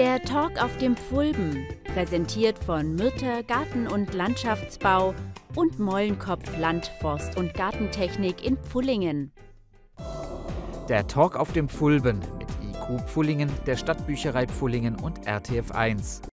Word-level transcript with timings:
Der 0.00 0.22
Talk 0.22 0.62
auf 0.64 0.78
dem 0.78 0.96
Pfulben, 0.96 1.66
präsentiert 1.84 2.58
von 2.64 2.94
Myrte 2.94 3.44
Garten- 3.46 3.86
und 3.86 4.14
Landschaftsbau 4.14 5.14
und 5.54 5.78
Mollenkopf 5.78 6.56
Land, 6.56 6.90
Forst- 7.02 7.36
und 7.36 7.52
Gartentechnik 7.52 8.42
in 8.42 8.56
Pfullingen. 8.56 9.30
Der 10.88 11.06
Talk 11.06 11.36
auf 11.36 11.52
dem 11.52 11.68
Pfulben 11.68 12.20
mit 12.38 12.48
IQ 12.62 13.06
Pfullingen, 13.10 13.50
der 13.66 13.76
Stadtbücherei 13.76 14.46
Pfullingen 14.46 14.96
und 14.96 15.28
RTF1. 15.28 16.29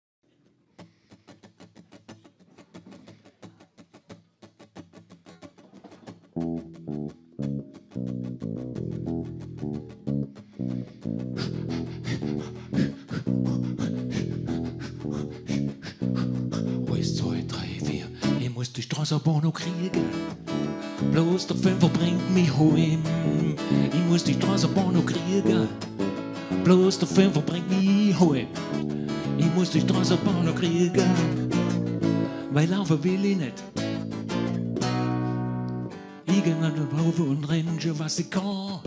Straßenbahn 19.04 19.42
noch 19.42 19.52
kriegen. 19.52 20.04
Bloß 21.10 21.48
der 21.48 21.56
Fünfer 21.56 21.88
bringt 21.88 22.32
mich 22.32 22.56
heim. 22.56 23.02
Ich 23.92 24.04
muss 24.08 24.22
die 24.22 24.34
Straßenbahn 24.34 24.92
noch 24.92 25.04
kriegen. 25.04 25.68
Bloß 26.62 27.00
der 27.00 27.08
Fünfer 27.08 27.40
bringt 27.40 27.68
mich 27.68 28.20
heim. 28.20 28.46
Ich 29.38 29.54
muss 29.56 29.70
die 29.70 29.80
Straßenbahn 29.80 30.44
noch 30.44 30.54
kriegen. 30.54 31.02
Weil 32.52 32.68
laufen 32.68 33.02
will 33.02 33.24
ich 33.24 33.36
nicht. 33.38 33.64
Ich 36.26 36.44
geh 36.44 36.52
an 36.52 36.72
den 36.72 36.96
Laufe 36.96 37.24
und 37.24 37.48
renn 37.48 37.80
schon, 37.80 37.98
was 37.98 38.20
ich 38.20 38.30
kann. 38.30 38.82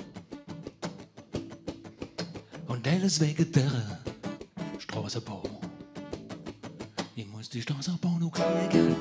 Und 2.67 2.87
alles 2.87 3.20
wegen 3.20 3.51
der 3.51 3.99
Straßenbahn. 4.79 5.54
Die 7.55 7.61
Straßenbahn 7.61 8.19
noch 8.19 8.31
kriegen. 8.34 8.98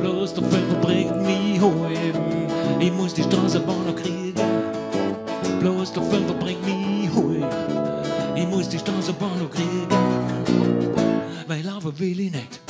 Bloß 0.00 0.32
der 0.32 0.44
Fünfer 0.44 0.76
bringt 0.76 1.14
mich 1.20 1.60
heim. 1.60 2.80
Ich 2.80 2.90
muss 2.90 3.12
die 3.12 3.22
Straßenbahn 3.22 3.86
noch 3.86 3.96
kriegen. 3.96 4.32
Bloß 5.60 5.92
der 5.92 6.02
Fünfer 6.02 6.32
bringt 6.32 6.64
mich 6.64 7.14
heim. 7.14 7.44
Ich 8.34 8.48
muss 8.48 8.66
die 8.70 8.78
Straßenbahn 8.78 9.38
noch 9.40 9.50
kriegen. 9.50 9.86
Weil 11.46 11.62
laufen 11.62 11.98
will 11.98 12.20
ich 12.20 12.32
nicht. 12.32 12.60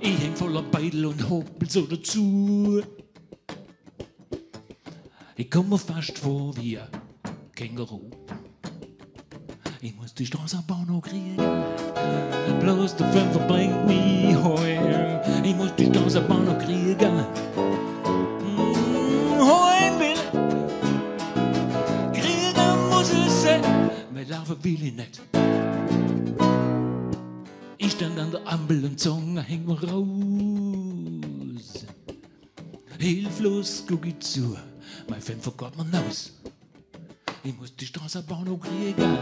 Ich 0.00 0.18
häng 0.18 0.34
voller 0.34 0.62
Beidel 0.62 1.06
und 1.06 1.30
hoppel 1.30 1.70
so 1.70 1.82
dazu. 1.82 2.82
Ich 5.36 5.48
komme 5.48 5.78
fast 5.78 6.18
vor 6.18 6.56
wie 6.56 6.76
ein 6.76 6.88
Känguru. 7.54 8.10
Ich 10.12 10.14
muss 10.14 10.28
die 10.28 10.36
Straßenbahn 10.36 10.86
noch 10.88 11.00
kriegen. 11.00 11.38
Bloß 12.60 12.96
der 12.96 13.10
Fünfer 13.12 13.38
bringt 13.48 13.86
mich 13.86 14.36
heim. 14.36 15.20
Ich 15.42 15.56
muss 15.56 15.74
die 15.74 15.86
Straßenbahn 15.86 16.44
noch 16.44 16.58
kriegen. 16.58 17.24
Mm, 18.42 19.40
Heim 19.40 19.98
will 19.98 20.18
kriegen 22.12 22.88
muss 22.90 23.10
es 23.10 23.42
sein. 23.42 23.62
Weil 24.12 24.28
laufen 24.28 24.62
will 24.62 24.82
ich 24.82 24.94
nicht. 24.94 25.22
Ich 27.78 27.92
stand 27.92 28.18
an 28.18 28.32
der 28.32 28.46
Ampel 28.46 28.84
und 28.84 29.00
Zunge 29.00 29.40
häng 29.40 29.64
mir 29.64 29.82
raus. 29.82 31.86
Hilflos 32.98 33.82
guck 33.88 34.04
ich 34.04 34.20
zu, 34.20 34.58
mein 35.08 35.22
Fünfer 35.22 35.52
geht 35.56 35.74
mir 35.74 35.86
raus. 35.98 36.32
Ich 37.44 37.58
muss 37.58 37.74
die 37.74 37.86
Straßenbahn 37.86 38.44
noch 38.44 38.60
kriegen. 38.60 39.18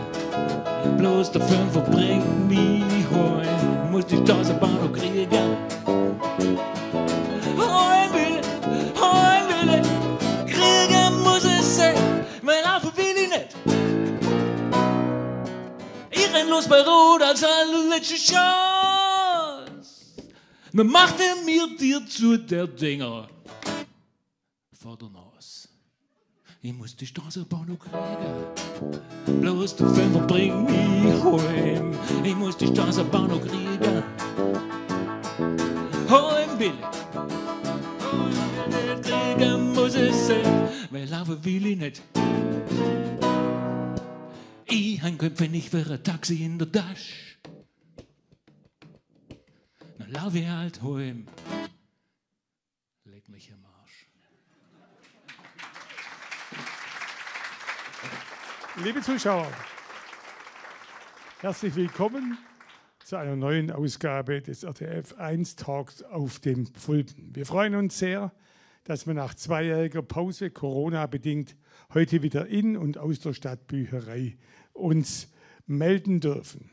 Bloß 0.99 1.33
der 1.33 1.41
Fünfer 1.41 1.81
bringt 1.81 2.49
mich 2.51 3.07
heim. 3.11 3.85
Ich 3.87 3.91
muss 3.91 4.05
die 4.05 4.19
Straßenbahn 4.19 4.75
noch 4.75 4.93
kriegen. 4.93 5.27
Heim 7.57 8.13
will, 8.13 8.43
heim 9.01 9.49
will, 9.49 9.83
kriegen 10.47 11.23
muss 11.23 11.45
es 11.45 11.77
sein. 11.79 11.95
Weil 12.43 12.63
laufen 12.63 12.95
will 12.95 13.17
ich 13.17 13.31
nicht. 13.31 13.57
Ich 16.11 16.35
renn 16.35 16.51
los 16.51 16.69
bei 16.69 16.83
Rot 16.83 17.23
als 17.23 17.43
allerletzte 17.43 18.17
Chance. 18.17 18.41
Man 20.73 20.89
machte 20.89 21.23
mir 21.47 21.69
dir 21.79 22.05
zu 22.07 22.37
der 22.37 22.67
Dinger 22.67 23.29
Ich 26.63 26.75
muss 26.75 26.95
die 26.95 27.07
Straßenbahn 27.07 27.69
noch 27.69 27.79
kriegen. 27.79 29.41
Bloß 29.41 29.77
der 29.77 29.89
Fünfer 29.89 30.21
bringt 30.27 30.69
mich 30.69 31.25
heim. 31.25 31.95
Ich 32.23 32.37
muss 32.37 32.55
die 32.59 32.67
Straßenbahn 32.67 33.29
noch 33.29 33.41
kriegen. 33.41 34.03
Heim 36.11 36.59
will 36.59 36.75
ich. 36.75 36.85
Heim 38.05 38.73
will 38.73 38.95
ich 38.95 39.01
kriegen 39.01 39.73
muss 39.73 39.95
es 39.95 40.27
sein. 40.27 40.69
Weil 40.91 41.09
laufen 41.09 41.43
will 41.43 41.65
ich 41.65 41.79
nicht. 41.79 42.03
Ich 44.67 45.03
ein 45.03 45.17
Köpfe 45.17 45.49
nicht 45.49 45.71
für 45.71 45.91
ein 45.91 46.05
Taxi 46.05 46.45
in 46.45 46.59
der 46.59 46.71
Tasche. 46.71 47.15
Dann 49.97 50.11
lauf 50.11 50.35
ich 50.35 50.47
halt 50.47 50.83
heim. 50.83 51.27
Leg 53.05 53.27
mich 53.31 53.49
im 53.49 53.60
Liebe 58.77 59.03
Zuschauer, 59.03 59.51
herzlich 61.41 61.75
willkommen 61.75 62.39
zu 63.05 63.17
einer 63.17 63.35
neuen 63.35 63.73
Ausgabe 63.73 64.41
des 64.41 64.63
RTF 64.63 65.15
1 65.15 65.57
Talks 65.57 66.03
auf 66.05 66.39
dem 66.39 66.67
Pfulpen. 66.67 67.35
Wir 67.35 67.47
freuen 67.47 67.75
uns 67.75 67.99
sehr, 67.99 68.33
dass 68.85 69.09
wir 69.09 69.15
nach 69.15 69.35
zweijähriger 69.35 70.03
Pause, 70.03 70.51
Corona-bedingt, 70.51 71.57
heute 71.93 72.23
wieder 72.23 72.47
in 72.47 72.77
und 72.77 72.97
aus 72.97 73.19
der 73.19 73.35
Stadtbücherei 73.35 74.37
uns 74.73 75.33
melden 75.67 76.21
dürfen. 76.21 76.71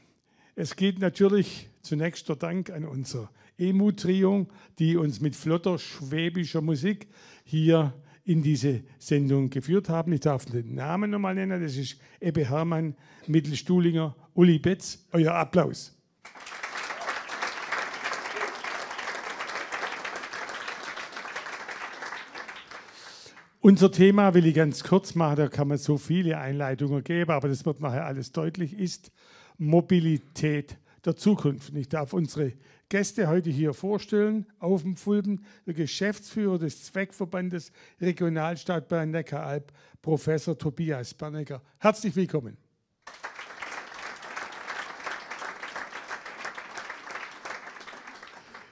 Es 0.55 0.75
geht 0.75 0.99
natürlich 0.99 1.67
zunächst 1.81 2.29
der 2.29 2.35
Dank 2.35 2.69
an 2.69 2.85
unser 2.85 3.31
EMU-Trio, 3.57 4.47
die 4.77 4.97
uns 4.97 5.19
mit 5.19 5.35
flotter 5.35 5.79
schwäbischer 5.79 6.61
Musik 6.61 7.07
hier 7.43 7.93
in 8.27 8.43
diese 8.43 8.81
Sendung 8.99 9.49
geführt 9.49 9.87
haben. 9.87 10.11
Ich 10.11 10.19
darf 10.19 10.45
den 10.45 10.75
Namen 10.75 11.09
nochmal 11.09 11.33
nennen. 11.33 11.61
Das 11.61 11.77
ist 11.77 11.97
Ebbe 12.19 12.47
Hermann, 12.49 12.93
Mittelstuhlinger, 13.25 14.13
Uli 14.33 14.59
Betz. 14.59 15.05
Euer 15.13 15.33
Applaus. 15.33 15.97
Unser 23.61 23.91
Thema 23.91 24.33
will 24.33 24.45
ich 24.45 24.55
ganz 24.55 24.83
kurz 24.83 25.15
machen, 25.15 25.37
da 25.37 25.47
kann 25.47 25.69
man 25.69 25.77
so 25.77 25.97
viele 25.97 26.37
Einleitungen 26.37 27.03
geben, 27.03 27.31
aber 27.31 27.47
das 27.47 27.65
wird 27.65 27.81
nachher 27.81 28.05
alles 28.05 28.31
deutlich, 28.31 28.77
ist 28.77 29.11
Mobilität 29.57 30.77
der 31.05 31.15
Zukunft. 31.15 31.73
Ich 31.75 31.89
darf 31.89 32.13
unsere 32.13 32.53
Gäste 32.89 33.27
heute 33.27 33.49
hier 33.49 33.73
vorstellen. 33.73 34.45
Auf 34.59 34.81
dem 34.81 34.95
Fulben 34.95 35.43
der 35.65 35.73
Geschäftsführer 35.73 36.57
des 36.57 36.83
Zweckverbandes 36.85 37.71
Regionalstadtbahn 37.99 39.11
Neckaralb, 39.11 39.71
Professor 40.01 40.57
Tobias 40.57 41.13
Bernecker. 41.13 41.61
Herzlich 41.79 42.15
willkommen. 42.15 42.57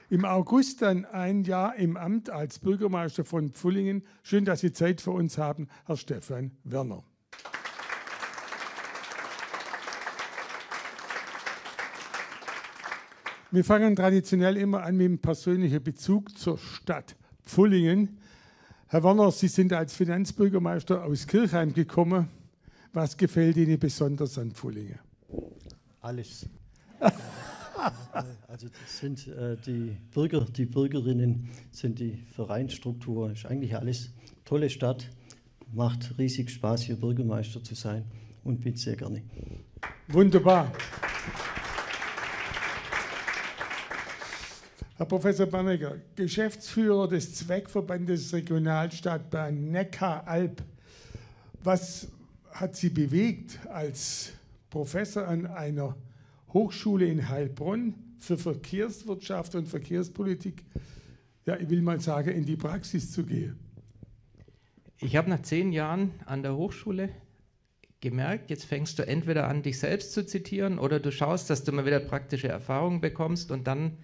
Im 0.08 0.24
August 0.24 0.82
dann 0.82 1.04
ein 1.04 1.42
Jahr 1.42 1.74
im 1.76 1.96
Amt 1.96 2.30
als 2.30 2.60
Bürgermeister 2.60 3.24
von 3.24 3.50
Pfullingen. 3.50 4.04
Schön, 4.22 4.44
dass 4.44 4.60
Sie 4.60 4.72
Zeit 4.72 5.00
für 5.00 5.10
uns 5.10 5.36
haben, 5.36 5.66
Herr 5.84 5.96
Stefan 5.96 6.52
Werner. 6.62 7.02
Wir 13.52 13.64
fangen 13.64 13.94
traditionell 13.94 14.56
immer 14.56 14.82
an 14.82 14.96
mit 14.96 15.04
einem 15.04 15.18
persönlichen 15.18 15.80
Bezug 15.80 16.36
zur 16.36 16.58
Stadt 16.58 17.14
Pfullingen. 17.44 18.18
Herr 18.88 19.04
Werner, 19.04 19.30
Sie 19.30 19.46
sind 19.46 19.72
als 19.72 19.94
Finanzbürgermeister 19.94 21.04
aus 21.04 21.28
Kirchheim 21.28 21.72
gekommen. 21.72 22.28
Was 22.92 23.16
gefällt 23.16 23.56
Ihnen 23.56 23.78
besonders 23.78 24.36
an 24.36 24.50
Pfullingen? 24.50 24.98
Alles. 26.00 26.48
also 28.48 28.66
das 28.66 28.98
sind 28.98 29.28
äh, 29.28 29.56
die 29.64 29.96
Bürger, 30.12 30.44
die 30.44 30.66
Bürgerinnen, 30.66 31.48
sind 31.70 32.00
die 32.00 32.16
Vereinsstruktur, 32.34 33.30
ist 33.30 33.46
eigentlich 33.46 33.76
alles 33.76 34.12
tolle 34.44 34.70
Stadt. 34.70 35.08
Macht 35.72 36.18
riesig 36.18 36.50
Spaß, 36.50 36.82
hier 36.82 36.96
Bürgermeister 36.96 37.62
zu 37.62 37.76
sein 37.76 38.04
und 38.42 38.60
bin 38.60 38.74
sehr 38.74 38.96
gerne. 38.96 39.22
Wunderbar. 40.08 40.72
Herr 44.98 45.04
Professor 45.04 45.44
Bannecker, 45.44 45.96
Geschäftsführer 46.14 47.06
des 47.06 47.34
Zweckverbandes 47.34 48.32
Regionalstadtbahn 48.32 49.70
Neckar-Alb. 49.70 50.62
Was 51.62 52.08
hat 52.50 52.76
Sie 52.76 52.88
bewegt, 52.88 53.58
als 53.68 54.32
Professor 54.70 55.28
an 55.28 55.48
einer 55.48 55.94
Hochschule 56.54 57.04
in 57.04 57.28
Heilbronn 57.28 57.92
für 58.18 58.38
Verkehrswirtschaft 58.38 59.54
und 59.54 59.68
Verkehrspolitik, 59.68 60.64
ja, 61.44 61.58
ich 61.58 61.68
will 61.68 61.82
mal 61.82 62.00
sagen, 62.00 62.30
in 62.30 62.46
die 62.46 62.56
Praxis 62.56 63.12
zu 63.12 63.22
gehen? 63.24 63.58
Ich 64.96 65.14
habe 65.14 65.28
nach 65.28 65.42
zehn 65.42 65.72
Jahren 65.72 66.12
an 66.24 66.42
der 66.42 66.56
Hochschule 66.56 67.10
gemerkt, 68.00 68.48
jetzt 68.48 68.64
fängst 68.64 68.98
du 68.98 69.06
entweder 69.06 69.46
an, 69.46 69.62
dich 69.62 69.78
selbst 69.78 70.14
zu 70.14 70.24
zitieren 70.24 70.78
oder 70.78 71.00
du 71.00 71.12
schaust, 71.12 71.50
dass 71.50 71.64
du 71.64 71.72
mal 71.72 71.84
wieder 71.84 72.00
praktische 72.00 72.48
Erfahrungen 72.48 73.02
bekommst 73.02 73.50
und 73.50 73.66
dann 73.66 73.98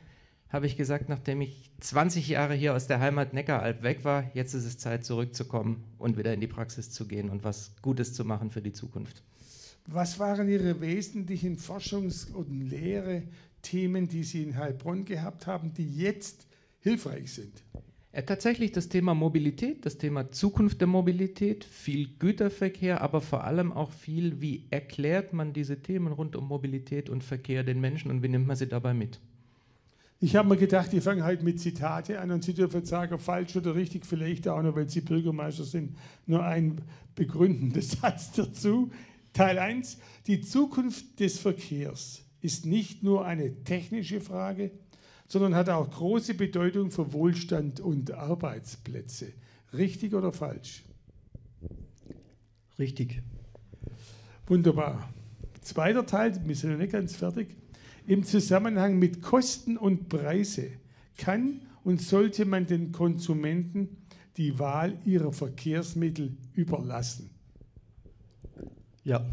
habe 0.52 0.66
ich 0.66 0.76
gesagt, 0.76 1.08
nachdem 1.08 1.40
ich 1.40 1.70
20 1.80 2.28
Jahre 2.28 2.54
hier 2.54 2.74
aus 2.74 2.86
der 2.86 3.00
Heimat 3.00 3.32
Neckaralb 3.32 3.82
weg 3.82 4.04
war, 4.04 4.30
jetzt 4.34 4.52
ist 4.52 4.66
es 4.66 4.76
Zeit 4.76 5.04
zurückzukommen 5.04 5.82
und 5.98 6.18
wieder 6.18 6.34
in 6.34 6.40
die 6.40 6.46
Praxis 6.46 6.90
zu 6.90 7.08
gehen 7.08 7.30
und 7.30 7.42
was 7.42 7.72
Gutes 7.80 8.12
zu 8.12 8.24
machen 8.24 8.50
für 8.50 8.60
die 8.60 8.72
Zukunft. 8.72 9.22
Was 9.86 10.18
waren 10.18 10.48
Ihre 10.48 10.80
wesentlichen 10.80 11.56
Forschungs- 11.56 12.30
und 12.30 12.70
Lehre-Themen, 12.70 14.06
die 14.08 14.22
Sie 14.22 14.42
in 14.42 14.56
Heilbronn 14.56 15.06
gehabt 15.06 15.46
haben, 15.46 15.72
die 15.72 15.88
jetzt 15.96 16.46
hilfreich 16.80 17.32
sind? 17.32 17.64
Ja, 18.14 18.20
tatsächlich 18.20 18.72
das 18.72 18.90
Thema 18.90 19.14
Mobilität, 19.14 19.86
das 19.86 19.96
Thema 19.96 20.30
Zukunft 20.30 20.82
der 20.82 20.86
Mobilität, 20.86 21.64
viel 21.64 22.10
Güterverkehr, 22.18 23.00
aber 23.00 23.22
vor 23.22 23.44
allem 23.44 23.72
auch 23.72 23.90
viel, 23.90 24.42
wie 24.42 24.66
erklärt 24.68 25.32
man 25.32 25.54
diese 25.54 25.80
Themen 25.80 26.12
rund 26.12 26.36
um 26.36 26.46
Mobilität 26.46 27.08
und 27.08 27.24
Verkehr 27.24 27.64
den 27.64 27.80
Menschen 27.80 28.10
und 28.10 28.22
wie 28.22 28.28
nimmt 28.28 28.46
man 28.46 28.56
sie 28.56 28.68
dabei 28.68 28.92
mit? 28.92 29.18
Ich 30.22 30.36
habe 30.36 30.48
mir 30.48 30.56
gedacht, 30.56 30.92
ich 30.92 31.02
fange 31.02 31.24
halt 31.24 31.42
mit 31.42 31.58
Zitate 31.58 32.20
an 32.20 32.30
und 32.30 32.44
Sie 32.44 32.54
dürfen 32.54 32.84
sagen, 32.84 33.18
falsch 33.18 33.56
oder 33.56 33.74
richtig, 33.74 34.06
vielleicht 34.06 34.46
auch 34.46 34.62
nur, 34.62 34.76
weil 34.76 34.88
Sie 34.88 35.00
Bürgermeister 35.00 35.64
sind, 35.64 35.96
nur 36.26 36.44
ein 36.44 36.80
begründendes 37.16 37.90
Satz 38.00 38.30
dazu. 38.30 38.92
Teil 39.32 39.58
1. 39.58 39.98
Die 40.28 40.40
Zukunft 40.40 41.18
des 41.18 41.40
Verkehrs 41.40 42.22
ist 42.40 42.66
nicht 42.66 43.02
nur 43.02 43.26
eine 43.26 43.64
technische 43.64 44.20
Frage, 44.20 44.70
sondern 45.26 45.56
hat 45.56 45.68
auch 45.68 45.90
große 45.90 46.34
Bedeutung 46.34 46.92
für 46.92 47.12
Wohlstand 47.12 47.80
und 47.80 48.12
Arbeitsplätze. 48.12 49.32
Richtig 49.72 50.14
oder 50.14 50.30
falsch? 50.30 50.84
Richtig. 52.78 53.22
Wunderbar. 54.46 55.12
Zweiter 55.62 56.06
Teil, 56.06 56.40
wir 56.46 56.54
sind 56.54 56.70
noch 56.70 56.78
nicht 56.78 56.92
ganz 56.92 57.16
fertig 57.16 57.56
im 58.06 58.24
Zusammenhang 58.24 58.98
mit 58.98 59.22
Kosten 59.22 59.76
und 59.76 60.08
Preise 60.08 60.70
kann 61.16 61.60
und 61.84 62.00
sollte 62.00 62.44
man 62.44 62.66
den 62.66 62.92
Konsumenten 62.92 63.96
die 64.36 64.58
Wahl 64.58 64.98
ihrer 65.04 65.32
Verkehrsmittel 65.32 66.36
überlassen. 66.54 67.30
Ja. 69.04 69.24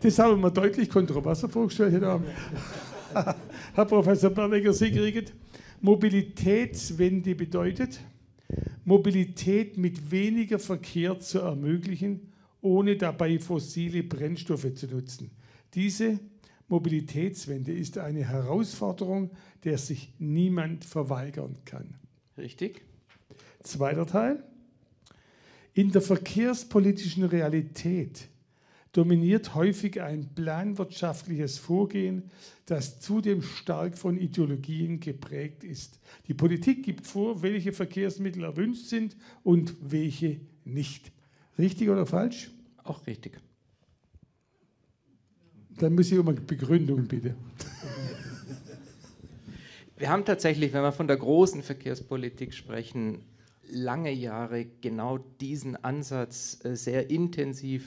Das 0.00 0.18
haben 0.18 0.40
wir 0.40 0.50
deutlich 0.50 0.88
kontroverser 0.88 1.48
vorgestellt. 1.48 2.02
Herr 3.74 3.84
Professor 3.84 4.30
Bernecker, 4.30 4.72
Sie 4.72 4.90
kriegen 4.90 5.26
Mobilitätswende 5.80 7.34
bedeutet, 7.34 8.00
Mobilität 8.84 9.78
mit 9.78 10.10
weniger 10.10 10.58
Verkehr 10.58 11.18
zu 11.20 11.40
ermöglichen, 11.40 12.32
ohne 12.60 12.96
dabei 12.96 13.38
fossile 13.38 14.02
Brennstoffe 14.02 14.74
zu 14.74 14.86
nutzen. 14.88 15.30
Diese 15.74 16.18
Mobilitätswende 16.68 17.72
ist 17.72 17.98
eine 17.98 18.28
Herausforderung, 18.28 19.30
der 19.64 19.78
sich 19.78 20.12
niemand 20.18 20.84
verweigern 20.84 21.56
kann. 21.64 21.96
Richtig. 22.38 22.82
Zweiter 23.62 24.06
Teil. 24.06 24.42
In 25.74 25.92
der 25.92 26.02
verkehrspolitischen 26.02 27.24
Realität 27.24 28.28
dominiert 28.92 29.54
häufig 29.54 30.00
ein 30.00 30.34
planwirtschaftliches 30.34 31.58
Vorgehen, 31.58 32.30
das 32.66 33.00
zudem 33.00 33.42
stark 33.42 33.96
von 33.96 34.18
Ideologien 34.18 34.98
geprägt 34.98 35.62
ist. 35.62 36.00
Die 36.26 36.34
Politik 36.34 36.84
gibt 36.84 37.06
vor, 37.06 37.42
welche 37.42 37.72
Verkehrsmittel 37.72 38.44
erwünscht 38.44 38.86
sind 38.86 39.16
und 39.44 39.76
welche 39.80 40.40
nicht. 40.64 41.12
Richtig 41.58 41.88
oder 41.88 42.06
falsch? 42.06 42.50
Auch 42.82 43.06
richtig. 43.06 43.40
Dann 45.80 45.94
muss 45.94 46.12
ich 46.12 46.18
um 46.18 46.28
eine 46.28 46.40
Begründung 46.40 47.06
bitte. 47.06 47.34
Wir 49.96 50.10
haben 50.10 50.26
tatsächlich, 50.26 50.74
wenn 50.74 50.82
wir 50.82 50.92
von 50.92 51.08
der 51.08 51.16
großen 51.16 51.62
Verkehrspolitik 51.62 52.52
sprechen, 52.52 53.22
lange 53.66 54.12
Jahre 54.12 54.66
genau 54.82 55.18
diesen 55.40 55.82
Ansatz 55.82 56.62
äh, 56.64 56.76
sehr 56.76 57.08
intensiv 57.08 57.86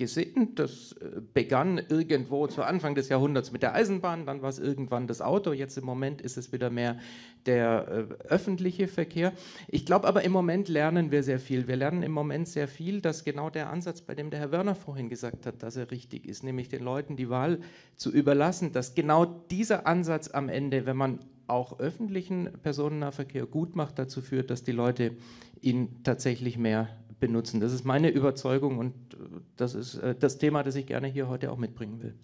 gesehen. 0.00 0.56
Das 0.56 0.92
äh, 0.94 1.20
begann 1.32 1.78
irgendwo 1.78 2.48
zu 2.48 2.64
Anfang 2.64 2.96
des 2.96 3.08
Jahrhunderts 3.08 3.52
mit 3.52 3.62
der 3.62 3.74
Eisenbahn, 3.74 4.26
dann 4.26 4.42
war 4.42 4.48
es 4.48 4.58
irgendwann 4.58 5.06
das 5.06 5.20
Auto, 5.20 5.52
jetzt 5.52 5.78
im 5.78 5.84
Moment 5.84 6.20
ist 6.20 6.36
es 6.36 6.52
wieder 6.52 6.70
mehr 6.70 6.98
der 7.46 8.08
äh, 8.10 8.24
öffentliche 8.24 8.88
Verkehr. 8.88 9.32
Ich 9.68 9.86
glaube 9.86 10.08
aber 10.08 10.24
im 10.24 10.32
Moment 10.32 10.68
lernen 10.68 11.12
wir 11.12 11.22
sehr 11.22 11.38
viel. 11.38 11.68
Wir 11.68 11.76
lernen 11.76 12.02
im 12.02 12.12
Moment 12.12 12.48
sehr 12.48 12.66
viel, 12.66 13.00
dass 13.00 13.24
genau 13.24 13.50
der 13.50 13.70
Ansatz, 13.70 14.00
bei 14.00 14.14
dem 14.14 14.30
der 14.30 14.40
Herr 14.40 14.52
Werner 14.52 14.74
vorhin 14.74 15.08
gesagt 15.08 15.46
hat, 15.46 15.62
dass 15.62 15.76
er 15.76 15.90
richtig 15.90 16.26
ist, 16.26 16.42
nämlich 16.42 16.68
den 16.68 16.82
Leuten 16.82 17.16
die 17.16 17.28
Wahl 17.28 17.60
zu 17.94 18.10
überlassen, 18.10 18.72
dass 18.72 18.94
genau 18.94 19.26
dieser 19.26 19.86
Ansatz 19.86 20.30
am 20.30 20.48
Ende, 20.48 20.86
wenn 20.86 20.96
man 20.96 21.20
auch 21.46 21.78
öffentlichen 21.78 22.48
Personennahverkehr 22.62 23.44
gut 23.44 23.76
macht, 23.76 23.98
dazu 23.98 24.22
führt, 24.22 24.50
dass 24.50 24.62
die 24.64 24.72
Leute 24.72 25.16
ihn 25.60 26.02
tatsächlich 26.04 26.56
mehr 26.56 26.88
benutzen. 27.20 27.60
Das 27.60 27.72
ist 27.72 27.84
meine 27.84 28.10
Überzeugung 28.10 28.78
und 28.78 28.94
äh, 29.14 29.16
das 29.56 29.74
ist 29.74 29.96
äh, 29.96 30.14
das 30.18 30.38
Thema, 30.38 30.62
das 30.62 30.74
ich 30.74 30.86
gerne 30.86 31.06
hier 31.06 31.28
heute 31.28 31.52
auch 31.52 31.58
mitbringen 31.58 32.02
will. 32.02 32.14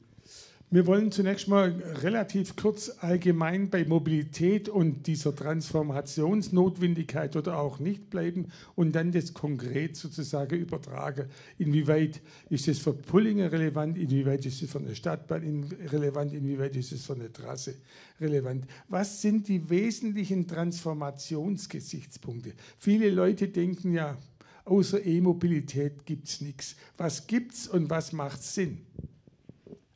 Wir 0.69 0.84
wollen 0.88 1.12
zunächst 1.12 1.46
mal 1.46 1.81
relativ 2.02 2.56
kurz 2.56 2.90
allgemein 2.98 3.70
bei 3.70 3.84
Mobilität 3.84 4.69
und 4.69 5.06
dieser 5.06 5.32
Transformationsnotwendigkeit 5.32 7.37
oder 7.37 7.60
auch 7.60 7.78
nicht 7.78 8.10
bleiben 8.10 8.48
und 8.75 8.96
dann 8.96 9.12
das 9.12 9.32
konkret 9.32 9.94
sozusagen 9.94 10.58
übertragen. 10.58 11.26
Inwieweit 11.58 12.20
ist 12.50 12.66
es 12.66 12.81
für 12.81 12.94
Pullinger 12.94 13.52
relevant, 13.52 13.96
inwieweit 13.96 14.44
ist 14.44 14.60
es 14.60 14.72
für 14.72 14.81
eine 14.81 14.96
Stadtbahn 14.96 15.66
relevant, 15.92 16.32
inwieweit 16.32 16.75
ist 16.75 16.90
es 16.90 17.06
für 17.06 17.14
eine 17.14 17.32
Trasse 17.32 17.76
relevant. 18.20 18.66
Was 18.88 19.22
sind 19.22 19.46
die 19.46 19.70
wesentlichen 19.70 20.49
Transformationsgesichtspunkte? 20.49 22.54
Viele 22.81 23.10
Leute 23.10 23.46
denken 23.46 23.92
ja, 23.92 24.19
außer 24.66 25.04
E-Mobilität 25.04 26.04
gibt 26.04 26.28
es 26.28 26.40
nichts. 26.40 26.76
Was 26.98 27.26
gibt 27.26 27.54
es 27.54 27.66
und 27.66 27.88
was 27.88 28.12
macht 28.12 28.42
Sinn? 28.42 28.84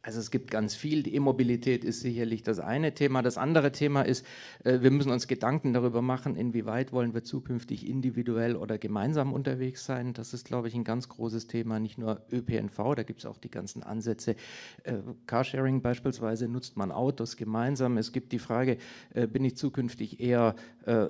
Also 0.03 0.19
es 0.19 0.31
gibt 0.31 0.51
ganz 0.51 0.75
viel. 0.75 1.03
Die 1.03 1.15
E-Mobilität 1.15 1.85
ist 1.85 2.01
sicherlich 2.01 2.43
das 2.43 2.59
eine 2.59 2.95
Thema. 2.95 3.21
Das 3.21 3.37
andere 3.37 3.71
Thema 3.71 4.01
ist, 4.01 4.25
äh, 4.65 4.81
wir 4.81 4.91
müssen 4.91 5.11
uns 5.11 5.29
Gedanken 5.29 5.75
darüber 5.75 6.01
machen, 6.01 6.37
inwieweit 6.37 6.93
wollen 6.93 7.13
wir 7.13 7.23
zukünftig 7.23 7.87
individuell 7.87 8.57
oder 8.57 8.79
gemeinsam 8.79 9.35
unterwegs 9.35 9.85
sein. 9.85 10.15
Das 10.15 10.33
ist, 10.33 10.47
glaube 10.47 10.69
ich, 10.69 10.75
ein 10.75 10.85
ganz 10.85 11.11
großes 11.11 11.49
Thema. 11.49 11.81
Nicht 11.81 11.99
nur 11.99 12.23
ÖPNV, 12.33 12.95
da 12.97 13.03
gibt 13.03 13.21
es 13.21 13.27
auch 13.27 13.37
die 13.37 13.51
ganzen 13.51 13.83
Ansätze. 13.83 14.37
Äh, 14.85 14.95
Carsharing 15.27 15.83
beispielsweise 15.83 16.49
nutzt 16.49 16.79
man 16.79 16.93
Autos 16.93 17.37
gemeinsam. 17.37 17.99
Es 17.99 18.13
gibt 18.13 18.33
die 18.33 18.39
Frage, 18.39 18.79
äh, 19.13 19.27
bin 19.27 19.45
ich 19.45 19.57
zukünftig 19.57 20.21
eher 20.21 20.55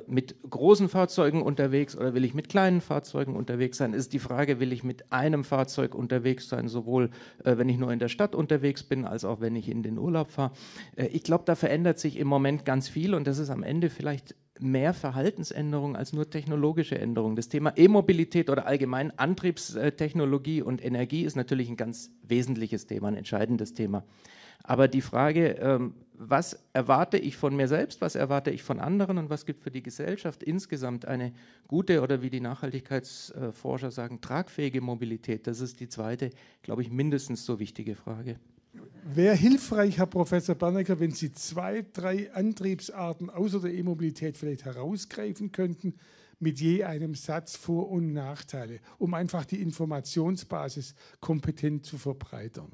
mit 0.08 0.34
großen 0.50 0.88
Fahrzeugen 0.88 1.42
unterwegs 1.42 1.96
oder 1.96 2.12
will 2.12 2.24
ich 2.24 2.34
mit 2.34 2.48
kleinen 2.48 2.80
Fahrzeugen 2.80 3.36
unterwegs 3.36 3.78
sein? 3.78 3.94
Es 3.94 4.00
ist 4.00 4.12
die 4.12 4.18
Frage, 4.18 4.58
will 4.58 4.72
ich 4.72 4.82
mit 4.82 5.12
einem 5.12 5.44
Fahrzeug 5.44 5.94
unterwegs 5.94 6.48
sein, 6.48 6.66
sowohl 6.66 7.10
wenn 7.44 7.68
ich 7.68 7.78
nur 7.78 7.92
in 7.92 8.00
der 8.00 8.08
Stadt 8.08 8.34
unterwegs 8.34 8.79
unterwegs 8.80 8.82
bin, 8.82 9.04
als 9.04 9.24
auch 9.24 9.40
wenn 9.40 9.56
ich 9.56 9.68
in 9.68 9.82
den 9.82 9.98
Urlaub 9.98 10.30
fahre. 10.30 10.52
Äh, 10.96 11.06
ich 11.06 11.22
glaube, 11.22 11.44
da 11.46 11.54
verändert 11.54 11.98
sich 11.98 12.16
im 12.16 12.28
Moment 12.28 12.64
ganz 12.64 12.88
viel 12.88 13.14
und 13.14 13.26
das 13.26 13.38
ist 13.38 13.50
am 13.50 13.62
Ende 13.62 13.90
vielleicht 13.90 14.34
mehr 14.58 14.92
Verhaltensänderung 14.92 15.96
als 15.96 16.12
nur 16.12 16.28
technologische 16.28 16.98
Änderung. 16.98 17.34
Das 17.34 17.48
Thema 17.48 17.72
E-Mobilität 17.76 18.50
oder 18.50 18.66
allgemein 18.66 19.10
Antriebstechnologie 19.18 20.60
und 20.62 20.84
Energie 20.84 21.24
ist 21.24 21.36
natürlich 21.36 21.70
ein 21.70 21.76
ganz 21.76 22.10
wesentliches 22.22 22.86
Thema, 22.86 23.08
ein 23.08 23.16
entscheidendes 23.16 23.72
Thema. 23.72 24.04
Aber 24.62 24.88
die 24.88 25.00
Frage, 25.00 25.56
ähm, 25.60 25.94
was 26.22 26.58
erwarte 26.74 27.16
ich 27.16 27.38
von 27.38 27.56
mir 27.56 27.66
selbst, 27.66 28.02
was 28.02 28.14
erwarte 28.14 28.50
ich 28.50 28.62
von 28.62 28.78
anderen 28.78 29.16
und 29.16 29.30
was 29.30 29.46
gibt 29.46 29.62
für 29.62 29.70
die 29.70 29.82
Gesellschaft 29.82 30.42
insgesamt 30.42 31.06
eine 31.06 31.32
gute 31.66 32.02
oder 32.02 32.20
wie 32.20 32.28
die 32.28 32.40
Nachhaltigkeitsforscher 32.40 33.90
sagen, 33.90 34.20
tragfähige 34.20 34.82
Mobilität, 34.82 35.46
das 35.46 35.60
ist 35.60 35.80
die 35.80 35.88
zweite, 35.88 36.30
glaube 36.62 36.82
ich, 36.82 36.90
mindestens 36.90 37.46
so 37.46 37.58
wichtige 37.58 37.94
Frage. 37.94 38.38
Wäre 39.02 39.34
hilfreich, 39.34 39.98
Herr 39.98 40.06
Professor 40.06 40.54
Bernecker, 40.54 41.00
wenn 41.00 41.10
Sie 41.10 41.32
zwei, 41.32 41.84
drei 41.92 42.32
Antriebsarten 42.32 43.28
außer 43.30 43.60
der 43.60 43.72
E-Mobilität 43.74 44.36
vielleicht 44.36 44.64
herausgreifen 44.64 45.50
könnten, 45.50 45.94
mit 46.38 46.60
je 46.60 46.84
einem 46.84 47.14
Satz 47.14 47.56
Vor- 47.56 47.90
und 47.90 48.12
Nachteile, 48.12 48.80
um 48.98 49.14
einfach 49.14 49.44
die 49.44 49.60
Informationsbasis 49.60 50.94
kompetent 51.20 51.84
zu 51.84 51.98
verbreitern. 51.98 52.72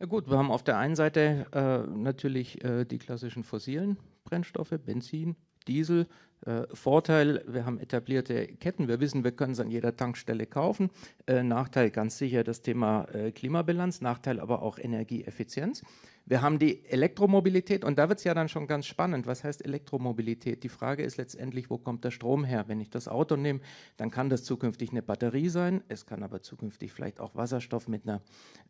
Ja 0.00 0.06
gut, 0.06 0.28
wir 0.28 0.38
haben 0.38 0.50
auf 0.50 0.62
der 0.62 0.78
einen 0.78 0.94
Seite 0.94 1.46
äh, 1.52 1.90
natürlich 1.96 2.62
äh, 2.64 2.84
die 2.84 2.98
klassischen 2.98 3.42
fossilen 3.42 3.98
Brennstoffe, 4.24 4.74
Benzin, 4.84 5.34
Diesel, 5.66 6.06
Äh, 6.46 6.62
Vorteil, 6.72 7.44
wir 7.46 7.64
haben 7.64 7.78
etablierte 7.78 8.46
Ketten, 8.46 8.88
wir 8.88 9.00
wissen, 9.00 9.24
wir 9.24 9.32
können 9.32 9.52
es 9.52 9.60
an 9.60 9.70
jeder 9.70 9.96
Tankstelle 9.96 10.46
kaufen. 10.46 10.90
Äh, 11.26 11.42
Nachteil 11.42 11.90
ganz 11.90 12.18
sicher 12.18 12.44
das 12.44 12.62
Thema 12.62 13.04
äh, 13.12 13.32
Klimabilanz, 13.32 14.00
Nachteil 14.00 14.40
aber 14.40 14.62
auch 14.62 14.78
Energieeffizienz. 14.78 15.82
Wir 16.28 16.42
haben 16.42 16.58
die 16.58 16.84
Elektromobilität 16.84 17.84
und 17.86 17.98
da 17.98 18.10
wird 18.10 18.18
es 18.18 18.24
ja 18.24 18.34
dann 18.34 18.50
schon 18.50 18.66
ganz 18.66 18.84
spannend. 18.84 19.26
Was 19.26 19.44
heißt 19.44 19.64
Elektromobilität? 19.64 20.62
Die 20.62 20.68
Frage 20.68 21.02
ist 21.02 21.16
letztendlich, 21.16 21.70
wo 21.70 21.78
kommt 21.78 22.04
der 22.04 22.10
Strom 22.10 22.44
her? 22.44 22.64
Wenn 22.66 22.82
ich 22.82 22.90
das 22.90 23.08
Auto 23.08 23.36
nehme, 23.36 23.60
dann 23.96 24.10
kann 24.10 24.28
das 24.28 24.44
zukünftig 24.44 24.90
eine 24.90 25.00
Batterie 25.00 25.48
sein. 25.48 25.82
Es 25.88 26.04
kann 26.04 26.22
aber 26.22 26.42
zukünftig 26.42 26.92
vielleicht 26.92 27.18
auch 27.18 27.34
Wasserstoff 27.34 27.88
mit 27.88 28.06
einer 28.06 28.20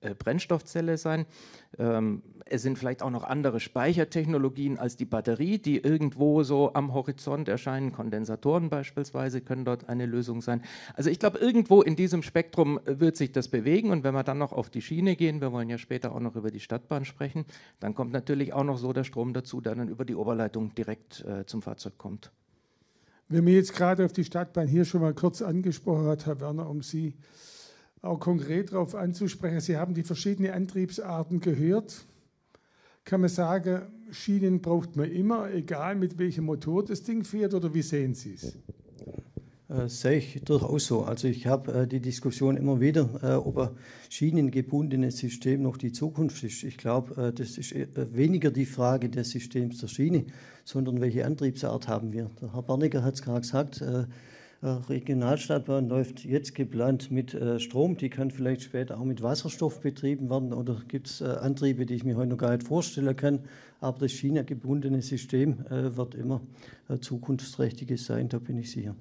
äh, 0.02 0.14
Brennstoffzelle 0.14 0.98
sein. 0.98 1.26
Ähm, 1.78 2.22
es 2.46 2.62
sind 2.62 2.78
vielleicht 2.78 3.02
auch 3.02 3.10
noch 3.10 3.25
andere 3.25 3.58
Speichertechnologien 3.58 4.78
als 4.78 4.96
die 4.96 5.04
Batterie, 5.04 5.58
die 5.58 5.78
irgendwo 5.78 6.44
so 6.44 6.75
am 6.75 6.94
Horizont 6.94 7.48
erscheinen. 7.58 7.92
Kondensatoren 7.92 8.70
beispielsweise 8.70 9.40
können 9.40 9.64
dort 9.64 9.88
eine 9.88 10.06
Lösung 10.06 10.40
sein. 10.40 10.62
Also 10.94 11.10
ich 11.10 11.18
glaube, 11.18 11.38
irgendwo 11.38 11.82
in 11.82 11.96
diesem 11.96 12.22
Spektrum 12.22 12.78
wird 12.86 13.16
sich 13.16 13.32
das 13.32 13.48
bewegen 13.48 13.90
und 13.90 14.04
wenn 14.04 14.14
wir 14.14 14.22
dann 14.22 14.38
noch 14.38 14.52
auf 14.52 14.70
die 14.70 14.80
Schiene 14.80 15.16
gehen, 15.16 15.40
wir 15.40 15.52
wollen 15.52 15.68
ja 15.68 15.76
später 15.76 16.14
auch 16.14 16.20
noch 16.20 16.36
über 16.36 16.50
die 16.50 16.60
Stadtbahn 16.60 17.04
sprechen, 17.04 17.44
dann 17.80 17.94
kommt 17.94 18.12
natürlich 18.12 18.52
auch 18.52 18.64
noch 18.64 18.78
so 18.78 18.92
der 18.92 19.04
Strom 19.04 19.34
dazu, 19.34 19.60
der 19.60 19.74
dann 19.74 19.88
über 19.88 20.04
die 20.04 20.14
Oberleitung 20.14 20.74
direkt 20.74 21.24
äh, 21.24 21.44
zum 21.46 21.62
Fahrzeug 21.62 21.98
kommt. 21.98 22.30
Wenn 23.28 23.44
man 23.44 23.52
jetzt 23.52 23.74
gerade 23.74 24.04
auf 24.04 24.12
die 24.12 24.24
Stadtbahn 24.24 24.68
hier 24.68 24.84
schon 24.84 25.02
mal 25.02 25.12
kurz 25.12 25.42
angesprochen 25.42 26.06
hat, 26.06 26.24
Herr 26.24 26.40
Werner, 26.40 26.70
um 26.70 26.82
Sie 26.82 27.14
auch 28.00 28.20
konkret 28.20 28.72
darauf 28.72 28.94
anzusprechen, 28.94 29.60
Sie 29.60 29.76
haben 29.76 29.92
die 29.92 30.04
verschiedenen 30.04 30.52
Antriebsarten 30.52 31.40
gehört. 31.40 32.06
Kann 33.08 33.22
man 33.22 33.30
sagen, 33.30 33.80
Schienen 34.10 34.60
braucht 34.60 34.94
man 34.94 35.10
immer, 35.10 35.50
egal 35.50 35.96
mit 35.96 36.18
welchem 36.18 36.44
Motor 36.44 36.84
das 36.84 37.02
Ding 37.02 37.24
fährt, 37.24 37.54
oder 37.54 37.72
wie 37.72 37.80
sehen 37.80 38.12
Sie 38.12 38.34
es? 38.34 38.58
Äh, 39.70 39.88
sehe 39.88 40.18
ich 40.18 40.42
durchaus 40.44 40.88
so. 40.88 41.04
Also 41.04 41.26
ich 41.26 41.46
habe 41.46 41.72
äh, 41.72 41.86
die 41.86 42.00
Diskussion 42.00 42.58
immer 42.58 42.82
wieder, 42.82 43.08
äh, 43.22 43.36
ob 43.36 43.56
ein 43.56 43.70
schienengebundenes 44.10 45.16
System 45.16 45.62
noch 45.62 45.78
die 45.78 45.90
Zukunft 45.90 46.44
ist. 46.44 46.64
Ich 46.64 46.76
glaube, 46.76 47.28
äh, 47.28 47.32
das 47.32 47.56
ist 47.56 47.72
äh, 47.72 47.86
weniger 48.12 48.50
die 48.50 48.66
Frage 48.66 49.08
des 49.08 49.30
Systems 49.30 49.78
der 49.78 49.88
Schiene, 49.88 50.26
sondern 50.64 51.00
welche 51.00 51.24
Antriebsart 51.24 51.88
haben 51.88 52.12
wir. 52.12 52.30
Der 52.42 52.52
Herr 52.52 52.62
Barniger 52.62 53.02
hat 53.02 53.14
es 53.14 53.22
gerade 53.22 53.40
gesagt, 53.40 53.80
äh, 53.80 54.04
Regionalstadtbahn 54.60 55.88
läuft 55.88 56.24
jetzt 56.24 56.54
geplant 56.54 57.12
mit 57.12 57.36
Strom, 57.58 57.96
die 57.96 58.10
kann 58.10 58.32
vielleicht 58.32 58.62
später 58.62 58.98
auch 58.98 59.04
mit 59.04 59.22
Wasserstoff 59.22 59.80
betrieben 59.80 60.30
werden 60.30 60.52
oder 60.52 60.82
gibt 60.88 61.06
es 61.06 61.22
Antriebe, 61.22 61.86
die 61.86 61.94
ich 61.94 62.04
mir 62.04 62.16
heute 62.16 62.30
noch 62.30 62.38
gar 62.38 62.56
nicht 62.56 62.66
vorstellen 62.66 63.14
kann. 63.14 63.40
Aber 63.80 64.00
das 64.00 64.10
schienengebundene 64.10 65.00
System 65.00 65.64
wird 65.68 66.16
immer 66.16 66.40
zukunftsträchtiges 67.00 68.06
sein, 68.06 68.28
da 68.28 68.40
bin 68.40 68.58
ich 68.58 68.72
sicher. 68.72 68.96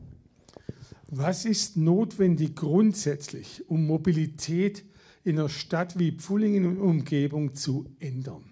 Was 1.09 1.45
ist 1.45 1.75
notwendig 1.75 2.55
grundsätzlich, 2.55 3.63
um 3.67 3.87
Mobilität 3.87 4.85
in 5.23 5.39
einer 5.39 5.49
Stadt 5.49 5.97
wie 5.97 6.11
Pfullingen 6.11 6.65
und 6.67 6.79
Umgebung 6.79 7.55
zu 7.55 7.89
ändern? 7.99 8.43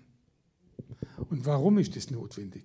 Und 1.29 1.45
warum 1.45 1.77
ist 1.77 1.95
das 1.95 2.09
notwendig? 2.09 2.63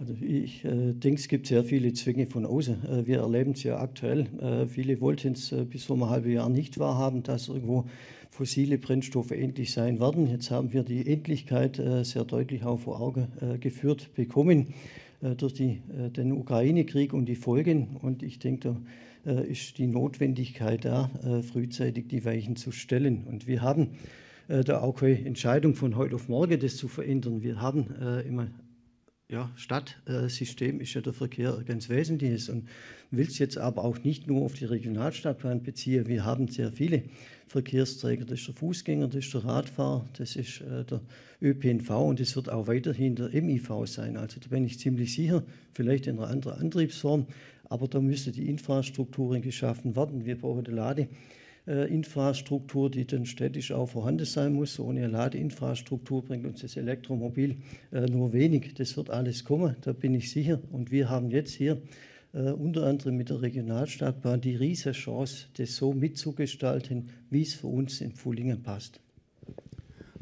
Also 0.00 0.14
ich 0.20 0.64
äh, 0.64 0.92
denke, 0.92 1.20
es 1.20 1.26
gibt 1.26 1.48
sehr 1.48 1.64
viele 1.64 1.92
Zwänge 1.92 2.28
von 2.28 2.46
außen. 2.46 2.84
Äh, 2.84 3.06
wir 3.08 3.18
erleben 3.18 3.52
es 3.52 3.64
ja 3.64 3.80
aktuell. 3.80 4.26
Äh, 4.40 4.66
viele 4.68 5.00
wollten 5.00 5.32
es 5.32 5.50
äh, 5.50 5.64
bis 5.64 5.84
vor 5.84 5.96
einem 5.96 6.08
halben 6.08 6.30
Jahr 6.30 6.48
nicht 6.48 6.78
wahrhaben, 6.78 7.24
dass 7.24 7.48
irgendwo 7.48 7.86
fossile 8.30 8.78
Brennstoffe 8.78 9.32
endlich 9.32 9.72
sein 9.72 9.98
werden. 9.98 10.28
Jetzt 10.28 10.52
haben 10.52 10.72
wir 10.72 10.84
die 10.84 11.04
Endlichkeit 11.12 11.80
äh, 11.80 12.04
sehr 12.04 12.24
deutlich 12.24 12.62
auch 12.64 12.78
vor 12.78 13.00
Augen 13.00 13.26
äh, 13.40 13.58
geführt 13.58 14.10
bekommen. 14.14 14.74
Durch 15.36 15.52
die, 15.52 15.80
den 16.16 16.30
Ukraine-Krieg 16.30 17.12
und 17.12 17.26
die 17.26 17.34
Folgen. 17.34 17.96
Und 18.02 18.22
ich 18.22 18.38
denke, 18.38 18.76
da 19.24 19.40
ist 19.40 19.76
die 19.78 19.88
Notwendigkeit 19.88 20.84
da, 20.84 21.10
frühzeitig 21.42 22.06
die 22.06 22.24
Weichen 22.24 22.54
zu 22.54 22.70
stellen. 22.70 23.24
Und 23.24 23.48
wir 23.48 23.60
haben 23.60 23.88
da 24.46 24.80
auch 24.80 24.94
keine 24.94 25.18
Entscheidung 25.26 25.74
von 25.74 25.96
heute 25.96 26.14
auf 26.14 26.28
morgen, 26.28 26.60
das 26.60 26.76
zu 26.76 26.86
verändern. 26.86 27.42
Wir 27.42 27.60
haben 27.60 27.86
immer 28.28 28.46
ja, 29.30 29.50
Stadtsystem 29.56 30.80
ist 30.80 30.94
ja 30.94 31.02
der 31.02 31.12
Verkehr 31.12 31.62
ganz 31.66 31.90
Wesentliches 31.90 32.48
und 32.48 32.66
will 33.10 33.26
es 33.26 33.38
jetzt 33.38 33.58
aber 33.58 33.84
auch 33.84 33.98
nicht 34.02 34.26
nur 34.26 34.42
auf 34.42 34.54
die 34.54 34.64
Regionalstadtbahn 34.64 35.62
beziehen. 35.62 36.06
Wir 36.06 36.24
haben 36.24 36.48
sehr 36.48 36.72
viele 36.72 37.02
Verkehrsträger. 37.46 38.24
Das 38.24 38.40
ist 38.40 38.48
der 38.48 38.54
Fußgänger, 38.54 39.08
das 39.08 39.26
ist 39.26 39.34
der 39.34 39.44
Radfahrer, 39.44 40.06
das 40.16 40.34
ist 40.34 40.62
äh, 40.62 40.84
der 40.84 41.02
ÖPNV 41.42 41.90
und 41.90 42.20
es 42.20 42.36
wird 42.36 42.48
auch 42.48 42.66
weiterhin 42.68 43.16
der 43.16 43.28
MIV 43.28 43.86
sein. 43.86 44.16
Also 44.16 44.40
da 44.40 44.48
bin 44.48 44.64
ich 44.64 44.78
ziemlich 44.78 45.14
sicher, 45.14 45.42
vielleicht 45.74 46.06
in 46.06 46.18
einer 46.18 46.28
anderen 46.28 46.60
Antriebsform, 46.60 47.26
aber 47.64 47.86
da 47.86 48.00
müsste 48.00 48.32
die 48.32 48.48
Infrastrukturen 48.48 49.42
geschaffen 49.42 49.94
werden. 49.94 50.24
Wir 50.24 50.38
brauchen 50.38 50.66
eine 50.66 51.08
Ladeinfrastruktur, 51.68 52.90
die 52.90 53.06
dann 53.06 53.26
städtisch 53.26 53.72
auch 53.72 53.90
vorhanden 53.90 54.24
sein 54.24 54.54
muss. 54.54 54.80
Ohne 54.80 55.06
Ladeinfrastruktur 55.06 56.24
bringt 56.24 56.46
uns 56.46 56.62
das 56.62 56.76
Elektromobil 56.76 57.56
äh, 57.92 58.06
nur 58.06 58.32
wenig. 58.32 58.74
Das 58.74 58.96
wird 58.96 59.10
alles 59.10 59.44
kommen, 59.44 59.76
da 59.82 59.92
bin 59.92 60.14
ich 60.14 60.30
sicher. 60.30 60.60
Und 60.72 60.90
wir 60.90 61.10
haben 61.10 61.30
jetzt 61.30 61.52
hier 61.52 61.82
äh, 62.32 62.50
unter 62.50 62.86
anderem 62.86 63.18
mit 63.18 63.28
der 63.28 63.42
Regionalstadtbahn 63.42 64.40
die 64.40 64.56
riesige 64.56 64.92
Chance, 64.92 65.46
das 65.58 65.76
so 65.76 65.92
mitzugestalten, 65.92 67.10
wie 67.28 67.42
es 67.42 67.54
für 67.54 67.66
uns 67.66 68.00
in 68.00 68.12
Pfullingen 68.12 68.62
passt. 68.62 69.00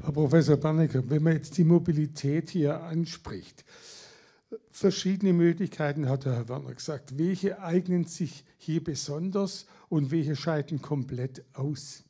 Herr 0.02 0.12
Professor 0.12 0.56
Bernecker, 0.56 1.08
wenn 1.08 1.22
man 1.22 1.34
jetzt 1.34 1.56
die 1.58 1.64
Mobilität 1.64 2.50
hier 2.50 2.82
anspricht, 2.82 3.64
verschiedene 4.72 5.32
Möglichkeiten 5.32 6.08
hat 6.08 6.26
Herr 6.26 6.48
Werner 6.48 6.74
gesagt. 6.74 7.18
Welche 7.18 7.60
eignen 7.60 8.04
sich 8.04 8.44
hier 8.58 8.82
besonders 8.82 9.66
und 9.88 10.10
welche 10.10 10.36
scheiden 10.36 10.82
komplett 10.82 11.44
aus? 11.54 12.04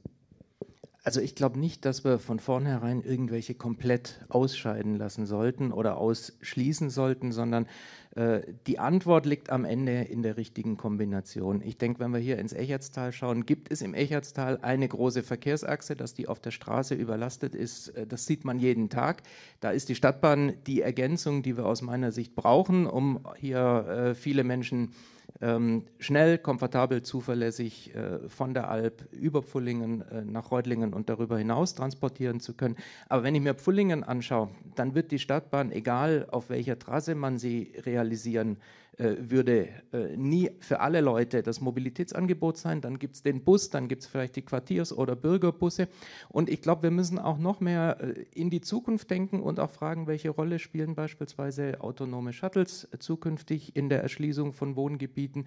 Also 1.06 1.20
ich 1.20 1.36
glaube 1.36 1.56
nicht, 1.60 1.84
dass 1.84 2.02
wir 2.02 2.18
von 2.18 2.40
vornherein 2.40 3.00
irgendwelche 3.00 3.54
komplett 3.54 4.24
ausscheiden 4.28 4.96
lassen 4.96 5.24
sollten 5.24 5.70
oder 5.70 5.98
ausschließen 5.98 6.90
sollten, 6.90 7.30
sondern 7.30 7.68
äh, 8.16 8.40
die 8.66 8.80
Antwort 8.80 9.24
liegt 9.24 9.50
am 9.50 9.64
Ende 9.64 10.02
in 10.02 10.22
der 10.24 10.36
richtigen 10.36 10.76
Kombination. 10.76 11.62
Ich 11.62 11.78
denke, 11.78 12.00
wenn 12.00 12.12
wir 12.12 12.18
hier 12.18 12.38
ins 12.38 12.52
Echertstal 12.52 13.12
schauen, 13.12 13.46
gibt 13.46 13.70
es 13.70 13.82
im 13.82 13.94
Echertstal 13.94 14.58
eine 14.62 14.88
große 14.88 15.22
Verkehrsachse, 15.22 15.94
dass 15.94 16.12
die 16.12 16.26
auf 16.26 16.40
der 16.40 16.50
Straße 16.50 16.96
überlastet 16.96 17.54
ist. 17.54 17.90
Äh, 17.90 18.08
das 18.08 18.26
sieht 18.26 18.44
man 18.44 18.58
jeden 18.58 18.90
Tag. 18.90 19.22
Da 19.60 19.70
ist 19.70 19.88
die 19.88 19.94
Stadtbahn 19.94 20.54
die 20.66 20.80
Ergänzung, 20.80 21.44
die 21.44 21.56
wir 21.56 21.66
aus 21.66 21.82
meiner 21.82 22.10
Sicht 22.10 22.34
brauchen, 22.34 22.84
um 22.84 23.24
hier 23.36 23.86
äh, 23.86 24.14
viele 24.16 24.42
Menschen 24.42 24.88
zu 24.88 25.15
ähm, 25.40 25.84
schnell, 25.98 26.38
komfortabel, 26.38 27.02
zuverlässig 27.02 27.94
äh, 27.94 28.28
von 28.28 28.54
der 28.54 28.70
Alp 28.70 29.06
über 29.12 29.42
Pfullingen 29.42 30.02
äh, 30.02 30.22
nach 30.24 30.50
Reutlingen 30.50 30.94
und 30.94 31.08
darüber 31.08 31.38
hinaus 31.38 31.74
transportieren 31.74 32.40
zu 32.40 32.54
können. 32.54 32.76
Aber 33.08 33.22
wenn 33.22 33.34
ich 33.34 33.42
mir 33.42 33.54
Pfullingen 33.54 34.04
anschaue, 34.04 34.50
dann 34.74 34.94
wird 34.94 35.10
die 35.10 35.18
Stadtbahn, 35.18 35.72
egal 35.72 36.26
auf 36.30 36.50
welcher 36.50 36.78
Trasse 36.78 37.14
man 37.14 37.38
sie 37.38 37.72
realisieren 37.84 38.58
würde 38.98 39.68
äh, 39.92 40.16
nie 40.16 40.50
für 40.60 40.80
alle 40.80 41.02
Leute 41.02 41.42
das 41.42 41.60
Mobilitätsangebot 41.60 42.56
sein. 42.56 42.80
Dann 42.80 42.98
gibt 42.98 43.16
es 43.16 43.22
den 43.22 43.44
Bus, 43.44 43.68
dann 43.68 43.88
gibt 43.88 44.02
es 44.02 44.08
vielleicht 44.08 44.36
die 44.36 44.42
Quartiers- 44.42 44.92
oder 44.92 45.14
Bürgerbusse. 45.14 45.88
Und 46.30 46.48
ich 46.48 46.62
glaube, 46.62 46.84
wir 46.84 46.90
müssen 46.90 47.18
auch 47.18 47.36
noch 47.36 47.60
mehr 47.60 47.98
äh, 48.00 48.24
in 48.34 48.48
die 48.48 48.62
Zukunft 48.62 49.10
denken 49.10 49.40
und 49.40 49.60
auch 49.60 49.70
fragen, 49.70 50.06
welche 50.06 50.30
Rolle 50.30 50.58
spielen 50.58 50.94
beispielsweise 50.94 51.80
autonome 51.82 52.32
Shuttles 52.32 52.88
zukünftig 52.98 53.76
in 53.76 53.90
der 53.90 54.02
Erschließung 54.02 54.52
von 54.52 54.76
Wohngebieten. 54.76 55.46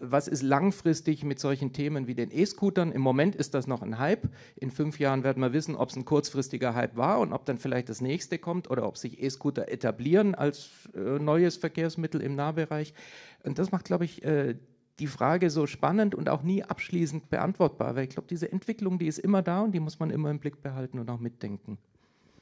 Was 0.00 0.28
ist 0.28 0.42
langfristig 0.42 1.24
mit 1.24 1.38
solchen 1.38 1.72
Themen 1.72 2.06
wie 2.06 2.14
den 2.14 2.30
E-Scootern? 2.30 2.92
Im 2.92 3.00
Moment 3.00 3.34
ist 3.34 3.54
das 3.54 3.66
noch 3.66 3.82
ein 3.82 3.98
Hype. 3.98 4.28
In 4.56 4.70
fünf 4.70 4.98
Jahren 4.98 5.24
werden 5.24 5.40
wir 5.40 5.52
wissen, 5.52 5.74
ob 5.74 5.88
es 5.88 5.96
ein 5.96 6.04
kurzfristiger 6.04 6.74
Hype 6.74 6.96
war 6.96 7.20
und 7.20 7.32
ob 7.32 7.46
dann 7.46 7.56
vielleicht 7.56 7.88
das 7.88 8.00
nächste 8.00 8.38
kommt 8.38 8.70
oder 8.70 8.86
ob 8.86 8.98
sich 8.98 9.22
E-Scooter 9.22 9.68
etablieren 9.68 10.34
als 10.34 10.70
neues 10.94 11.56
Verkehrsmittel 11.56 12.20
im 12.20 12.34
Nahbereich. 12.34 12.63
Bereich. 12.66 12.94
Und 13.42 13.58
das 13.58 13.72
macht, 13.72 13.84
glaube 13.84 14.04
ich, 14.04 14.24
äh, 14.24 14.56
die 14.98 15.06
Frage 15.06 15.50
so 15.50 15.66
spannend 15.66 16.14
und 16.14 16.28
auch 16.28 16.42
nie 16.42 16.62
abschließend 16.62 17.28
beantwortbar, 17.30 17.96
weil 17.96 18.04
ich 18.04 18.10
glaube, 18.10 18.28
diese 18.28 18.50
Entwicklung, 18.52 18.98
die 18.98 19.06
ist 19.06 19.18
immer 19.18 19.42
da 19.42 19.62
und 19.62 19.72
die 19.72 19.80
muss 19.80 19.98
man 19.98 20.10
immer 20.10 20.30
im 20.30 20.38
Blick 20.38 20.62
behalten 20.62 20.98
und 20.98 21.10
auch 21.10 21.20
mitdenken. 21.20 21.78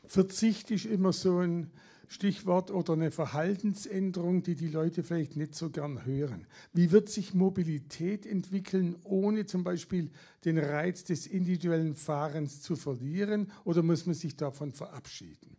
Verzicht 0.04 0.70
ist 0.70 0.84
immer 0.84 1.12
so 1.12 1.38
ein 1.38 1.70
Stichwort 2.08 2.70
oder 2.70 2.92
eine 2.92 3.10
Verhaltensänderung, 3.10 4.42
die 4.42 4.54
die 4.54 4.68
Leute 4.68 5.02
vielleicht 5.02 5.36
nicht 5.36 5.54
so 5.54 5.70
gern 5.70 6.04
hören. 6.04 6.46
Wie 6.74 6.90
wird 6.90 7.08
sich 7.08 7.32
Mobilität 7.32 8.26
entwickeln, 8.26 8.96
ohne 9.04 9.46
zum 9.46 9.64
Beispiel 9.64 10.10
den 10.44 10.58
Reiz 10.58 11.04
des 11.04 11.26
individuellen 11.26 11.94
Fahrens 11.94 12.60
zu 12.60 12.76
verlieren 12.76 13.50
oder 13.64 13.82
muss 13.82 14.04
man 14.04 14.14
sich 14.14 14.36
davon 14.36 14.72
verabschieden? 14.72 15.56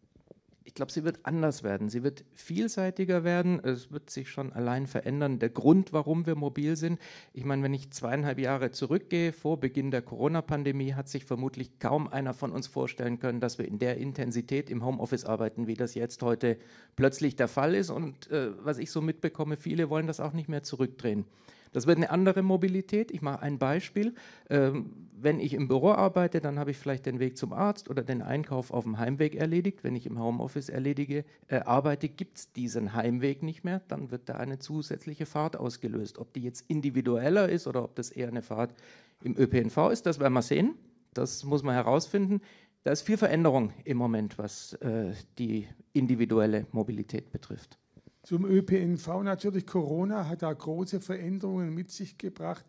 Ich 0.66 0.74
glaube, 0.74 0.92
sie 0.92 1.04
wird 1.04 1.20
anders 1.24 1.64
werden. 1.64 1.90
Sie 1.90 2.04
wird 2.04 2.24
vielseitiger 2.34 3.24
werden. 3.24 3.60
Es 3.64 3.92
wird 3.92 4.10
sich 4.10 4.30
schon 4.30 4.54
allein 4.54 4.88
verändern. 4.88 5.40
Der 5.40 5.50
Grund, 5.50 5.92
warum 5.92 6.26
wir 6.26 6.36
mobil 6.36 6.76
sind, 6.78 7.00
ich 7.34 7.44
meine, 7.44 7.64
wenn 7.64 7.74
ich 7.74 7.92
zweieinhalb 7.92 8.40
Jahre 8.40 8.72
zurückgehe, 8.72 9.34
vor 9.34 9.60
Beginn 9.60 9.92
der 9.92 10.02
Corona-Pandemie, 10.02 10.94
hat 10.94 11.10
sich 11.10 11.26
vermutlich 11.26 11.80
kaum 11.80 12.08
einer 12.08 12.34
von 12.34 12.52
uns 12.52 12.68
vorstellen 12.68 13.20
können, 13.20 13.42
dass 13.42 13.58
wir 13.58 13.68
in 13.68 13.80
der 13.80 13.98
Intensität 13.98 14.70
im 14.70 14.86
Homeoffice 14.86 15.26
arbeiten, 15.26 15.68
wie 15.68 15.76
das 15.76 15.96
jetzt 15.96 16.22
heute 16.24 16.58
plötzlich 16.96 17.36
der 17.36 17.48
Fall 17.48 17.76
ist. 17.76 17.90
Und 17.90 18.32
äh, 18.32 18.52
was 18.64 18.78
ich 18.78 18.90
so 18.90 19.02
mitbekomme, 19.02 19.58
viele 19.58 19.90
wollen 19.90 20.08
das 20.08 20.20
auch 20.20 20.34
nicht 20.34 20.50
mehr 20.50 20.64
zurückdrehen. 20.64 21.26
Das 21.74 21.88
wird 21.88 21.98
eine 21.98 22.10
andere 22.10 22.42
Mobilität. 22.42 23.12
Ich 23.12 23.22
mache 23.22 23.42
ein 23.42 23.58
Beispiel. 23.58 24.14
Ähm, 24.50 25.10
wenn 25.20 25.40
ich 25.40 25.54
im 25.54 25.68
Büro 25.68 25.92
arbeite, 25.92 26.40
dann 26.42 26.60
habe 26.60 26.72
ich 26.72 26.78
vielleicht 26.78 27.06
den 27.06 27.20
Weg 27.20 27.38
zum 27.38 27.54
Arzt 27.54 27.90
oder 27.90 28.04
den 28.04 28.22
Einkauf 28.22 28.72
auf 28.72 28.84
dem 28.84 29.00
Heimweg 29.00 29.36
erledigt. 29.36 29.84
Wenn 29.84 29.96
ich 29.96 30.06
im 30.06 30.20
Homeoffice 30.20 30.70
erledige, 30.70 31.26
äh, 31.48 31.58
arbeite, 31.58 32.10
gibt 32.10 32.38
es 32.38 32.52
diesen 32.54 32.94
Heimweg 32.94 33.44
nicht 33.44 33.64
mehr. 33.64 33.82
Dann 33.88 34.12
wird 34.12 34.30
da 34.30 34.36
eine 34.36 34.60
zusätzliche 34.60 35.26
Fahrt 35.26 35.58
ausgelöst. 35.58 36.20
Ob 36.20 36.34
die 36.34 36.42
jetzt 36.42 36.70
individueller 36.70 37.50
ist 37.50 37.68
oder 37.68 37.84
ob 37.84 37.96
das 37.96 38.12
eher 38.12 38.28
eine 38.28 38.42
Fahrt 38.42 38.74
im 39.22 39.38
ÖPNV 39.38 39.90
ist, 39.92 40.06
das 40.06 40.20
werden 40.20 40.34
wir 40.34 40.42
sehen. 40.42 40.76
Das 41.14 41.44
muss 41.44 41.64
man 41.64 41.76
herausfinden. 41.76 42.42
Da 42.84 42.92
ist 42.92 43.04
viel 43.04 43.18
Veränderung 43.18 43.72
im 43.86 43.98
Moment, 43.98 44.38
was 44.38 44.74
äh, 44.74 45.14
die 45.38 45.68
individuelle 45.94 46.66
Mobilität 46.72 47.32
betrifft. 47.32 47.78
Zum 48.24 48.46
ÖPNV 48.46 49.22
natürlich, 49.24 49.68
Corona 49.68 50.30
hat 50.30 50.44
da 50.44 50.54
große 50.54 51.02
Veränderungen 51.02 51.74
mit 51.74 51.92
sich 51.92 52.18
gebracht. 52.18 52.66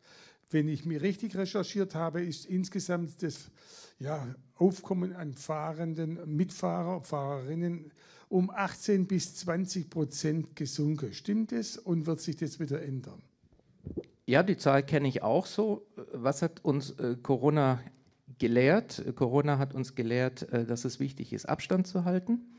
Wenn 0.50 0.68
ich 0.68 0.84
mir 0.84 1.00
richtig 1.00 1.36
recherchiert 1.36 1.94
habe, 1.94 2.22
ist 2.22 2.44
insgesamt 2.44 3.22
das 3.22 3.50
ja, 4.00 4.34
Aufkommen 4.56 5.14
an 5.14 5.32
Fahrenden, 5.32 6.18
Mitfahrer, 6.36 7.02
Fahrerinnen 7.02 7.92
um 8.28 8.50
18 8.50 9.06
bis 9.06 9.36
20 9.36 9.90
Prozent 9.90 10.56
gesunken. 10.56 11.12
Stimmt 11.12 11.52
es 11.52 11.78
und 11.78 12.06
wird 12.06 12.20
sich 12.20 12.36
das 12.36 12.58
wieder 12.58 12.82
ändern? 12.82 13.22
Ja, 14.26 14.42
die 14.42 14.56
Zahl 14.56 14.82
kenne 14.82 15.06
ich 15.06 15.22
auch 15.22 15.46
so. 15.46 15.86
Was 16.12 16.42
hat 16.42 16.64
uns 16.64 16.90
äh, 16.98 17.16
Corona 17.22 17.80
gelehrt? 18.38 19.04
Corona 19.14 19.58
hat 19.58 19.72
uns 19.72 19.94
gelehrt, 19.94 20.50
äh, 20.52 20.64
dass 20.64 20.84
es 20.84 20.98
wichtig 20.98 21.32
ist, 21.32 21.48
Abstand 21.48 21.86
zu 21.86 22.04
halten 22.04 22.53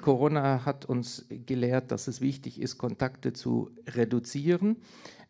Corona 0.00 0.64
hat 0.66 0.84
uns 0.84 1.26
gelehrt, 1.28 1.90
dass 1.90 2.06
es 2.06 2.20
wichtig 2.20 2.60
ist, 2.60 2.76
Kontakte 2.76 3.32
zu 3.32 3.70
reduzieren. 3.88 4.76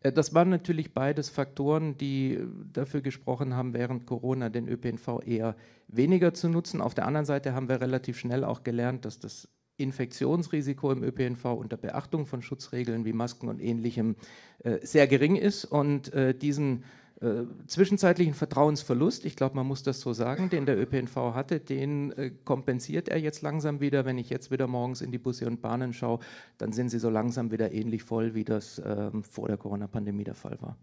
Äh, 0.05 0.11
das 0.11 0.33
waren 0.33 0.49
natürlich 0.49 0.93
beides 0.93 1.29
Faktoren, 1.29 1.97
die 1.97 2.39
dafür 2.71 3.01
gesprochen 3.01 3.55
haben, 3.55 3.73
während 3.73 4.05
Corona 4.05 4.49
den 4.49 4.67
ÖPNV 4.67 5.21
eher 5.25 5.55
weniger 5.87 6.33
zu 6.33 6.49
nutzen. 6.49 6.81
Auf 6.81 6.93
der 6.93 7.07
anderen 7.07 7.25
Seite 7.25 7.53
haben 7.53 7.69
wir 7.69 7.81
relativ 7.81 8.17
schnell 8.17 8.43
auch 8.43 8.63
gelernt, 8.63 9.05
dass 9.05 9.19
das 9.19 9.47
Infektionsrisiko 9.77 10.91
im 10.91 11.03
ÖPNV 11.03 11.45
unter 11.45 11.75
Beachtung 11.75 12.25
von 12.25 12.41
Schutzregeln 12.41 13.03
wie 13.03 13.11
Masken 13.11 13.49
und 13.49 13.61
ähnlichem 13.61 14.15
äh, 14.63 14.77
sehr 14.85 15.07
gering 15.07 15.35
ist 15.35 15.65
und 15.65 16.11
diesen 16.41 16.83
äh, 17.21 17.43
zwischenzeitlichen 17.67 18.33
Vertrauensverlust, 18.33 19.23
ich 19.23 19.37
glaube, 19.37 19.55
man 19.55 19.65
muss 19.65 19.83
das 19.83 20.01
so 20.01 20.11
sagen, 20.11 20.49
den 20.49 20.65
der 20.65 20.77
ÖPNV 20.77 21.15
hatte, 21.33 21.61
den 21.61 22.11
äh, 22.11 22.31
kompensiert 22.43 23.07
er 23.07 23.19
jetzt 23.19 23.41
langsam 23.41 23.79
wieder. 23.79 24.03
Wenn 24.03 24.17
ich 24.17 24.29
jetzt 24.29 24.51
wieder 24.51 24.67
morgens 24.67 24.99
in 25.01 25.11
die 25.11 25.17
Busse 25.17 25.47
und 25.47 25.61
Bahnen 25.61 25.93
schaue, 25.93 26.19
dann 26.57 26.73
sind 26.73 26.89
sie 26.89 26.99
so 26.99 27.09
langsam 27.09 27.51
wieder 27.51 27.71
ähnlich 27.71 28.03
voll, 28.03 28.35
wie 28.35 28.43
das 28.43 28.79
äh, 28.79 29.11
vor 29.21 29.47
der 29.47 29.57
Corona-Pandemie 29.57 30.25
der 30.25 30.35
Fall 30.35 30.57
war. 30.61 30.77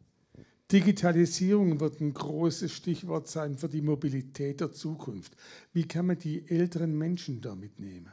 Digitalisierung 0.72 1.80
wird 1.80 2.00
ein 2.00 2.14
großes 2.14 2.72
Stichwort 2.72 3.28
sein 3.28 3.58
für 3.58 3.68
die 3.68 3.82
Mobilität 3.82 4.62
der 4.62 4.72
Zukunft. 4.72 5.36
Wie 5.74 5.86
kann 5.86 6.06
man 6.06 6.18
die 6.18 6.48
älteren 6.48 6.96
Menschen 6.96 7.42
damit 7.42 7.78
nehmen? 7.78 8.10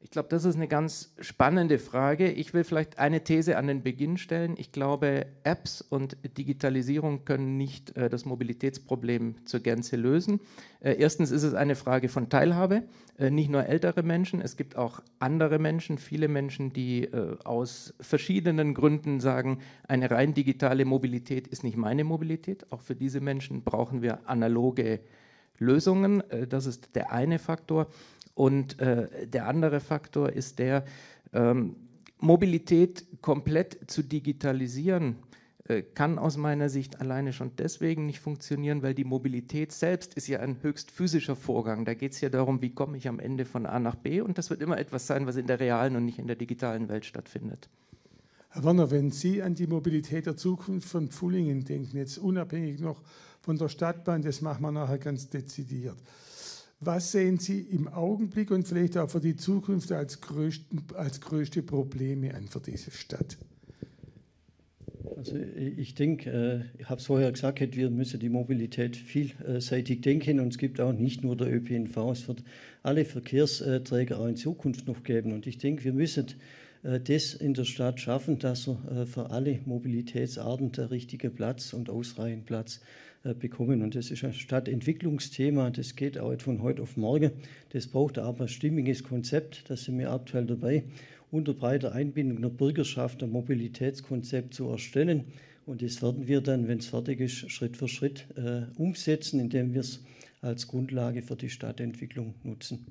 Ich 0.00 0.12
glaube, 0.12 0.28
das 0.28 0.44
ist 0.44 0.54
eine 0.54 0.68
ganz 0.68 1.12
spannende 1.18 1.80
Frage. 1.80 2.30
Ich 2.30 2.54
will 2.54 2.62
vielleicht 2.62 3.00
eine 3.00 3.24
These 3.24 3.58
an 3.58 3.66
den 3.66 3.82
Beginn 3.82 4.16
stellen. 4.16 4.54
Ich 4.56 4.70
glaube, 4.70 5.26
Apps 5.42 5.80
und 5.82 6.16
Digitalisierung 6.38 7.24
können 7.24 7.56
nicht 7.56 7.96
äh, 7.96 8.08
das 8.08 8.24
Mobilitätsproblem 8.24 9.44
zur 9.44 9.58
Gänze 9.58 9.96
lösen. 9.96 10.38
Äh, 10.78 10.94
erstens 11.00 11.32
ist 11.32 11.42
es 11.42 11.54
eine 11.54 11.74
Frage 11.74 12.08
von 12.08 12.28
Teilhabe. 12.28 12.84
Äh, 13.18 13.30
nicht 13.30 13.50
nur 13.50 13.66
ältere 13.66 14.04
Menschen, 14.04 14.40
es 14.40 14.56
gibt 14.56 14.76
auch 14.76 15.02
andere 15.18 15.58
Menschen, 15.58 15.98
viele 15.98 16.28
Menschen, 16.28 16.72
die 16.72 17.02
äh, 17.04 17.36
aus 17.42 17.92
verschiedenen 18.00 18.74
Gründen 18.74 19.18
sagen, 19.18 19.58
eine 19.88 20.12
rein 20.12 20.32
digitale 20.32 20.84
Mobilität 20.84 21.48
ist 21.48 21.64
nicht 21.64 21.76
meine 21.76 22.04
Mobilität. 22.04 22.70
Auch 22.70 22.82
für 22.82 22.94
diese 22.94 23.20
Menschen 23.20 23.64
brauchen 23.64 24.00
wir 24.00 24.28
analoge 24.28 25.00
Lösungen. 25.58 26.22
Äh, 26.30 26.46
das 26.46 26.66
ist 26.66 26.94
der 26.94 27.12
eine 27.12 27.38
Faktor. 27.38 27.88
Und 28.38 28.78
äh, 28.78 29.26
der 29.26 29.48
andere 29.48 29.80
Faktor 29.80 30.30
ist 30.32 30.60
der, 30.60 30.84
ähm, 31.32 31.74
Mobilität 32.20 33.04
komplett 33.20 33.90
zu 33.90 34.04
digitalisieren, 34.04 35.16
äh, 35.64 35.82
kann 35.82 36.20
aus 36.20 36.36
meiner 36.36 36.68
Sicht 36.68 37.00
alleine 37.00 37.32
schon 37.32 37.50
deswegen 37.58 38.06
nicht 38.06 38.20
funktionieren, 38.20 38.80
weil 38.84 38.94
die 38.94 39.02
Mobilität 39.02 39.72
selbst 39.72 40.14
ist 40.14 40.28
ja 40.28 40.38
ein 40.38 40.62
höchst 40.62 40.92
physischer 40.92 41.34
Vorgang. 41.34 41.84
Da 41.84 41.94
geht 41.94 42.12
es 42.12 42.20
ja 42.20 42.28
darum, 42.28 42.62
wie 42.62 42.70
komme 42.70 42.96
ich 42.96 43.08
am 43.08 43.18
Ende 43.18 43.44
von 43.44 43.66
A 43.66 43.80
nach 43.80 43.96
B 43.96 44.20
und 44.20 44.38
das 44.38 44.50
wird 44.50 44.62
immer 44.62 44.78
etwas 44.78 45.08
sein, 45.08 45.26
was 45.26 45.34
in 45.34 45.48
der 45.48 45.58
realen 45.58 45.96
und 45.96 46.04
nicht 46.04 46.20
in 46.20 46.28
der 46.28 46.36
digitalen 46.36 46.88
Welt 46.88 47.06
stattfindet. 47.06 47.68
Herr 48.50 48.62
Werner, 48.62 48.92
wenn 48.92 49.10
Sie 49.10 49.42
an 49.42 49.56
die 49.56 49.66
Mobilität 49.66 50.26
der 50.26 50.36
Zukunft 50.36 50.88
von 50.88 51.08
Pfullingen 51.08 51.64
denken, 51.64 51.96
jetzt 51.96 52.18
unabhängig 52.18 52.78
noch 52.78 53.02
von 53.40 53.58
der 53.58 53.68
Stadtbahn, 53.68 54.22
das 54.22 54.42
machen 54.42 54.62
wir 54.62 54.70
nachher 54.70 54.98
ganz 54.98 55.28
dezidiert. 55.28 55.96
Was 56.80 57.10
sehen 57.10 57.38
Sie 57.38 57.60
im 57.60 57.88
Augenblick 57.88 58.52
und 58.52 58.66
vielleicht 58.66 58.96
auch 58.96 59.10
für 59.10 59.20
die 59.20 59.34
Zukunft 59.34 59.90
als, 59.90 60.20
größten, 60.20 60.82
als 60.94 61.20
größte 61.20 61.62
Probleme 61.62 62.34
an 62.34 62.46
für 62.46 62.60
diese 62.60 62.92
Stadt? 62.92 63.36
Also 65.16 65.36
ich 65.36 65.96
denke, 65.96 66.30
äh, 66.30 66.80
ich 66.80 66.88
habe 66.88 67.00
es 67.00 67.06
vorher 67.06 67.32
gesagt, 67.32 67.76
wir 67.76 67.90
müssen 67.90 68.20
die 68.20 68.28
Mobilität 68.28 68.96
vielseitig 68.96 70.02
denken 70.02 70.38
und 70.38 70.52
es 70.52 70.58
gibt 70.58 70.80
auch 70.80 70.92
nicht 70.92 71.24
nur 71.24 71.36
der 71.36 71.52
ÖPNV, 71.52 71.96
es 72.12 72.28
wird 72.28 72.44
alle 72.84 73.04
Verkehrsträger 73.04 74.20
auch 74.20 74.26
in 74.26 74.36
Zukunft 74.36 74.86
noch 74.86 75.02
geben. 75.02 75.32
Und 75.32 75.48
ich 75.48 75.58
denke, 75.58 75.82
wir 75.82 75.92
müssen 75.92 76.26
äh, 76.84 77.00
das 77.00 77.34
in 77.34 77.54
der 77.54 77.64
Stadt 77.64 77.98
schaffen, 77.98 78.38
dass 78.38 78.68
äh, 78.68 79.04
für 79.04 79.30
alle 79.30 79.58
Mobilitätsarten 79.64 80.70
der 80.70 80.92
richtige 80.92 81.30
Platz 81.30 81.72
und 81.72 81.90
ausreichend 81.90 82.46
Platz 82.46 82.76
äh, 82.76 83.07
bekommen. 83.38 83.82
Und 83.82 83.94
das 83.94 84.10
ist 84.10 84.24
ein 84.24 84.32
Stadtentwicklungsthema, 84.32 85.70
das 85.70 85.96
geht 85.96 86.18
auch 86.18 86.40
von 86.40 86.62
heute 86.62 86.82
auf 86.82 86.96
morgen. 86.96 87.32
Das 87.70 87.86
braucht 87.86 88.18
aber 88.18 88.42
ein 88.44 88.48
stimmiges 88.48 89.02
Konzept, 89.02 89.68
da 89.68 89.76
sind 89.76 89.98
wir 89.98 90.12
aktuell 90.12 90.46
dabei, 90.46 90.84
unter 91.30 91.54
breiter 91.54 91.92
Einbindung 91.92 92.40
der 92.40 92.48
Bürgerschaft 92.48 93.22
ein 93.22 93.30
Mobilitätskonzept 93.30 94.54
zu 94.54 94.68
erstellen. 94.68 95.24
Und 95.66 95.82
das 95.82 96.00
werden 96.00 96.26
wir 96.26 96.40
dann, 96.40 96.66
wenn 96.68 96.78
es 96.78 96.86
fertig 96.86 97.20
ist, 97.20 97.50
Schritt 97.50 97.76
für 97.76 97.88
Schritt 97.88 98.26
äh, 98.36 98.62
umsetzen, 98.76 99.38
indem 99.38 99.74
wir 99.74 99.82
es 99.82 100.02
als 100.40 100.66
Grundlage 100.66 101.22
für 101.22 101.36
die 101.36 101.50
Stadtentwicklung 101.50 102.34
nutzen. 102.42 102.86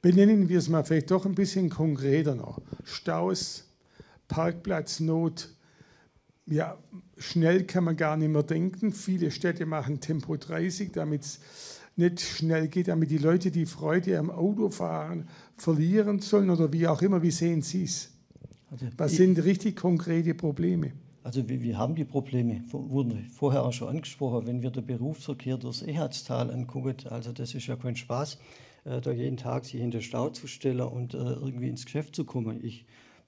Benennen 0.00 0.48
wir 0.48 0.58
es 0.58 0.68
mal 0.68 0.84
vielleicht 0.84 1.10
doch 1.10 1.26
ein 1.26 1.34
bisschen 1.34 1.68
konkreter 1.70 2.34
noch. 2.34 2.60
Staus, 2.84 3.70
Parkplatznot, 4.28 5.53
ja, 6.46 6.78
schnell 7.16 7.64
kann 7.64 7.84
man 7.84 7.96
gar 7.96 8.16
nicht 8.16 8.30
mehr 8.30 8.42
denken. 8.42 8.92
Viele 8.92 9.30
Städte 9.30 9.66
machen 9.66 10.00
Tempo 10.00 10.36
30, 10.36 10.92
damit 10.92 11.22
es 11.22 11.40
nicht 11.96 12.20
schnell 12.20 12.68
geht, 12.68 12.88
damit 12.88 13.10
die 13.10 13.18
Leute 13.18 13.50
die 13.50 13.66
Freude 13.66 14.18
am 14.18 14.30
Autofahren 14.30 15.28
verlieren 15.56 16.20
sollen 16.20 16.50
oder 16.50 16.72
wie 16.72 16.86
auch 16.86 17.00
immer. 17.02 17.22
Wie 17.22 17.30
sehen 17.30 17.62
Sie 17.62 17.84
es? 17.84 18.10
Also 18.70 18.86
Was 18.96 19.12
sind 19.12 19.42
richtig 19.44 19.76
konkrete 19.76 20.34
Probleme? 20.34 20.92
Also 21.22 21.48
wir, 21.48 21.62
wir, 21.62 21.78
haben 21.78 21.94
die 21.94 22.04
Probleme, 22.04 22.62
wurden 22.70 23.24
vorher 23.30 23.64
auch 23.64 23.72
schon 23.72 23.88
angesprochen, 23.88 24.46
wenn 24.46 24.62
wir 24.62 24.70
den 24.70 24.84
Berufsverkehr 24.84 25.56
durchs 25.56 25.80
Ehatztal 25.80 26.50
angucken, 26.50 26.96
also 27.08 27.32
das 27.32 27.54
ist 27.54 27.66
ja 27.66 27.76
kein 27.76 27.96
Spaß, 27.96 28.38
äh, 28.84 29.00
da 29.00 29.10
jeden 29.10 29.38
Tag 29.38 29.64
sich 29.64 29.80
in 29.80 29.90
den 29.90 30.02
Stau 30.02 30.28
zu 30.28 30.46
stellen 30.46 30.82
und 30.82 31.14
äh, 31.14 31.16
irgendwie 31.16 31.68
ins 31.68 31.86
Geschäft 31.86 32.14
zu 32.14 32.24
kommen. 32.24 32.62
Ich 32.62 32.84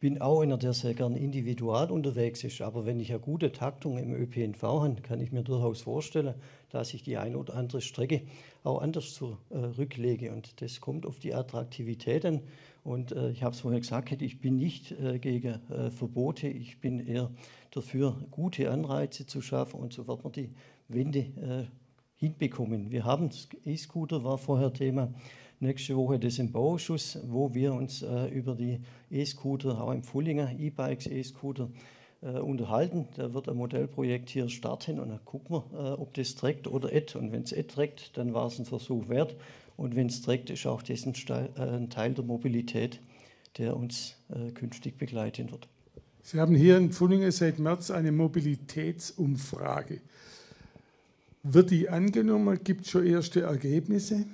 bin 0.07 0.21
auch 0.21 0.41
einer, 0.41 0.57
der 0.57 0.73
sehr 0.73 0.95
gern 0.95 1.17
individual 1.17 1.91
unterwegs 1.91 2.45
ist. 2.45 2.61
Aber 2.61 2.87
wenn 2.87 3.01
ich 3.01 3.11
eine 3.11 3.19
gute 3.19 3.51
Taktung 3.51 3.99
im 3.99 4.15
ÖPNV 4.15 4.63
habe, 4.63 5.03
kann 5.03 5.21
ich 5.21 5.33
mir 5.33 5.43
durchaus 5.43 5.81
vorstellen, 5.81 6.35
dass 6.71 6.95
ich 6.95 7.03
die 7.03 7.17
eine 7.17 7.37
oder 7.37 7.57
andere 7.57 7.81
Strecke 7.81 8.23
auch 8.63 8.83
anders 8.83 9.15
zurücklege. 9.15 10.31
Und 10.31 10.63
das 10.63 10.81
kommt 10.81 11.07
auf 11.07 11.19
die 11.19 11.35
Attraktivität 11.35 12.25
an. 12.25 12.43
Und 12.85 13.11
äh, 13.11 13.31
ich 13.31 13.43
habe 13.43 13.57
es 13.57 13.63
vorher 13.63 13.81
gesagt, 13.81 14.23
ich 14.23 14.39
bin 14.41 14.59
nicht 14.59 14.93
äh, 14.93 15.19
gegen 15.19 15.61
äh, 15.73 15.91
Verbote. 15.91 16.47
Ich 16.47 16.79
bin 16.79 17.05
eher 17.05 17.33
dafür, 17.73 18.17
gute 18.31 18.71
Anreize 18.71 19.27
zu 19.27 19.43
schaffen. 19.43 19.81
Und 19.81 19.93
so 19.93 20.07
wird 20.07 20.23
man 20.23 20.33
die 20.33 20.51
Wende 20.87 21.19
äh, 21.19 21.65
hinbekommen. 22.15 22.93
Wir 22.93 23.05
haben, 23.05 23.31
E-Scooter 23.65 24.23
war 24.23 24.39
vorher 24.39 24.73
Thema 24.73 25.13
nächste 25.61 25.97
Woche 25.97 26.19
das 26.19 26.39
im 26.39 26.53
Bauausschuss, 26.53 27.19
wo 27.27 27.55
wir 27.55 27.73
uns 27.73 28.03
äh, 28.03 28.27
über 28.29 28.55
die 28.55 28.81
E-Scooter, 29.11 29.83
auch 29.83 29.93
im 29.93 30.03
Fullinger 30.03 30.53
E-Bikes, 30.59 31.07
E-Scooter, 31.07 31.71
äh, 32.23 32.39
unterhalten. 32.39 33.09
Da 33.17 33.35
wird 33.35 33.49
ein 33.49 33.57
Modellprojekt 33.57 34.31
hier 34.31 34.49
starten 34.49 34.99
und 34.99 35.11
dann 35.11 35.25
gucken 35.25 35.57
wir, 35.57 35.79
äh, 35.79 35.93
ob 35.93 36.15
das 36.15 36.35
trägt 36.35 36.67
oder 36.67 36.93
et. 36.93 37.17
Und 37.17 37.33
wenn 37.33 37.43
es 37.43 37.53
et 37.53 37.71
trägt, 37.71 38.17
dann 38.17 38.35
war 38.35 38.47
es 38.47 38.59
ein 38.59 38.65
Versuch 38.65 39.09
wert. 39.09 39.37
Und 39.77 39.95
wenn 39.95 40.07
es 40.07 40.23
trägt, 40.23 40.51
ist 40.51 40.67
auch 40.67 40.83
das 40.83 41.07
ein, 41.07 41.15
äh, 41.29 41.61
ein 41.61 41.91
Teil 41.91 42.15
der 42.15 42.25
Mobilität, 42.25 43.01
der 43.59 43.77
uns 43.77 44.17
äh, 44.31 44.51
künftig 44.53 44.99
begleiten 44.99 45.51
wird. 45.51 45.69
Sie 46.23 46.41
haben 46.41 46.57
hier 46.57 46.77
in 46.77 46.91
Pfullingen 46.91 47.31
seit 47.31 47.59
März 47.59 47.91
eine 47.91 48.11
Mobilitätsumfrage. 48.11 50.01
Wird 51.45 51.71
die 51.71 51.89
angenommen? 51.89 52.59
Gibt 52.65 52.87
es 52.87 52.91
schon 52.91 53.07
erste 53.07 53.43
Ergebnisse? 53.43 54.25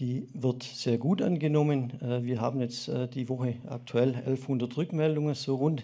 Die 0.00 0.26
wird 0.32 0.62
sehr 0.62 0.96
gut 0.96 1.20
angenommen. 1.20 1.92
Äh, 2.00 2.24
wir 2.24 2.40
haben 2.40 2.60
jetzt 2.60 2.88
äh, 2.88 3.06
die 3.06 3.28
Woche 3.28 3.56
aktuell 3.68 4.14
1100 4.14 4.74
Rückmeldungen, 4.78 5.34
so 5.34 5.56
rund. 5.56 5.82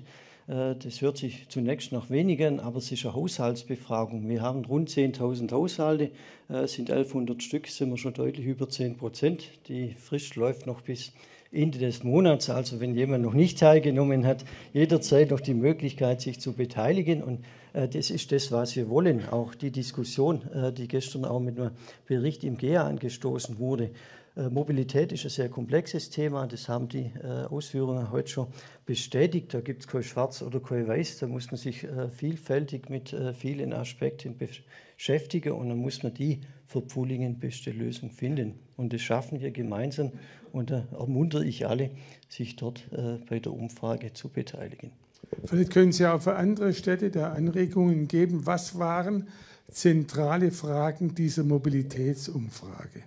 Äh, 0.49 0.75
das 0.75 1.03
hört 1.03 1.19
sich 1.19 1.47
zunächst 1.51 1.93
nach 1.93 2.09
wenigen, 2.09 2.59
aber 2.59 2.79
es 2.79 2.91
ist 2.91 3.05
eine 3.05 3.15
Haushaltsbefragung. 3.15 4.27
Wir 4.27 4.41
haben 4.41 4.65
rund 4.65 4.89
10.000 4.89 5.53
Haushalte, 5.53 6.11
es 6.49 6.73
sind 6.73 6.91
1100 6.91 7.43
Stück, 7.43 7.67
sind 7.67 7.91
wir 7.91 7.99
schon 7.99 8.15
deutlich 8.15 8.47
über 8.47 8.71
10 8.71 8.97
Prozent. 8.97 9.51
Die 9.69 9.91
Frist 9.99 10.35
läuft 10.37 10.67
noch 10.67 10.81
bis 10.81 11.13
Ende 11.53 11.79
des 11.79 12.03
Monats. 12.03 12.49
Also 12.49 12.81
wenn 12.81 12.95
jemand 12.95 13.23
noch 13.23 13.35
nicht 13.35 13.59
teilgenommen 13.59 14.27
hat, 14.27 14.45
jederzeit 14.73 15.31
noch 15.31 15.41
die 15.41 15.55
Möglichkeit, 15.55 16.23
sich 16.23 16.41
zu 16.41 16.55
beteiligen. 16.55 17.23
Und 17.23 17.41
das 17.89 18.11
ist 18.11 18.33
das, 18.33 18.51
was 18.53 18.77
wir 18.77 18.89
wollen. 18.89 19.29
Auch 19.29 19.55
die 19.55 19.71
Diskussion, 19.71 20.43
äh, 20.53 20.73
die 20.73 20.89
gestern 20.89 21.25
auch 21.25 21.41
mit 21.41 21.59
einem 21.59 21.73
Bericht 22.07 22.45
im 22.45 22.57
GEA 22.57 22.87
angestoßen 22.87 23.59
wurde. 23.59 23.91
Äh, 24.37 24.51
Mobilität 24.51 25.13
ist 25.13 25.25
ein 25.25 25.31
sehr 25.31 25.49
komplexes 25.49 26.11
Thema. 26.11 26.47
Das 26.47 26.69
haben 26.69 26.89
die 26.89 27.11
äh, 27.23 27.45
Ausführungen 27.45 28.11
heute 28.11 28.31
schon 28.31 28.47
bestätigt. 28.85 29.53
Da 29.55 29.61
gibt 29.61 29.83
es 29.83 29.89
kein 29.89 30.03
Schwarz 30.03 30.43
oder 30.43 30.61
kein 30.61 30.87
Weiß. 30.87 31.19
Da 31.19 31.27
muss 31.27 31.51
man 31.51 31.57
sich 31.57 31.85
äh, 31.85 32.09
vielfältig 32.09 32.91
mit 32.91 33.13
äh, 33.13 33.33
vielen 33.33 33.73
Aspekten 33.73 34.37
beschäftigen 34.37 35.53
und 35.53 35.69
dann 35.71 35.79
muss 35.79 36.03
man 36.03 36.13
die 36.15 36.41
für 36.67 36.83
Pfullingen 36.83 37.39
beste 37.39 37.71
Lösung 37.71 38.11
finden. 38.11 38.59
Und 38.77 38.93
das 38.93 39.01
schaffen 39.01 39.41
wir 39.41 39.51
gemeinsam 39.53 40.13
und 40.53 40.71
da 40.71 40.87
ermuntere 40.93 41.45
ich 41.45 41.67
alle, 41.67 41.91
sich 42.29 42.57
dort 42.57 42.91
äh, 42.93 43.19
bei 43.29 43.39
der 43.39 43.53
Umfrage 43.53 44.13
zu 44.13 44.29
beteiligen. 44.29 44.93
Vielleicht 45.45 45.73
können 45.73 45.93
Sie 45.93 46.07
auch 46.07 46.21
für 46.21 46.37
andere 46.37 46.73
Städte 46.75 47.11
da 47.11 47.33
Anregungen 47.33 48.09
geben. 48.09 48.47
Was 48.47 48.79
waren 48.79 49.29
zentrale 49.71 50.51
Fragen 50.51 51.15
dieser 51.15 51.45
Mobilitätsumfrage? 51.45 53.03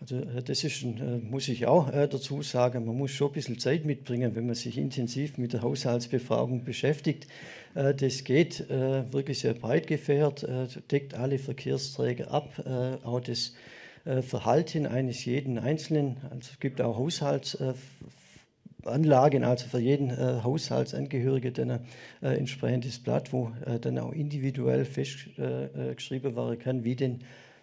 Also 0.00 0.16
äh, 0.16 0.42
das 0.42 0.64
ist, 0.64 0.82
äh, 0.82 1.18
muss 1.18 1.48
ich 1.48 1.66
auch 1.66 1.92
äh, 1.92 2.08
dazu 2.08 2.42
sagen, 2.42 2.86
man 2.86 2.96
muss 2.96 3.10
schon 3.10 3.28
ein 3.28 3.34
bisschen 3.34 3.58
Zeit 3.58 3.84
mitbringen, 3.84 4.34
wenn 4.34 4.46
man 4.46 4.54
sich 4.54 4.78
intensiv 4.78 5.38
mit 5.38 5.52
der 5.52 5.62
Haushaltsbefragung 5.62 6.64
beschäftigt. 6.64 7.26
Das 7.74 8.24
geht 8.24 8.68
wirklich 8.70 9.40
sehr 9.40 9.54
breit 9.54 9.86
gefährt, 9.86 10.44
deckt 10.90 11.14
alle 11.14 11.38
Verkehrsträger 11.38 12.32
ab, 12.32 12.50
auch 13.04 13.20
das 13.20 13.52
Verhalten 14.22 14.86
eines 14.86 15.24
jeden 15.26 15.58
Einzelnen. 15.58 16.16
Also 16.24 16.50
es 16.54 16.60
gibt 16.60 16.80
auch 16.80 16.96
Haushaltsanlagen, 18.88 19.44
also 19.44 19.68
für 19.68 19.78
jeden 19.78 20.10
äh, 20.10 20.40
Haushaltsangehörige 20.42 21.52
dann 21.52 21.70
ein 21.70 21.80
äh, 22.22 22.34
entsprechendes 22.34 22.98
Blatt, 22.98 23.32
wo 23.32 23.52
dann 23.80 23.98
auch 23.98 24.12
individuell 24.12 24.84
festgeschrieben 24.84 26.36
werden 26.36 26.58
kann, 26.58 26.84
wie 26.84 26.96
denn 26.96 27.20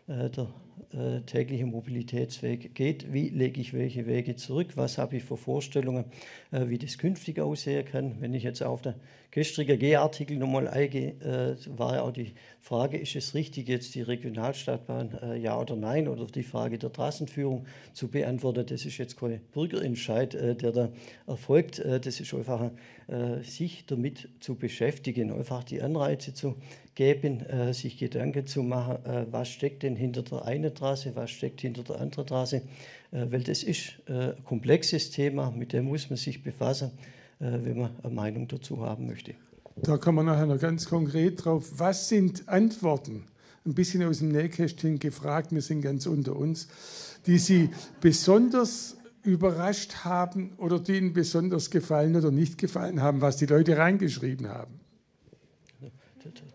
der 0.07 0.47
äh, 0.91 1.21
tägliche 1.21 1.65
Mobilitätsweg 1.65 2.73
geht. 2.75 3.11
Wie 3.11 3.29
lege 3.29 3.59
ich 3.59 3.73
welche 3.73 4.05
Wege 4.05 4.35
zurück? 4.35 4.69
Was 4.75 4.97
habe 4.97 5.17
ich 5.17 5.23
für 5.23 5.37
Vorstellungen, 5.37 6.05
äh, 6.51 6.67
wie 6.67 6.77
das 6.77 6.97
künftig 6.97 7.39
aussehen 7.39 7.85
kann? 7.85 8.15
Wenn 8.19 8.33
ich 8.33 8.43
jetzt 8.43 8.61
auf 8.63 8.81
den 8.81 8.95
gestrigen 9.31 9.77
G-Artikel 9.77 10.37
nochmal 10.37 10.67
eingehe, 10.67 11.11
äh, 11.19 11.77
war 11.77 11.95
ja 11.95 12.01
auch 12.03 12.11
die 12.11 12.33
Frage, 12.61 12.97
ist 12.97 13.15
es 13.15 13.33
richtig, 13.35 13.67
jetzt 13.67 13.93
die 13.95 14.01
Regionalstadtbahn 14.01 15.19
äh, 15.21 15.37
ja 15.37 15.59
oder 15.59 15.75
nein? 15.75 16.07
Oder 16.07 16.25
die 16.25 16.43
Frage 16.43 16.77
der 16.77 16.91
Trassenführung 16.91 17.65
zu 17.93 18.07
beantworten. 18.07 18.65
Das 18.65 18.85
ist 18.85 18.97
jetzt 18.97 19.17
kein 19.17 19.41
Bürgerentscheid, 19.53 20.35
äh, 20.35 20.55
der 20.55 20.71
da 20.71 20.89
erfolgt. 21.27 21.79
Äh, 21.79 21.99
das 21.99 22.19
ist 22.19 22.33
einfach, 22.33 22.71
sich 23.43 23.85
damit 23.85 24.29
zu 24.39 24.55
beschäftigen, 24.55 25.31
einfach 25.31 25.63
die 25.63 25.79
Anreize 25.79 26.33
zu 26.33 26.55
geben, 26.95 27.41
äh, 27.41 27.73
sich 27.73 27.97
Gedanken 27.97 28.47
zu 28.47 28.63
machen, 28.63 29.05
äh, 29.05 29.25
was 29.29 29.49
steckt 29.49 29.83
denn 29.83 29.95
hinter 29.95 30.23
der 30.23 30.45
einen 30.45 30.73
Trasse, 30.73 31.11
was 31.15 31.29
steckt 31.29 31.61
hinter 31.61 31.83
der 31.83 31.99
anderen 31.99 32.25
Trasse, 32.25 32.61
äh, 33.11 33.25
weil 33.29 33.43
das 33.43 33.63
ist 33.63 34.01
ein 34.07 34.33
komplexes 34.43 35.11
Thema, 35.11 35.51
mit 35.51 35.73
dem 35.73 35.85
muss 35.85 36.09
man 36.09 36.17
sich 36.17 36.41
befassen, 36.41 36.91
wenn 37.39 37.77
man 37.77 37.91
eine 38.01 38.13
Meinung 38.13 38.47
dazu 38.47 38.81
haben 38.81 39.07
möchte. 39.07 39.35
Da 39.75 39.97
kommen 39.97 40.19
wir 40.19 40.23
nachher 40.23 40.45
noch 40.45 40.59
ganz 40.59 40.85
konkret 40.85 41.43
drauf. 41.43 41.65
Was 41.77 42.07
sind 42.07 42.47
Antworten? 42.47 43.25
Ein 43.65 43.73
bisschen 43.73 44.03
aus 44.03 44.19
dem 44.19 44.29
Nähkästchen 44.29 44.99
gefragt, 44.99 45.51
wir 45.51 45.61
sind 45.61 45.81
ganz 45.81 46.05
unter 46.05 46.35
uns, 46.35 46.67
die 47.25 47.39
Sie 47.39 47.69
besonders 47.99 48.97
überrascht 49.23 50.05
haben 50.05 50.53
oder 50.57 50.79
die 50.79 50.97
Ihnen 50.97 51.13
besonders 51.13 51.71
gefallen 51.71 52.15
oder 52.15 52.31
nicht 52.31 52.57
gefallen 52.57 53.01
haben, 53.01 53.21
was 53.21 53.37
die 53.37 53.47
Leute 53.47 53.77
reingeschrieben 53.77 54.47
haben? 54.47 54.79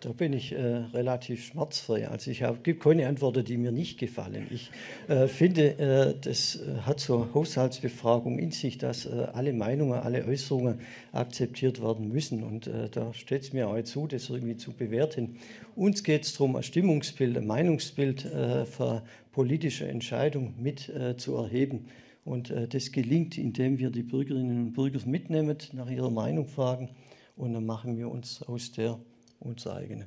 Da 0.01 0.13
bin 0.13 0.33
ich 0.33 0.53
äh, 0.53 0.59
relativ 0.93 1.45
schmerzfrei. 1.45 2.09
Also 2.09 2.31
ich 2.31 2.43
gibt 2.65 2.83
keine 2.83 3.07
Antworten, 3.07 3.45
die 3.45 3.57
mir 3.57 3.71
nicht 3.71 3.99
gefallen. 3.99 4.47
Ich 4.51 4.71
äh, 5.09 5.29
finde, 5.29 5.79
äh, 5.79 6.15
das 6.21 6.57
äh, 6.57 6.81
hat 6.81 7.09
eine 7.09 7.33
Haushaltsbefragung 7.33 8.39
in 8.39 8.51
sich, 8.51 8.79
dass 8.79 9.07
äh, 9.07 9.29
alle 9.33 9.53
Meinungen, 9.53 10.01
alle 10.01 10.25
Äußerungen 10.27 10.81
akzeptiert 11.13 11.81
werden 11.81 12.09
müssen. 12.09 12.43
Und 12.43 12.67
äh, 12.67 12.89
da 12.89 13.15
steht 13.15 13.43
es 13.43 13.53
mir 13.53 13.69
auch 13.69 13.81
zu, 13.83 14.09
das 14.09 14.29
irgendwie 14.29 14.57
zu 14.57 14.73
bewerten. 14.73 15.37
Uns 15.77 16.03
geht 16.03 16.25
es 16.25 16.33
darum, 16.33 16.57
ein 16.57 16.65
Stimmungsbild, 16.65 17.37
ein 17.37 17.47
Meinungsbild 17.47 18.23
für 18.23 19.03
politische 19.33 19.87
Entscheidungen 19.87 20.55
mit 20.59 20.93
zu 21.17 21.37
erheben. 21.37 21.87
Und 22.25 22.53
das 22.71 22.93
gelingt, 22.93 23.39
indem 23.39 23.79
wir 23.79 23.91
die 23.91 24.03
Bürgerinnen 24.03 24.67
und 24.67 24.73
Bürger 24.73 24.99
mitnehmen, 25.07 25.57
nach 25.73 25.89
ihrer 25.89 26.11
Meinung 26.11 26.47
fragen. 26.49 26.91
Und 27.37 27.55
dann 27.55 27.65
machen 27.65 27.97
wir 27.97 28.11
uns 28.11 28.43
aus 28.43 28.73
der 28.73 28.99
unsere 29.41 29.75
eigene. 29.75 30.07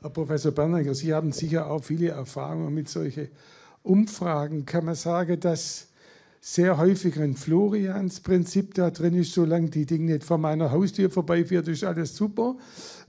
Herr 0.00 0.10
Professor 0.10 0.52
Bernegger, 0.52 0.94
Sie 0.94 1.12
haben 1.12 1.32
sicher 1.32 1.68
auch 1.68 1.82
viele 1.82 2.10
Erfahrungen 2.10 2.72
mit 2.72 2.88
solchen 2.88 3.28
Umfragen. 3.82 4.64
Kann 4.64 4.84
man 4.84 4.94
sagen, 4.94 5.40
dass 5.40 5.88
sehr 6.40 6.78
häufig 6.78 7.18
ein 7.18 7.34
Florians-Prinzip 7.34 8.74
da 8.74 8.90
drin 8.90 9.14
ist, 9.14 9.32
solange 9.32 9.68
die 9.68 9.84
Dinge 9.84 10.12
nicht 10.12 10.24
vor 10.24 10.38
meiner 10.38 10.70
Haustür 10.70 11.10
vorbeiführt, 11.10 11.66
ist 11.66 11.82
alles 11.82 12.14
super. 12.14 12.56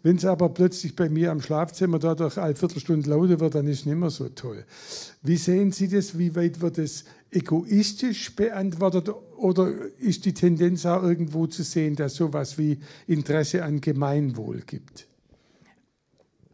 Wenn 0.01 0.15
es 0.15 0.25
aber 0.25 0.49
plötzlich 0.49 0.95
bei 0.95 1.07
mir 1.09 1.31
am 1.31 1.41
Schlafzimmer 1.41 1.99
dadurch 1.99 2.39
eine 2.39 2.55
Viertelstunde 2.55 3.09
lauter 3.09 3.39
wird, 3.39 3.53
dann 3.53 3.67
ist 3.67 3.81
es 3.81 3.85
nicht 3.85 3.97
mehr 3.97 4.09
so 4.09 4.29
toll. 4.29 4.65
Wie 5.21 5.37
sehen 5.37 5.71
Sie 5.71 5.87
das? 5.87 6.17
Wie 6.17 6.35
weit 6.35 6.61
wird 6.61 6.79
es 6.79 7.05
egoistisch 7.29 8.35
beantwortet 8.35 9.09
oder 9.37 9.71
ist 9.99 10.25
die 10.25 10.33
Tendenz 10.33 10.85
auch 10.85 11.03
irgendwo 11.03 11.45
zu 11.45 11.61
sehen, 11.63 11.95
dass 11.95 12.15
sowas 12.15 12.57
wie 12.57 12.79
Interesse 13.05 13.63
an 13.63 13.81
Gemeinwohl 13.81 14.61
gibt? 14.65 15.06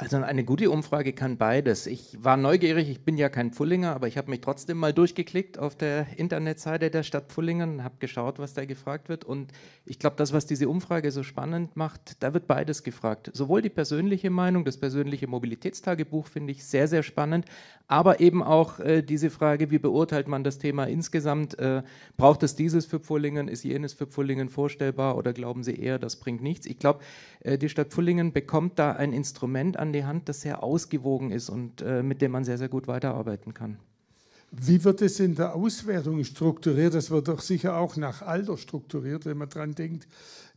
Also 0.03 0.17
eine 0.17 0.43
gute 0.43 0.69
Umfrage 0.69 1.13
kann 1.13 1.37
beides. 1.37 1.87
Ich 1.87 2.17
war 2.21 2.35
neugierig, 2.35 2.89
ich 2.89 3.05
bin 3.05 3.17
ja 3.17 3.29
kein 3.29 3.51
Pfullinger, 3.51 3.95
aber 3.95 4.09
ich 4.09 4.17
habe 4.17 4.29
mich 4.29 4.41
trotzdem 4.41 4.77
mal 4.77 4.91
durchgeklickt 4.91 5.57
auf 5.57 5.77
der 5.77 6.07
Internetseite 6.17 6.89
der 6.89 7.03
Stadt 7.03 7.31
Pfullingen, 7.31 7.85
habe 7.85 7.95
geschaut, 7.99 8.37
was 8.37 8.53
da 8.53 8.65
gefragt 8.65 9.07
wird. 9.07 9.23
Und 9.23 9.53
ich 9.85 9.99
glaube, 9.99 10.17
das, 10.17 10.33
was 10.33 10.45
diese 10.45 10.67
Umfrage 10.67 11.09
so 11.09 11.23
spannend 11.23 11.77
macht, 11.77 12.21
da 12.21 12.33
wird 12.33 12.47
beides 12.47 12.83
gefragt. 12.83 13.31
Sowohl 13.33 13.61
die 13.61 13.69
persönliche 13.69 14.29
Meinung, 14.29 14.65
das 14.65 14.75
persönliche 14.75 15.27
Mobilitätstagebuch 15.27 16.27
finde 16.27 16.51
ich 16.51 16.65
sehr, 16.65 16.89
sehr 16.89 17.03
spannend, 17.03 17.45
aber 17.87 18.19
eben 18.19 18.43
auch 18.43 18.79
äh, 18.79 19.03
diese 19.03 19.29
Frage, 19.29 19.71
wie 19.71 19.79
beurteilt 19.79 20.27
man 20.27 20.43
das 20.43 20.57
Thema 20.57 20.85
insgesamt? 20.85 21.57
Äh, 21.59 21.83
braucht 22.17 22.43
es 22.43 22.55
dieses 22.55 22.85
für 22.85 22.99
Pfullingen? 22.99 23.47
Ist 23.47 23.63
jenes 23.63 23.93
für 23.93 24.07
Pfullingen 24.07 24.49
vorstellbar? 24.49 25.15
Oder 25.15 25.31
glauben 25.31 25.63
Sie 25.63 25.75
eher, 25.75 25.97
das 25.97 26.17
bringt 26.17 26.41
nichts? 26.41 26.65
Ich 26.65 26.79
glaube, 26.79 26.99
äh, 27.39 27.57
die 27.57 27.69
Stadt 27.69 27.89
Pfullingen 27.89 28.33
bekommt 28.33 28.79
da 28.79 28.91
ein 28.93 29.13
Instrument 29.13 29.77
an 29.77 29.92
die 29.93 30.06
Hand, 30.06 30.29
das 30.29 30.41
sehr 30.41 30.63
ausgewogen 30.63 31.32
ist 31.32 31.49
und 31.49 31.82
äh, 31.82 32.03
mit 32.03 32.21
dem 32.21 32.32
man 32.32 32.43
sehr, 32.43 32.58
sehr 32.58 32.69
gut 32.69 32.88
weiterarbeiten 32.88 33.53
kann. 33.53 33.77
Wie 34.51 34.84
wird 34.84 35.01
es 35.01 35.19
in 35.19 35.34
der 35.34 35.56
Auswertung 35.56 36.23
strukturiert? 36.23 36.93
Das 36.93 37.10
wird 37.10 37.27
doch 37.27 37.41
sicher 37.41 37.75
auch 37.77 37.95
nach 37.97 38.21
Alter 38.21 38.56
strukturiert, 38.58 39.25
wenn 39.25 39.38
man 39.38 39.49
daran 39.49 39.73
denkt, 39.73 40.08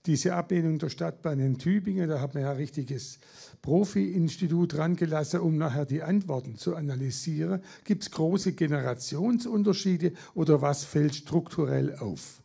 diese 0.05 0.35
Ablehnung 0.35 0.79
der 0.79 0.91
Stadtbahn 0.91 1.41
in 1.41 1.59
Tübingen, 1.59 2.09
da 2.09 2.21
hat 2.21 2.35
man 2.35 2.43
ja 2.43 2.51
ein 2.51 2.57
richtiges 2.57 3.19
Profi-Institut 3.63 4.77
rangelassen, 4.77 5.41
um 5.41 5.57
nachher 5.57 5.87
die 5.87 6.03
Antworten 6.03 6.57
zu 6.57 6.77
analysieren. 6.77 7.63
Gibt 7.85 8.05
es 8.05 8.11
große 8.11 8.53
Generationsunterschiede 8.53 10.13
oder 10.35 10.63
was 10.63 10.85
fällt 10.85 11.15
strukturell 11.15 11.97
auf? 11.97 12.43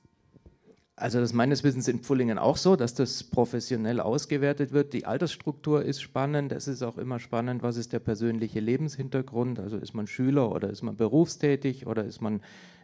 Also 1.01 1.19
das 1.19 1.31
ist 1.31 1.35
meines 1.35 1.63
Wissens 1.63 1.87
in 1.87 1.99
Pfullingen 1.99 2.37
auch 2.37 2.57
so, 2.57 2.75
dass 2.75 2.93
das 2.93 3.23
professionell 3.23 3.99
ausgewertet 3.99 4.71
wird. 4.71 4.93
Die 4.93 5.07
Altersstruktur 5.07 5.83
ist 5.83 5.99
spannend. 5.99 6.51
Es 6.51 6.67
ist 6.67 6.83
auch 6.83 6.99
immer 6.99 7.19
spannend, 7.19 7.63
was 7.63 7.75
ist 7.75 7.91
der 7.91 7.99
persönliche 7.99 8.59
Lebenshintergrund. 8.59 9.59
Also 9.59 9.77
ist 9.77 9.95
man 9.95 10.05
Schüler 10.05 10.51
oder 10.51 10.69
ist 10.69 10.83
man 10.83 10.95
berufstätig 10.95 11.87
oder 11.87 12.03
ist 12.03 12.21
man 12.21 12.41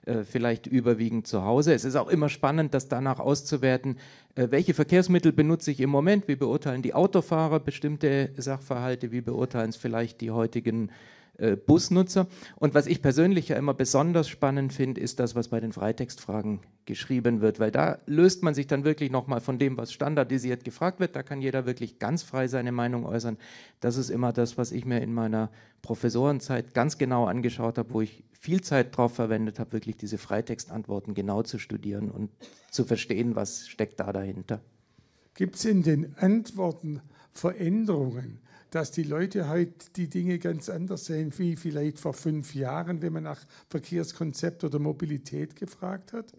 äh, 0.07 0.23
vielleicht 0.23 0.65
überwiegend 0.65 1.27
zu 1.27 1.43
Hause. 1.43 1.75
Es 1.75 1.85
ist 1.85 1.95
auch 1.95 2.07
immer 2.07 2.29
spannend, 2.29 2.73
das 2.73 2.87
danach 2.87 3.19
auszuwerten, 3.19 3.97
äh, 4.33 4.47
welche 4.49 4.73
Verkehrsmittel 4.73 5.31
benutze 5.31 5.69
ich 5.69 5.79
im 5.79 5.91
Moment, 5.91 6.27
wie 6.27 6.35
beurteilen 6.35 6.81
die 6.81 6.95
Autofahrer 6.95 7.59
bestimmte 7.59 8.31
Sachverhalte, 8.35 9.11
wie 9.11 9.21
beurteilen 9.21 9.69
es 9.69 9.75
vielleicht 9.75 10.21
die 10.21 10.31
heutigen 10.31 10.89
äh, 10.89 10.91
Busnutzer. 11.65 12.27
Und 12.55 12.73
was 12.73 12.87
ich 12.87 13.01
persönlich 13.01 13.49
ja 13.49 13.57
immer 13.57 13.73
besonders 13.73 14.27
spannend 14.27 14.73
finde, 14.73 15.01
ist 15.01 15.19
das, 15.19 15.35
was 15.35 15.49
bei 15.49 15.59
den 15.59 15.71
Freitextfragen 15.71 16.61
geschrieben 16.85 17.41
wird, 17.41 17.59
weil 17.59 17.69
da 17.69 17.99
löst 18.07 18.43
man 18.43 18.55
sich 18.55 18.65
dann 18.65 18.83
wirklich 18.83 19.11
nochmal 19.11 19.41
von 19.41 19.59
dem, 19.59 19.77
was 19.77 19.93
standardisiert 19.93 20.63
gefragt 20.63 20.99
wird. 20.99 21.15
Da 21.15 21.21
kann 21.21 21.41
jeder 21.41 21.65
wirklich 21.65 21.99
ganz 21.99 22.23
frei 22.23 22.47
seine 22.47 22.71
Meinung 22.71 23.05
äußern. 23.05 23.37
Das 23.81 23.97
ist 23.97 24.09
immer 24.09 24.33
das, 24.33 24.57
was 24.57 24.71
ich 24.71 24.85
mir 24.85 25.01
in 25.01 25.13
meiner 25.13 25.51
Professorenzeit 25.81 26.73
ganz 26.73 26.97
genau 26.97 27.25
angeschaut 27.25 27.77
habe, 27.77 27.93
wo 27.93 28.01
ich 28.01 28.23
viel 28.31 28.61
Zeit 28.61 28.93
darauf 28.93 29.13
verwendet 29.13 29.59
habe, 29.59 29.73
wirklich 29.73 29.97
diese 29.97 30.17
Freitextantworten 30.17 31.13
genau 31.13 31.43
zu 31.43 31.59
studieren 31.59 32.09
und 32.09 32.31
zu 32.71 32.83
verstehen, 32.83 33.35
was 33.35 33.67
steckt 33.67 33.99
da 33.99 34.11
dahinter. 34.11 34.61
Gibt 35.33 35.55
es 35.55 35.65
in 35.65 35.83
den 35.83 36.15
Antworten 36.17 37.01
Veränderungen? 37.31 38.39
Dass 38.71 38.91
die 38.91 39.03
Leute 39.03 39.49
heute 39.49 39.73
die 39.95 40.09
Dinge 40.09 40.39
ganz 40.39 40.69
anders 40.69 41.05
sehen 41.05 41.31
wie 41.37 41.55
vielleicht 41.55 41.99
vor 41.99 42.13
fünf 42.13 42.55
Jahren, 42.55 43.01
wenn 43.01 43.13
man 43.13 43.23
nach 43.23 43.45
Verkehrskonzept 43.69 44.63
oder 44.63 44.79
Mobilität 44.79 45.55
gefragt 45.55 46.13
hat? 46.13 46.33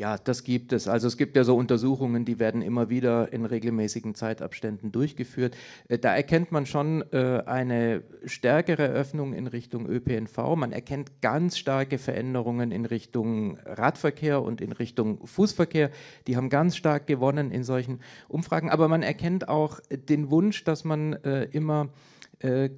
Ja, 0.00 0.16
das 0.16 0.44
gibt 0.44 0.72
es. 0.72 0.88
Also 0.88 1.08
es 1.08 1.18
gibt 1.18 1.36
ja 1.36 1.44
so 1.44 1.54
Untersuchungen, 1.58 2.24
die 2.24 2.38
werden 2.38 2.62
immer 2.62 2.88
wieder 2.88 3.34
in 3.34 3.44
regelmäßigen 3.44 4.14
Zeitabständen 4.14 4.92
durchgeführt. 4.92 5.54
Äh, 5.88 5.98
da 5.98 6.16
erkennt 6.16 6.52
man 6.52 6.64
schon 6.64 7.04
äh, 7.12 7.42
eine 7.44 8.02
stärkere 8.24 8.86
Öffnung 8.86 9.34
in 9.34 9.46
Richtung 9.46 9.86
ÖPNV. 9.86 10.56
Man 10.56 10.72
erkennt 10.72 11.20
ganz 11.20 11.58
starke 11.58 11.98
Veränderungen 11.98 12.72
in 12.72 12.86
Richtung 12.86 13.58
Radverkehr 13.66 14.40
und 14.40 14.62
in 14.62 14.72
Richtung 14.72 15.26
Fußverkehr. 15.26 15.90
Die 16.26 16.34
haben 16.38 16.48
ganz 16.48 16.76
stark 16.76 17.06
gewonnen 17.06 17.50
in 17.50 17.62
solchen 17.62 18.00
Umfragen. 18.26 18.70
Aber 18.70 18.88
man 18.88 19.02
erkennt 19.02 19.50
auch 19.50 19.80
den 19.90 20.30
Wunsch, 20.30 20.64
dass 20.64 20.82
man 20.82 21.12
äh, 21.24 21.44
immer 21.52 21.90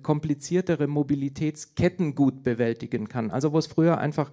kompliziertere 0.02 0.88
Mobilitätsketten 0.88 2.16
gut 2.16 2.42
bewältigen 2.42 3.06
kann. 3.06 3.30
Also 3.30 3.52
wo 3.52 3.58
es 3.58 3.68
früher 3.68 3.98
einfach 3.98 4.32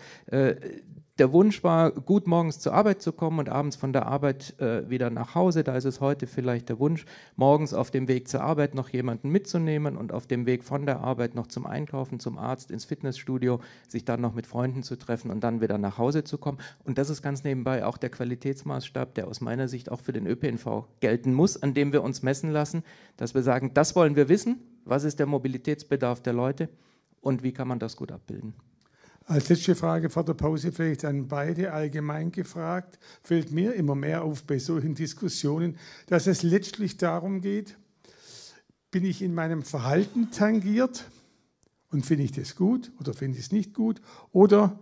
der 1.20 1.34
Wunsch 1.34 1.64
war, 1.64 1.92
gut 1.92 2.28
morgens 2.28 2.60
zur 2.60 2.74
Arbeit 2.74 3.02
zu 3.02 3.12
kommen 3.12 3.40
und 3.40 3.50
abends 3.50 3.76
von 3.76 3.92
der 3.92 4.06
Arbeit 4.06 4.60
äh, 4.60 4.90
wieder 4.90 5.10
nach 5.10 5.36
Hause. 5.36 5.64
Da 5.64 5.76
ist 5.76 5.86
es 5.86 6.00
heute 6.00 6.28
vielleicht 6.28 6.70
der 6.70 6.80
Wunsch, 6.80 7.06
morgens 7.36 7.74
auf 7.74 7.92
dem 7.92 8.08
Weg 8.08 8.30
zur 8.30 8.42
Arbeit 8.42 8.74
noch 8.74 8.90
jemanden 8.90 9.30
mitzunehmen 9.30 9.98
und 9.98 10.14
auf 10.14 10.28
dem 10.28 10.46
Weg 10.46 10.64
von 10.64 10.86
der 10.86 11.02
Arbeit 11.02 11.36
noch 11.36 11.48
zum 11.48 11.66
Einkaufen, 11.66 12.20
zum 12.20 12.38
Arzt, 12.38 12.72
ins 12.72 12.86
Fitnessstudio, 12.86 13.60
sich 13.88 14.06
dann 14.06 14.22
noch 14.22 14.34
mit 14.34 14.48
Freunden 14.48 14.82
zu 14.82 14.98
treffen 14.98 15.30
und 15.30 15.44
dann 15.44 15.60
wieder 15.62 15.78
nach 15.78 15.98
Hause 15.98 16.24
zu 16.24 16.38
kommen. 16.38 16.60
Und 16.86 16.98
das 16.98 17.10
ist 17.10 17.22
ganz 17.22 17.44
nebenbei 17.44 17.86
auch 17.86 17.98
der 17.98 18.10
Qualitätsmaßstab, 18.10 19.14
der 19.16 19.28
aus 19.28 19.42
meiner 19.42 19.68
Sicht 19.68 19.92
auch 19.92 20.00
für 20.00 20.14
den 20.14 20.26
ÖPNV 20.26 20.86
gelten 21.02 21.34
muss, 21.34 21.62
an 21.62 21.74
dem 21.74 21.92
wir 21.92 22.02
uns 22.02 22.24
messen 22.24 22.52
lassen, 22.52 22.84
dass 23.18 23.34
wir 23.34 23.44
sagen, 23.44 23.72
das 23.74 23.96
wollen 23.96 24.16
wir 24.16 24.30
wissen, 24.30 24.60
was 24.86 25.04
ist 25.04 25.20
der 25.20 25.26
Mobilitätsbedarf 25.26 26.22
der 26.22 26.34
Leute 26.34 26.70
und 27.20 27.44
wie 27.44 27.52
kann 27.52 27.68
man 27.68 27.80
das 27.80 27.98
gut 27.98 28.12
abbilden. 28.12 28.54
Als 29.30 29.48
letzte 29.48 29.76
Frage 29.76 30.10
vor 30.10 30.26
der 30.26 30.34
Pause 30.34 30.72
vielleicht 30.72 31.06
an 31.06 31.28
beide 31.28 31.72
allgemein 31.72 32.32
gefragt, 32.32 32.98
fällt 33.22 33.52
mir 33.52 33.76
immer 33.76 33.94
mehr 33.94 34.24
auf 34.24 34.44
bei 34.44 34.58
solchen 34.58 34.96
Diskussionen, 34.96 35.78
dass 36.08 36.26
es 36.26 36.42
letztlich 36.42 36.98
darum 36.98 37.40
geht, 37.40 37.78
bin 38.90 39.06
ich 39.06 39.22
in 39.22 39.36
meinem 39.36 39.62
Verhalten 39.62 40.32
tangiert 40.32 41.06
und 41.92 42.08
finde 42.08 42.24
ich 42.24 42.32
das 42.32 42.56
gut 42.56 42.92
oder 43.00 43.14
finde 43.14 43.38
ich 43.38 43.46
es 43.46 43.52
nicht 43.52 43.76
gut 43.76 44.02
oder 44.32 44.80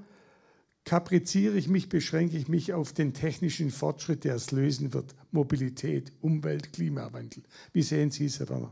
kapriziere 0.85 1.57
ich 1.57 1.67
mich, 1.67 1.89
beschränke 1.89 2.37
ich 2.37 2.47
mich 2.47 2.71
auf 2.71 2.93
den 2.93 3.13
technischen 3.13 3.69
Fortschritt, 3.69 4.23
der 4.23 4.35
es 4.35 4.51
lösen 4.51 4.93
wird, 4.93 5.13
Mobilität, 5.31 6.13
Umwelt, 6.21 6.71
Klimawandel. 6.71 7.43
Wie 7.73 7.83
sehen 7.83 8.11
Sie 8.11 8.27
es, 8.27 8.39
Herr 8.39 8.47
Werner? 8.47 8.71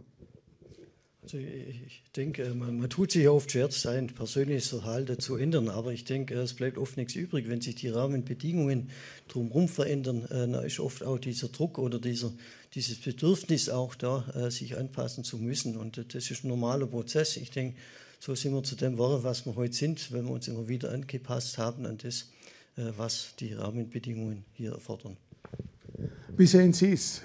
Also 1.25 1.39
ich 1.39 2.03
denke, 2.15 2.53
man, 2.53 2.77
man, 2.77 2.87
tut 2.87 3.11
sich 3.11 3.27
oft 3.27 3.49
schwer, 3.51 3.71
sein 3.71 4.05
persönliches 4.05 4.67
Verhalten 4.67 5.17
zu 5.17 5.37
ändern, 5.37 5.69
aber 5.69 5.91
ich 5.91 6.03
denke, 6.03 6.35
es 6.35 6.53
bleibt 6.53 6.77
oft 6.77 6.97
nichts 6.97 7.15
übrig, 7.15 7.49
wenn 7.49 7.61
sich 7.61 7.73
die 7.73 7.89
Rahmenbedingungen 7.89 8.91
drumherum 9.27 9.67
verändern. 9.67 10.25
Äh, 10.25 10.47
da 10.47 10.61
ist 10.61 10.79
oft 10.79 11.03
auch 11.03 11.17
dieser 11.17 11.47
Druck 11.47 11.79
oder 11.79 11.97
dieser, 11.97 12.31
dieses 12.75 12.99
Bedürfnis 12.99 13.69
auch 13.69 13.95
da, 13.95 14.23
äh, 14.35 14.51
sich 14.51 14.77
anpassen 14.77 15.23
zu 15.23 15.39
müssen. 15.39 15.77
Und 15.77 15.97
das 16.13 16.29
ist 16.29 16.43
ein 16.43 16.49
normaler 16.49 16.85
Prozess. 16.85 17.37
Ich 17.37 17.49
denke, 17.49 17.75
so 18.19 18.35
sind 18.35 18.53
wir 18.53 18.61
zu 18.61 18.75
dem 18.75 18.99
Wort, 18.99 19.23
was 19.23 19.47
wir 19.47 19.55
heute 19.55 19.73
sind, 19.73 20.11
wenn 20.11 20.25
wir 20.25 20.31
uns 20.31 20.47
immer 20.47 20.67
wieder 20.67 20.91
angepasst 20.91 21.57
haben 21.57 21.87
an 21.87 21.97
das, 21.97 22.29
äh, 22.77 22.91
was 22.97 23.33
die 23.39 23.53
Rahmenbedingungen 23.53 24.45
hier 24.53 24.73
erfordern. 24.73 25.17
Wie 26.37 26.45
sehen 26.45 26.71
Sie 26.71 26.91
es? 26.91 27.23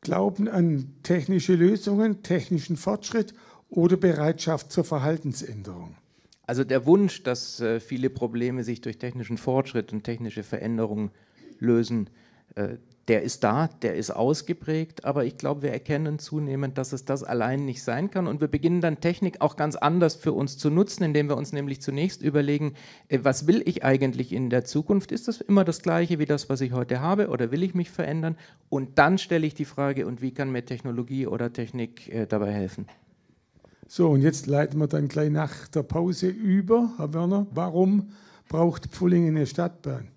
Glauben 0.00 0.48
an 0.48 0.94
technische 1.02 1.54
Lösungen, 1.54 2.22
technischen 2.22 2.76
Fortschritt 2.76 3.34
oder 3.68 3.96
Bereitschaft 3.96 4.72
zur 4.72 4.84
Verhaltensänderung? 4.84 5.96
Also 6.46 6.64
der 6.64 6.86
Wunsch, 6.86 7.22
dass 7.22 7.60
äh, 7.60 7.80
viele 7.80 8.10
Probleme 8.10 8.64
sich 8.64 8.80
durch 8.80 8.98
technischen 8.98 9.36
Fortschritt 9.36 9.92
und 9.92 10.02
technische 10.02 10.42
Veränderungen 10.42 11.10
lösen, 11.58 12.10
äh, 12.54 12.76
der 13.08 13.22
ist 13.22 13.42
da, 13.42 13.68
der 13.82 13.94
ist 13.96 14.10
ausgeprägt, 14.10 15.04
aber 15.04 15.24
ich 15.24 15.36
glaube, 15.36 15.62
wir 15.62 15.72
erkennen 15.72 16.18
zunehmend, 16.18 16.78
dass 16.78 16.92
es 16.92 17.04
das 17.04 17.24
allein 17.24 17.64
nicht 17.64 17.82
sein 17.82 18.10
kann 18.10 18.26
und 18.26 18.40
wir 18.40 18.48
beginnen 18.48 18.80
dann 18.80 19.00
Technik 19.00 19.40
auch 19.40 19.56
ganz 19.56 19.74
anders 19.74 20.14
für 20.14 20.32
uns 20.32 20.58
zu 20.58 20.70
nutzen, 20.70 21.02
indem 21.02 21.28
wir 21.28 21.36
uns 21.36 21.52
nämlich 21.52 21.80
zunächst 21.80 22.22
überlegen, 22.22 22.74
äh, 23.08 23.20
was 23.22 23.46
will 23.46 23.62
ich 23.64 23.84
eigentlich 23.84 24.32
in 24.32 24.50
der 24.50 24.64
Zukunft? 24.64 25.12
Ist 25.12 25.28
das 25.28 25.40
immer 25.40 25.64
das 25.64 25.82
gleiche 25.82 26.18
wie 26.18 26.26
das, 26.26 26.48
was 26.48 26.60
ich 26.60 26.72
heute 26.72 27.00
habe 27.00 27.28
oder 27.28 27.50
will 27.50 27.62
ich 27.62 27.74
mich 27.74 27.90
verändern? 27.90 28.36
Und 28.68 28.98
dann 28.98 29.18
stelle 29.18 29.46
ich 29.46 29.54
die 29.54 29.64
Frage, 29.64 30.06
und 30.06 30.22
wie 30.22 30.32
kann 30.32 30.52
mir 30.52 30.64
Technologie 30.64 31.26
oder 31.26 31.52
Technik 31.52 32.12
äh, 32.12 32.26
dabei 32.26 32.52
helfen? 32.52 32.86
So, 33.88 34.10
und 34.10 34.22
jetzt 34.22 34.46
leiten 34.46 34.78
wir 34.78 34.86
dann 34.86 35.08
gleich 35.08 35.30
nach 35.30 35.66
der 35.66 35.82
Pause 35.82 36.28
über, 36.28 36.92
Herr 36.96 37.12
Werner. 37.12 37.48
Warum 37.50 38.10
braucht 38.48 38.86
Pfullingen 38.86 39.34
eine 39.34 39.46
Stadtbahn? 39.46 40.08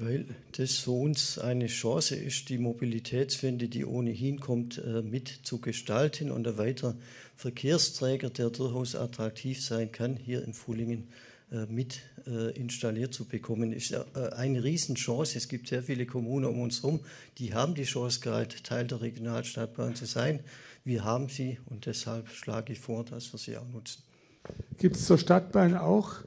Weil 0.00 0.26
das 0.52 0.76
für 0.78 0.92
uns 0.92 1.40
eine 1.40 1.66
Chance 1.66 2.14
ist, 2.14 2.50
die 2.50 2.58
Mobilitätswende, 2.58 3.68
die 3.68 3.84
ohnehin 3.84 4.38
kommt, 4.38 4.78
äh, 4.78 5.02
mit 5.02 5.28
zu 5.42 5.60
gestalten 5.60 6.30
und 6.30 6.46
ein 6.46 6.56
weiterer 6.56 6.94
Verkehrsträger, 7.34 8.30
der 8.30 8.50
durchaus 8.50 8.94
attraktiv 8.94 9.60
sein 9.60 9.90
kann, 9.90 10.16
hier 10.16 10.44
in 10.44 10.54
Fullingen 10.54 11.08
äh, 11.50 11.66
mit 11.66 12.00
äh, 12.28 12.56
installiert 12.56 13.12
zu 13.12 13.24
bekommen, 13.24 13.72
ist 13.72 13.92
eine 14.14 14.62
Riesenchance. 14.62 15.36
Es 15.36 15.48
gibt 15.48 15.66
sehr 15.66 15.82
viele 15.82 16.06
Kommunen 16.06 16.46
um 16.46 16.60
uns 16.60 16.82
herum, 16.84 17.00
die 17.38 17.54
haben 17.54 17.74
die 17.74 17.82
Chance 17.82 18.20
gerade, 18.20 18.54
Teil 18.62 18.86
der 18.86 19.00
Regionalstadtbahn 19.00 19.96
zu 19.96 20.04
sein. 20.04 20.40
Wir 20.84 21.02
haben 21.02 21.28
sie 21.28 21.58
und 21.66 21.86
deshalb 21.86 22.28
schlage 22.28 22.72
ich 22.72 22.78
vor, 22.78 23.04
dass 23.04 23.32
wir 23.32 23.38
sie 23.38 23.56
auch 23.56 23.68
nutzen. 23.72 24.02
Gibt 24.78 24.94
es 24.94 25.06
zur 25.06 25.18
Stadtbahn 25.18 25.76
auch 25.76 26.22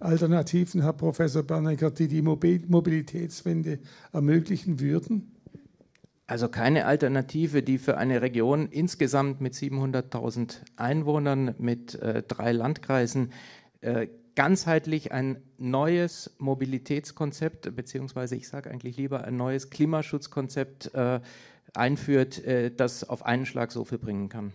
Alternativen, 0.00 0.82
Herr 0.82 0.94
Professor 0.94 1.42
Bernecker, 1.42 1.90
die 1.90 2.08
die 2.08 2.22
Mobilitätswende 2.22 3.78
ermöglichen 4.12 4.80
würden? 4.80 5.36
Also 6.26 6.48
keine 6.48 6.86
Alternative, 6.86 7.62
die 7.62 7.78
für 7.78 7.98
eine 7.98 8.22
Region 8.22 8.68
insgesamt 8.68 9.40
mit 9.40 9.54
700.000 9.54 10.58
Einwohnern, 10.76 11.54
mit 11.58 11.96
äh, 11.96 12.22
drei 12.22 12.52
Landkreisen 12.52 13.32
äh, 13.80 14.06
ganzheitlich 14.36 15.12
ein 15.12 15.42
neues 15.58 16.34
Mobilitätskonzept, 16.38 17.74
beziehungsweise 17.74 18.36
ich 18.36 18.48
sage 18.48 18.70
eigentlich 18.70 18.96
lieber 18.96 19.24
ein 19.24 19.36
neues 19.36 19.70
Klimaschutzkonzept 19.70 20.94
äh, 20.94 21.20
einführt, 21.74 22.44
äh, 22.44 22.70
das 22.70 23.08
auf 23.08 23.26
einen 23.26 23.44
Schlag 23.44 23.72
so 23.72 23.84
viel 23.84 23.98
bringen 23.98 24.28
kann. 24.28 24.52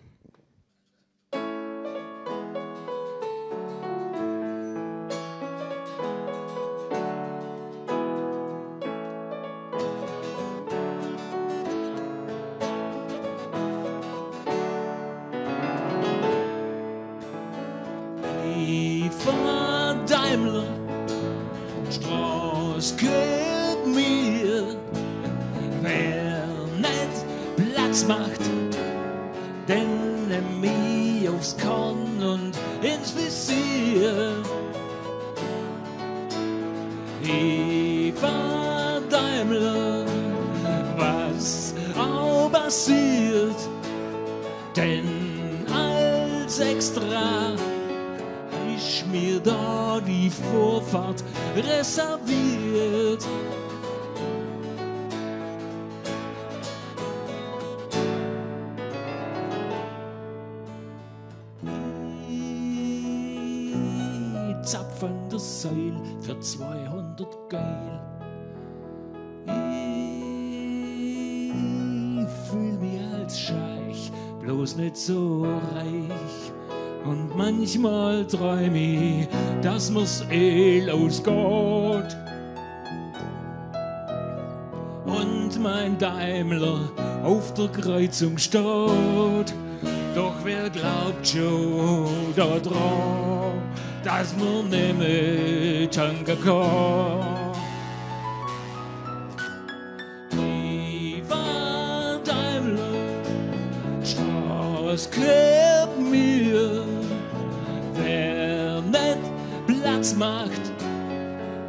Scheich, 73.38 74.10
bloß 74.40 74.76
nicht 74.76 74.96
so 74.96 75.46
reich. 75.74 76.52
Und 77.04 77.36
manchmal 77.36 78.26
träum 78.26 78.74
ich, 78.74 79.28
dass 79.62 79.90
mir's 79.90 80.24
eh 80.30 80.80
losgeht. 80.80 82.16
Und 85.04 85.62
mein 85.62 85.96
Daimler 85.98 86.80
auf 87.22 87.54
der 87.54 87.68
Kreuzung 87.68 88.38
steht. 88.38 89.54
Doch 90.14 90.34
wer 90.44 90.70
glaubt 90.70 91.26
schon 91.26 92.08
da 92.34 92.58
dran, 92.58 93.52
dass 94.02 94.34
man 94.36 94.70
nicht 94.70 95.94
tanken 95.94 96.38
kann? 96.42 97.25
Gehört 105.16 105.98
mir. 105.98 106.84
Wer 107.94 108.82
nicht 108.82 109.22
Platz 109.66 110.14
macht, 110.14 110.60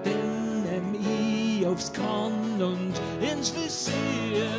den 0.03 0.63
nehm 0.63 0.95
ich 0.95 1.65
aufs 1.65 1.93
Korn 1.93 2.61
und 2.61 2.93
ins 3.21 3.53
Visier. 3.55 4.49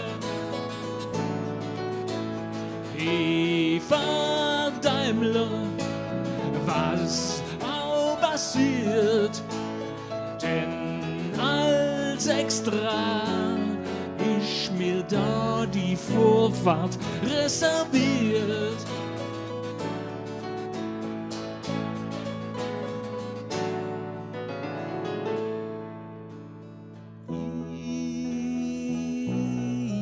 Eva 2.97 4.73
Daimler, 4.81 5.51
was 6.65 7.43
auch 7.63 8.19
passiert, 8.21 9.43
denn 10.43 11.39
als 11.39 12.27
Extra 12.27 13.38
da 15.09 15.67
die 15.67 15.97
Vorfahrt 15.97 16.99
reserviert. 17.23 18.77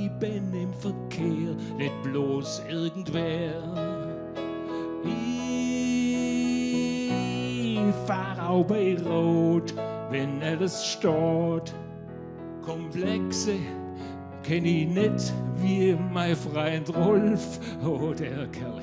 Ich 0.02 0.10
bin 0.20 0.54
im 0.54 0.72
Verkehr, 0.74 1.54
nicht 1.76 2.02
bloß 2.02 2.62
irgendwer. 2.68 3.62
Ich 5.04 7.94
fahr 8.06 8.50
auch 8.50 8.64
bei 8.64 8.96
Rot, 9.04 9.74
wenn 10.10 10.42
alles 10.42 10.84
steht. 10.84 11.72
Komplexe 12.64 13.54
kenn 14.46 14.64
ich 14.64 14.86
nicht 14.86 15.32
wie 15.56 15.96
mein 16.12 16.36
Freund 16.36 16.94
Rolf, 16.94 17.58
oh 17.84 18.12
der 18.12 18.46
Kerl. 18.48 18.82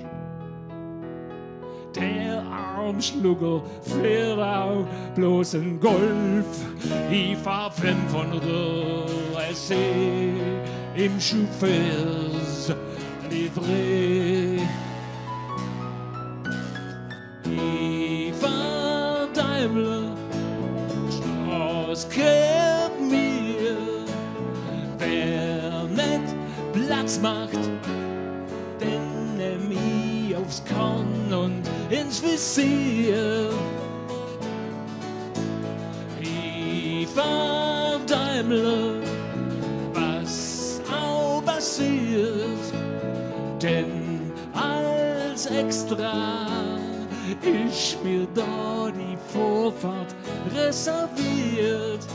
Der 1.95 2.43
Armschlucker 2.43 3.62
auch 4.39 4.86
bloß 5.15 5.56
ein 5.56 5.80
Golf. 5.80 6.45
Ich 7.12 7.38
fahr 7.38 7.71
500 7.71 8.41
SC 9.54 9.76
im 10.95 11.19
Chauffeurs 11.19 12.73
Livré. 13.30 14.60
Ich 17.45 18.34
fahr 18.34 19.28
Daimler, 19.34 20.17
Straß 21.10 22.10
macht, 27.24 27.64
den 28.82 29.38
nehm 29.38 29.72
ich 29.72 30.36
aufs 30.36 30.62
Korn 30.66 31.34
und 31.34 31.64
ins 31.90 32.22
Visier. 32.22 33.50
Ich 36.20 37.08
fahr 37.08 38.00
Daimler, 38.06 38.96
was 39.94 40.82
auch 40.92 41.42
passiert, 41.46 42.66
denn 43.62 44.34
als 44.54 45.46
Extra 45.46 46.48
ist 47.42 48.04
mir 48.04 48.28
da 48.36 48.92
die 48.92 49.18
Vorfahrt 49.32 50.14
reserviert. 50.54 52.06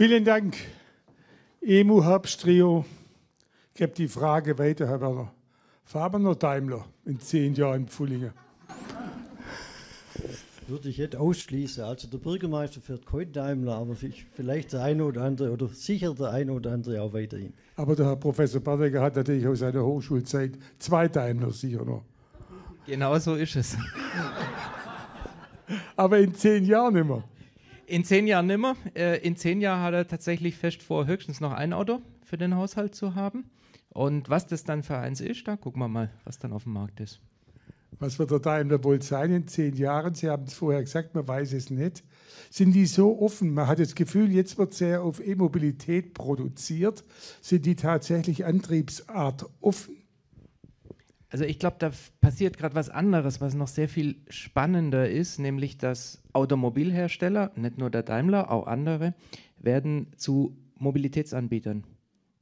Vielen 0.00 0.24
Dank, 0.24 0.56
Emu 1.60 2.02
Herbst-Trio. 2.02 2.86
Ich 3.74 3.80
gebe 3.80 3.92
die 3.92 4.08
Frage 4.08 4.58
weiter, 4.58 4.88
Herr 4.88 4.98
Werner. 5.02 5.30
Fahren 5.84 6.24
oder 6.24 6.36
Daimler 6.36 6.86
in 7.04 7.20
zehn 7.20 7.52
Jahren 7.54 7.82
in 7.82 7.88
Pfullingen? 7.88 8.30
Würde 10.68 10.88
ich 10.88 10.96
nicht 10.96 11.16
ausschließen. 11.16 11.84
Also 11.84 12.08
der 12.08 12.16
Bürgermeister 12.16 12.80
fährt 12.80 13.04
kein 13.04 13.30
Daimler, 13.30 13.74
aber 13.74 13.94
ich- 14.00 14.24
vielleicht 14.32 14.72
der 14.72 14.84
eine 14.84 15.04
oder 15.04 15.20
andere 15.20 15.52
oder 15.52 15.68
sicher 15.68 16.14
der 16.14 16.30
eine 16.30 16.52
oder 16.54 16.72
andere 16.72 17.02
auch 17.02 17.12
weiterhin. 17.12 17.52
Aber 17.76 17.94
der 17.94 18.06
Herr 18.06 18.16
Professor 18.16 18.62
Berdecker 18.62 19.02
hat 19.02 19.16
natürlich 19.16 19.46
aus 19.46 19.58
seiner 19.58 19.84
Hochschulzeit 19.84 20.52
zwei 20.78 21.08
Daimler 21.08 21.50
sicher 21.50 21.84
noch. 21.84 22.04
Genau 22.86 23.18
so 23.18 23.34
ist 23.34 23.54
es. 23.54 23.76
Aber 25.94 26.18
in 26.20 26.34
zehn 26.34 26.64
Jahren 26.64 26.96
immer. 26.96 27.22
In 27.90 28.04
zehn 28.04 28.28
Jahren 28.28 28.46
nimmer. 28.46 28.76
Äh, 28.94 29.18
in 29.18 29.34
zehn 29.34 29.60
Jahren 29.60 29.82
hat 29.82 29.94
er 29.94 30.06
tatsächlich 30.06 30.56
fest 30.56 30.80
vor, 30.80 31.08
höchstens 31.08 31.40
noch 31.40 31.50
ein 31.50 31.72
Auto 31.72 32.00
für 32.22 32.38
den 32.38 32.54
Haushalt 32.54 32.94
zu 32.94 33.16
haben. 33.16 33.50
Und 33.88 34.30
was 34.30 34.46
das 34.46 34.62
dann 34.62 34.84
für 34.84 34.96
eins 34.96 35.20
ist, 35.20 35.48
da 35.48 35.56
gucken 35.56 35.82
wir 35.82 35.88
mal, 35.88 36.08
was 36.22 36.38
dann 36.38 36.52
auf 36.52 36.62
dem 36.62 36.74
Markt 36.74 37.00
ist. 37.00 37.20
Was 37.98 38.20
wird 38.20 38.30
der 38.30 38.38
Daimler 38.38 38.84
wohl 38.84 39.02
sein 39.02 39.32
in 39.32 39.48
zehn 39.48 39.74
Jahren? 39.74 40.14
Sie 40.14 40.30
haben 40.30 40.44
es 40.44 40.54
vorher 40.54 40.80
gesagt, 40.82 41.16
man 41.16 41.26
weiß 41.26 41.52
es 41.52 41.70
nicht. 41.70 42.04
Sind 42.48 42.74
die 42.74 42.86
so 42.86 43.20
offen? 43.20 43.52
Man 43.54 43.66
hat 43.66 43.80
das 43.80 43.96
Gefühl, 43.96 44.30
jetzt 44.30 44.56
wird 44.56 44.72
sehr 44.72 45.02
auf 45.02 45.18
E-Mobilität 45.18 46.14
produziert. 46.14 47.02
Sind 47.40 47.66
die 47.66 47.74
tatsächlich 47.74 48.44
Antriebsart 48.44 49.46
offen? 49.60 49.99
Also 51.30 51.44
ich 51.44 51.60
glaube, 51.60 51.76
da 51.78 51.92
passiert 52.20 52.58
gerade 52.58 52.74
was 52.74 52.90
anderes, 52.90 53.40
was 53.40 53.54
noch 53.54 53.68
sehr 53.68 53.88
viel 53.88 54.16
spannender 54.28 55.08
ist, 55.08 55.38
nämlich 55.38 55.78
dass 55.78 56.22
Automobilhersteller, 56.32 57.52
nicht 57.54 57.78
nur 57.78 57.88
der 57.88 58.02
Daimler, 58.02 58.50
auch 58.50 58.66
andere, 58.66 59.14
werden 59.58 60.08
zu 60.16 60.56
Mobilitätsanbietern. 60.78 61.84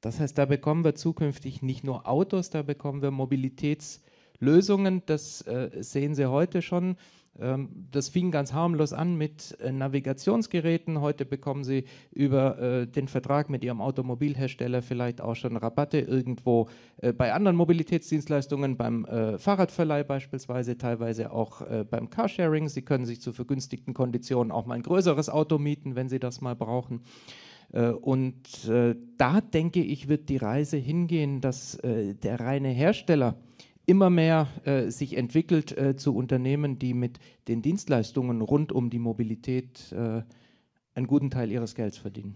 Das 0.01 0.21
heißt, 0.21 0.39
da 0.39 0.47
bekommen 0.47 0.85
wir 0.85 0.95
zukünftig 0.95 1.61
nicht 1.61 1.85
nur 1.85 2.09
Autos, 2.09 2.51
da 2.51 2.63
bekommen 2.63 3.03
wir 3.03 3.11
Mobilitätslösungen. 3.11 5.03
Das 5.07 5.43
äh, 5.43 5.71
sehen 5.83 6.15
Sie 6.15 6.27
heute 6.27 6.63
schon. 6.63 6.97
Ähm, 7.41 7.87
das 7.91 8.09
fing 8.09 8.31
ganz 8.31 8.53
harmlos 8.53 8.93
an 8.93 9.17
mit 9.17 9.57
äh, 9.61 9.71
Navigationsgeräten. 9.71 11.01
Heute 11.01 11.25
bekommen 11.25 11.65
Sie 11.65 11.85
über 12.13 12.59
äh, 12.59 12.87
den 12.87 13.09
Vertrag 13.09 13.49
mit 13.49 13.63
Ihrem 13.63 13.81
Automobilhersteller 13.81 14.83
vielleicht 14.83 15.21
auch 15.21 15.37
schon 15.37 15.57
Rabatte 15.57 16.01
irgendwo 16.01 16.69
äh, 16.97 17.13
bei 17.13 17.33
anderen 17.33 17.57
Mobilitätsdienstleistungen, 17.57 18.77
beim 18.77 19.07
Fahrradverleih 19.39 20.05
beispielsweise, 20.05 20.77
teilweise 20.77 21.33
auch 21.33 21.63
beim 21.91 22.11
Carsharing. 22.11 22.69
Sie 22.69 22.83
können 22.83 23.07
sich 23.07 23.21
zu 23.21 23.33
vergünstigten 23.33 23.95
Konditionen 23.95 24.51
auch 24.53 24.67
mal 24.67 24.75
ein 24.75 24.83
größeres 24.83 25.29
Auto 25.29 25.59
mieten, 25.59 25.95
wenn 25.95 26.09
Sie 26.09 26.19
das 26.19 26.41
mal 26.41 26.55
brauchen. 26.55 27.03
Und 28.01 28.71
da 29.17 29.41
denke 29.41 29.83
ich, 29.83 30.09
wird 30.09 30.29
die 30.29 30.37
Reise 30.37 30.77
hingehen, 30.77 31.41
dass 31.41 31.79
der 31.83 32.41
reine 32.41 32.69
Hersteller 32.69 33.37
immer 33.89 34.11
mehr 34.11 34.49
äh, 34.65 34.91
sich 34.91 35.17
entwickelt 35.17 35.77
äh, 35.77 35.97
zu 35.97 36.15
Unternehmen, 36.15 36.79
die 36.79 36.93
mit 36.93 37.19
den 37.49 37.63
Dienstleistungen 37.63 38.43
rund 38.43 38.71
um 38.71 38.91
die 38.91 38.99
Mobilität 38.99 39.91
äh, 39.93 40.23
einen 40.95 41.07
guten 41.07 41.31
Teil 41.31 41.51
ihres 41.51 41.75
Gelds 41.75 41.97
verdienen. 41.97 42.35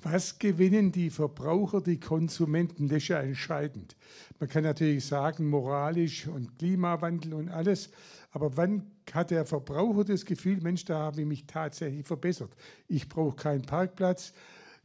Was 0.00 0.38
gewinnen 0.38 0.90
die 0.90 1.10
Verbraucher, 1.10 1.80
die 1.80 2.00
Konsumenten? 2.00 2.88
Das 2.88 3.02
ist 3.02 3.08
ja 3.08 3.20
entscheidend. 3.20 3.96
Man 4.40 4.48
kann 4.48 4.64
natürlich 4.64 5.04
sagen, 5.04 5.48
moralisch 5.48 6.26
und 6.26 6.58
Klimawandel 6.58 7.34
und 7.34 7.50
alles, 7.50 7.90
aber 8.30 8.56
wann 8.56 8.90
hat 9.12 9.30
der 9.30 9.44
Verbraucher 9.44 10.04
das 10.04 10.24
Gefühl, 10.24 10.60
Mensch, 10.62 10.86
da 10.86 10.98
habe 10.98 11.20
ich 11.20 11.26
mich 11.26 11.46
tatsächlich 11.46 12.06
verbessert? 12.06 12.56
Ich 12.88 13.08
brauche 13.08 13.36
keinen 13.36 13.62
Parkplatz, 13.62 14.32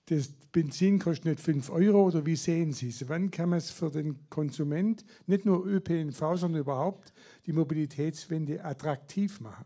das 0.07 0.29
Benzin 0.51 0.99
kostet 0.99 1.25
nicht 1.25 1.39
5 1.39 1.69
Euro 1.69 2.05
oder 2.07 2.25
wie 2.25 2.35
sehen 2.35 2.71
Sie 2.71 2.89
es? 2.89 3.07
Wann 3.09 3.29
kann 3.29 3.49
man 3.49 3.57
es 3.57 3.69
für 3.69 3.91
den 3.91 4.17
Konsument, 4.29 5.05
nicht 5.27 5.45
nur 5.45 5.65
ÖPNV, 5.65 6.17
sondern 6.35 6.61
überhaupt 6.61 7.13
die 7.45 7.53
Mobilitätswende 7.53 8.63
attraktiv 8.63 9.39
machen? 9.41 9.65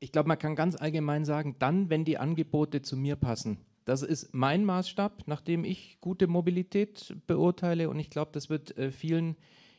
Ich 0.00 0.12
glaube, 0.12 0.28
man 0.28 0.38
kann 0.38 0.56
ganz 0.56 0.76
allgemein 0.76 1.24
sagen, 1.24 1.56
dann, 1.58 1.88
wenn 1.88 2.04
die 2.04 2.18
Angebote 2.18 2.82
zu 2.82 2.96
mir 2.96 3.16
passen. 3.16 3.58
Das 3.84 4.02
ist 4.02 4.34
mein 4.34 4.64
Maßstab, 4.64 5.24
nachdem 5.26 5.64
ich 5.64 5.98
gute 6.00 6.26
Mobilität 6.26 7.14
beurteile 7.26 7.88
und 7.88 7.98
ich 7.98 8.10
glaube, 8.10 8.30
das 8.32 8.50
wird 8.50 8.76
äh, 8.76 8.90
vielen 8.90 9.36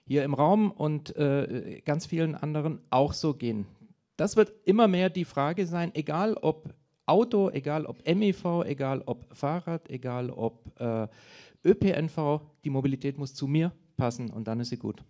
hier 0.08 0.24
im 0.24 0.34
Raum 0.34 0.72
und 0.72 1.16
äh, 1.16 1.82
ganz 1.86 2.06
vielen 2.06 2.36
anderen 2.36 2.82
auch 2.90 3.14
so 3.14 3.34
gehen. 3.34 3.66
Das 4.18 4.36
wird 4.36 4.54
immer 4.66 4.88
mehr 4.88 5.10
die 5.10 5.26
Frage 5.26 5.66
sein, 5.66 5.94
egal 5.96 6.36
ob 6.36 6.74
Auto, 7.12 7.50
egal 7.50 7.86
ob 7.86 8.08
MEV, 8.08 8.64
egal 8.66 9.04
ob 9.06 9.36
Fahrrad, 9.36 9.90
egal 9.90 10.30
ob 10.30 10.72
äh, 10.80 11.08
ÖPNV, 11.66 12.42
die 12.64 12.70
Mobilität 12.70 13.18
muss 13.18 13.34
zu 13.34 13.48
mir 13.48 13.74
passen 13.98 14.30
und 14.30 14.48
dann 14.48 14.62
ist 14.62 14.70
sie 14.70 14.78
gut. 14.78 15.04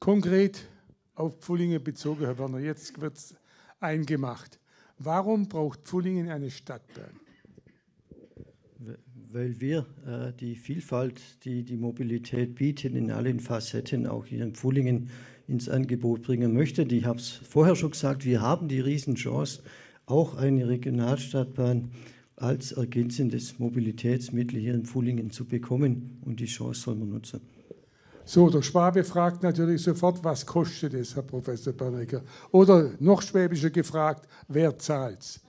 Konkret 0.00 0.68
auf 1.14 1.38
Pfullingen 1.38 1.82
bezogen, 1.82 2.24
Herr 2.24 2.38
Werner, 2.38 2.58
jetzt 2.58 3.00
wird 3.00 3.16
es 3.16 3.34
eingemacht. 3.78 4.58
Warum 4.98 5.48
braucht 5.48 5.80
Pfullingen 5.84 6.28
eine 6.28 6.50
Stadtbahn? 6.50 7.20
weil 9.34 9.60
wir 9.60 9.84
äh, 10.06 10.32
die 10.38 10.54
Vielfalt, 10.54 11.20
die 11.44 11.64
die 11.64 11.76
Mobilität 11.76 12.54
bietet, 12.54 12.94
in 12.94 13.10
allen 13.10 13.40
Facetten 13.40 14.06
auch 14.06 14.26
hier 14.26 14.44
in 14.44 14.54
Pfullingen 14.54 15.10
ins 15.48 15.68
Angebot 15.68 16.22
bringen 16.22 16.54
möchten. 16.54 16.88
Ich 16.90 17.04
habe 17.04 17.18
es 17.18 17.30
vorher 17.30 17.74
schon 17.74 17.90
gesagt, 17.90 18.24
wir 18.24 18.40
haben 18.40 18.68
die 18.68 18.78
Riesenchance, 18.78 19.62
auch 20.06 20.36
eine 20.36 20.68
Regionalstadtbahn 20.68 21.90
als 22.36 22.72
ergänzendes 22.72 23.58
Mobilitätsmittel 23.58 24.58
hier 24.58 24.74
in 24.74 24.84
Pfullingen 24.84 25.30
zu 25.30 25.44
bekommen 25.44 26.18
und 26.24 26.40
die 26.40 26.46
Chance 26.46 26.80
soll 26.80 26.94
man 26.96 27.10
nutzen. 27.10 27.40
So, 28.26 28.48
der 28.48 28.62
Schwabe 28.62 29.04
fragt 29.04 29.42
natürlich 29.42 29.82
sofort, 29.82 30.24
was 30.24 30.46
kostet 30.46 30.94
es, 30.94 31.14
Herr 31.14 31.22
Professor 31.22 31.74
Bernecker? 31.74 32.22
Oder 32.50 32.92
noch 32.98 33.20
schwäbischer 33.20 33.70
gefragt, 33.70 34.26
wer 34.48 34.78
zahlt 34.78 35.20
es? 35.20 35.40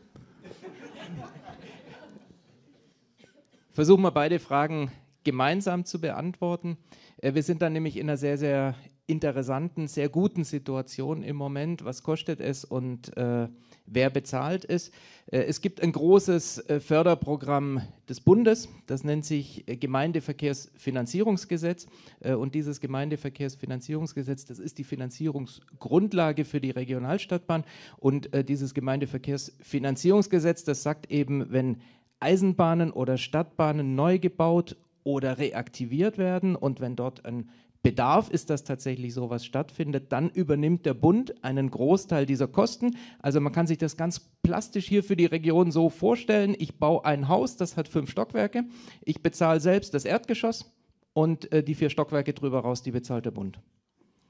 Versuchen 3.71 4.03
wir 4.03 4.11
beide 4.11 4.39
Fragen 4.39 4.91
gemeinsam 5.23 5.85
zu 5.85 5.99
beantworten. 5.99 6.77
Äh, 7.17 7.33
wir 7.33 7.43
sind 7.43 7.61
dann 7.61 7.73
nämlich 7.73 7.97
in 7.97 8.09
einer 8.09 8.17
sehr, 8.17 8.37
sehr 8.37 8.75
interessanten, 9.07 9.87
sehr 9.87 10.09
guten 10.09 10.43
Situation 10.43 11.23
im 11.23 11.35
Moment. 11.35 11.83
Was 11.85 12.03
kostet 12.03 12.39
es 12.39 12.63
und 12.65 13.15
äh, 13.17 13.47
wer 13.85 14.09
bezahlt 14.09 14.67
es? 14.67 14.89
Äh, 15.27 15.43
es 15.43 15.61
gibt 15.61 15.79
ein 15.81 15.91
großes 15.91 16.69
äh, 16.69 16.79
Förderprogramm 16.79 17.83
des 18.09 18.21
Bundes, 18.21 18.67
das 18.87 19.03
nennt 19.03 19.25
sich 19.25 19.67
äh, 19.67 19.77
Gemeindeverkehrsfinanzierungsgesetz. 19.77 21.85
Äh, 22.19 22.33
und 22.33 22.55
dieses 22.55 22.79
Gemeindeverkehrsfinanzierungsgesetz, 22.79 24.45
das 24.45 24.57
ist 24.59 24.79
die 24.79 24.83
Finanzierungsgrundlage 24.83 26.45
für 26.45 26.59
die 26.59 26.71
Regionalstadtbahn. 26.71 27.63
Und 27.97 28.29
dieses 28.47 28.73
Gemeindeverkehrsfinanzierungsgesetz, 28.73 30.63
das 30.63 30.81
sagt 30.83 31.11
eben, 31.11 31.51
wenn 31.51 31.77
Eisenbahnen 32.19 32.91
oder 32.91 33.17
Stadtbahnen 33.17 33.95
neu 33.95 34.19
gebaut 34.19 34.77
oder 35.03 35.37
reaktiviert 35.37 36.17
werden 36.17 36.55
und 36.55 36.79
wenn 36.79 36.95
dort 36.95 37.25
ein 37.25 37.49
Bedarf 37.85 38.31
ist, 38.31 38.49
dass 38.49 38.63
tatsächlich 38.63 39.13
sowas 39.13 39.45
stattfindet, 39.45 40.11
dann 40.11 40.31
übernimmt 40.31 40.87
der 40.87 40.95
Bund 40.95 41.43
einen 41.43 41.69
Großteil 41.69 42.25
dieser 42.25 42.47
Kosten. 42.47 42.97
Also 43.19 43.39
man 43.39 43.53
kann 43.53 43.67
sich 43.67 43.77
das 43.77 43.95
ganz 43.95 44.21
plastisch 44.41 44.87
hier 44.87 45.03
für 45.03 45.15
die 45.15 45.27
Region 45.27 45.69
so 45.69 45.91
vorstellen. 45.91 46.55
Ich 46.57 46.79
baue 46.79 47.05
ein 47.05 47.27
Haus, 47.27 47.57
das 47.57 47.77
hat 47.77 47.87
fünf 47.87 48.09
Stockwerke. 48.09 48.63
Ich 49.03 49.21
bezahle 49.21 49.59
selbst 49.59 49.93
das 49.93 50.03
Erdgeschoss 50.03 50.73
und 51.13 51.51
äh, 51.51 51.61
die 51.61 51.75
vier 51.75 51.91
Stockwerke 51.91 52.33
drüber 52.33 52.61
raus, 52.61 52.81
die 52.81 52.89
bezahlt 52.89 53.25
der 53.25 53.31
Bund. 53.31 53.59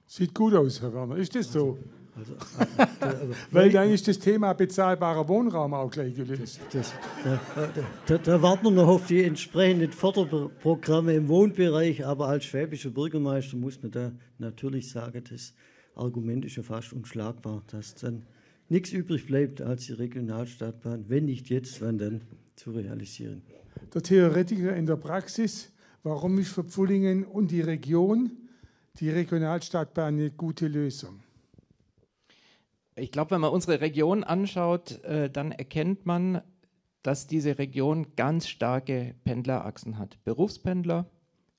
Sieht 0.05 0.35
gut 0.35 0.53
aus, 0.53 0.81
Herr 0.81 0.93
Werner. 0.93 1.15
Ist 1.15 1.33
das 1.33 1.49
so? 1.49 1.79
Also, 2.17 2.33
also, 2.99 3.33
Weil 3.51 3.71
dann 3.71 3.89
ist 3.89 4.07
das 4.07 4.19
Thema 4.19 4.53
bezahlbarer 4.53 5.27
Wohnraum 5.27 5.73
auch 5.73 5.91
gleich 5.91 6.15
gelöst. 6.15 6.61
Das, 6.71 6.93
da, 7.23 7.69
da, 8.07 8.17
da, 8.17 8.41
warten 8.41 8.65
wir 8.65 8.71
noch 8.71 8.87
auf 8.87 9.07
die 9.07 9.23
entsprechenden 9.23 9.91
Förderprogramme 9.91 11.13
im 11.13 11.27
Wohnbereich, 11.27 12.05
aber 12.05 12.27
als 12.29 12.45
schwäbischer 12.45 12.89
Bürgermeister 12.89 13.57
muss 13.57 13.81
man 13.81 13.91
da 13.91 14.11
natürlich 14.37 14.89
sagen, 14.89 15.23
das 15.29 15.53
Argument 15.95 16.45
ist 16.45 16.55
ja 16.55 16.63
fast 16.63 16.93
unschlagbar, 16.93 17.63
dass 17.67 17.95
dann 17.95 18.23
nichts 18.69 18.91
übrig 18.91 19.27
bleibt 19.27 19.61
als 19.61 19.87
die 19.87 19.93
Regionalstadtbahn, 19.93 21.05
wenn 21.09 21.25
nicht 21.25 21.49
jetzt, 21.49 21.81
wann 21.81 21.97
dann 21.97 22.21
zu 22.55 22.71
realisieren. 22.71 23.41
Der 23.93 24.01
Theoretiker 24.01 24.75
in 24.75 24.85
der 24.85 24.95
Praxis, 24.95 25.71
warum 26.03 26.39
ist 26.39 26.49
für 26.49 26.63
Pfullingen 26.63 27.25
und 27.25 27.51
die 27.51 27.61
Region 27.61 28.31
die 28.99 29.09
Regionalstadtbahn 29.09 30.15
eine 30.15 30.31
gute 30.31 30.67
Lösung? 30.67 31.19
Ich 32.97 33.11
glaube, 33.11 33.31
wenn 33.31 33.41
man 33.41 33.51
unsere 33.51 33.81
Region 33.81 34.23
anschaut, 34.23 35.03
äh, 35.03 35.29
dann 35.29 35.51
erkennt 35.51 36.05
man, 36.05 36.41
dass 37.03 37.27
diese 37.27 37.59
Region 37.59 38.15
ganz 38.15 38.47
starke 38.47 39.15
Pendlerachsen 39.25 39.99
hat. 39.99 40.17
Berufspendler, 40.23 41.09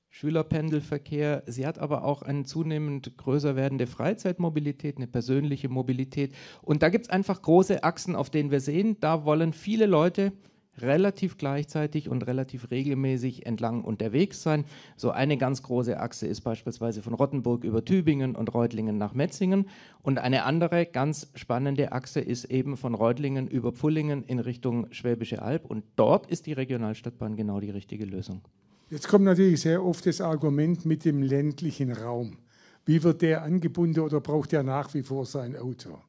Schülerpendelverkehr. 0.09 1.43
Sie 1.45 1.67
hat 1.67 1.77
aber 1.77 2.03
auch 2.03 2.23
eine 2.23 2.43
zunehmend 2.43 3.17
größer 3.17 3.55
werdende 3.55 3.85
Freizeitmobilität, 3.85 4.97
eine 4.97 5.05
persönliche 5.05 5.69
Mobilität. 5.69 6.33
Und 6.63 6.81
da 6.81 6.89
gibt 6.89 7.05
es 7.05 7.11
einfach 7.11 7.41
große 7.41 7.83
Achsen, 7.83 8.15
auf 8.15 8.31
denen 8.31 8.49
wir 8.49 8.59
sehen, 8.59 8.97
da 8.99 9.23
wollen 9.23 9.53
viele 9.53 9.85
Leute 9.85 10.33
relativ 10.81 11.37
gleichzeitig 11.37 12.09
und 12.09 12.25
relativ 12.27 12.71
regelmäßig 12.71 13.45
entlang 13.45 13.83
unterwegs 13.83 14.43
sein. 14.43 14.65
So 14.95 15.11
eine 15.11 15.37
ganz 15.37 15.63
große 15.63 15.99
Achse 15.99 16.27
ist 16.27 16.41
beispielsweise 16.41 17.01
von 17.01 17.13
Rottenburg 17.13 17.63
über 17.63 17.83
Tübingen 17.83 18.35
und 18.35 18.53
Reutlingen 18.53 18.97
nach 18.97 19.13
Metzingen 19.13 19.67
und 20.01 20.19
eine 20.19 20.43
andere 20.43 20.85
ganz 20.85 21.31
spannende 21.35 21.91
Achse 21.91 22.19
ist 22.19 22.45
eben 22.45 22.77
von 22.77 22.95
Reutlingen 22.95 23.47
über 23.47 23.71
Pfullingen 23.71 24.23
in 24.23 24.39
Richtung 24.39 24.87
Schwäbische 24.91 25.41
Alb 25.41 25.65
und 25.65 25.83
dort 25.95 26.29
ist 26.29 26.45
die 26.45 26.53
Regionalstadtbahn 26.53 27.35
genau 27.35 27.59
die 27.59 27.71
richtige 27.71 28.05
Lösung. 28.05 28.41
Jetzt 28.89 29.09
kommt 29.09 29.25
natürlich 29.25 29.61
sehr 29.61 29.83
oft 29.83 30.05
das 30.05 30.21
Argument 30.21 30.85
mit 30.85 31.03
dem 31.03 31.21
ländlichen 31.21 31.91
Raum. 31.91 32.37
Wie 32.85 33.03
wird 33.03 33.21
der 33.21 33.43
angebunden 33.43 33.99
oder 33.99 34.21
braucht 34.21 34.53
er 34.53 34.63
nach 34.63 34.93
wie 34.93 35.03
vor 35.03 35.25
sein 35.25 35.57
Auto? 35.57 35.99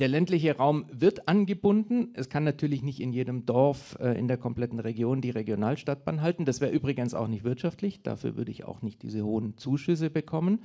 Der 0.00 0.08
ländliche 0.08 0.56
Raum 0.56 0.86
wird 0.90 1.28
angebunden. 1.28 2.08
Es 2.14 2.28
kann 2.28 2.42
natürlich 2.42 2.82
nicht 2.82 3.00
in 3.00 3.12
jedem 3.12 3.46
Dorf 3.46 3.96
äh, 4.00 4.18
in 4.18 4.26
der 4.26 4.36
kompletten 4.36 4.80
Region 4.80 5.20
die 5.20 5.30
Regionalstadtbahn 5.30 6.20
halten. 6.20 6.44
Das 6.44 6.60
wäre 6.60 6.72
übrigens 6.72 7.14
auch 7.14 7.28
nicht 7.28 7.44
wirtschaftlich. 7.44 8.02
Dafür 8.02 8.36
würde 8.36 8.50
ich 8.50 8.64
auch 8.64 8.82
nicht 8.82 9.02
diese 9.02 9.24
hohen 9.24 9.56
Zuschüsse 9.56 10.10
bekommen. 10.10 10.62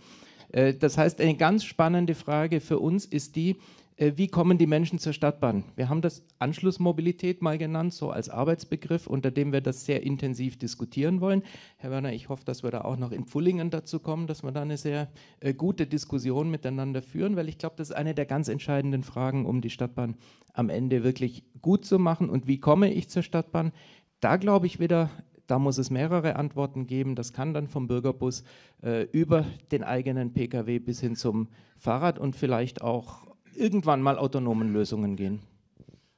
Äh, 0.52 0.74
das 0.74 0.98
heißt, 0.98 1.22
eine 1.22 1.36
ganz 1.36 1.64
spannende 1.64 2.16
Frage 2.16 2.60
für 2.60 2.80
uns 2.80 3.06
ist 3.06 3.36
die, 3.36 3.58
wie 4.00 4.28
kommen 4.28 4.58
die 4.58 4.68
Menschen 4.68 4.98
zur 4.98 5.12
Stadtbahn? 5.12 5.66
Wir 5.76 5.90
haben 5.90 6.02
das 6.02 6.24
Anschlussmobilität 6.40 7.42
mal 7.42 7.58
genannt, 7.58 7.94
so 7.94 8.12
als 8.12 8.30
Arbeitsbegriff, 8.30 9.08
unter 9.08 9.30
dem 9.30 9.52
wir 9.52 9.60
das 9.60 9.86
sehr 9.86 10.04
intensiv 10.04 10.58
diskutieren 10.58 11.20
wollen. 11.20 11.44
Herr 11.76 11.92
Werner, 11.92 12.14
ich 12.14 12.30
hoffe, 12.30 12.46
dass 12.46 12.64
wir 12.64 12.72
da 12.72 12.82
auch 12.82 12.96
noch 12.96 13.12
in 13.12 13.26
Pfullingen 13.26 13.70
dazu 13.70 14.00
kommen, 14.00 14.26
dass 14.26 14.42
wir 14.42 14.54
da 14.54 14.62
eine 14.62 14.78
sehr 14.78 15.10
äh, 15.42 15.54
gute 15.54 15.86
Diskussion 15.86 16.50
miteinander 16.50 17.02
führen, 17.02 17.36
weil 17.36 17.50
ich 17.50 17.58
glaube, 17.58 17.76
das 17.78 17.90
ist 17.90 17.96
eine 17.96 18.14
der 18.14 18.26
ganz 18.26 18.48
entscheidenden 18.48 19.04
Fragen, 19.04 19.46
um 19.46 19.60
die 19.60 19.70
Stadtbahn 19.70 20.16
am 20.54 20.70
Ende 20.70 21.04
wirklich 21.04 21.44
gut 21.62 21.84
zu 21.84 22.00
machen. 22.00 22.30
Und 22.30 22.48
wie 22.48 22.60
komme 22.62 22.94
ich 22.94 23.10
zur 23.10 23.24
Stadtbahn? 23.24 23.74
Da 24.22 24.38
glaube 24.38 24.66
ich 24.66 24.80
wieder, 24.80 25.10
da 25.46 25.60
muss 25.60 25.78
es 25.78 25.90
mehrere 25.90 26.38
Antworten 26.38 26.88
geben. 26.88 27.16
Das 27.16 27.34
kann 27.34 27.54
dann 27.54 27.68
vom 27.68 27.88
Bürgerbus 27.88 28.46
äh, 28.82 29.04
über 29.12 29.46
den 29.74 29.84
eigenen 29.84 30.32
Pkw 30.32 30.80
bis 30.80 31.02
hin 31.02 31.18
zum 31.18 31.50
Fahrrad 31.76 32.18
und 32.18 32.38
vielleicht 32.38 32.82
auch 32.82 33.29
irgendwann 33.56 34.02
mal 34.02 34.18
autonomen 34.18 34.74
Lösungen 34.74 35.16
gehen. 35.16 35.40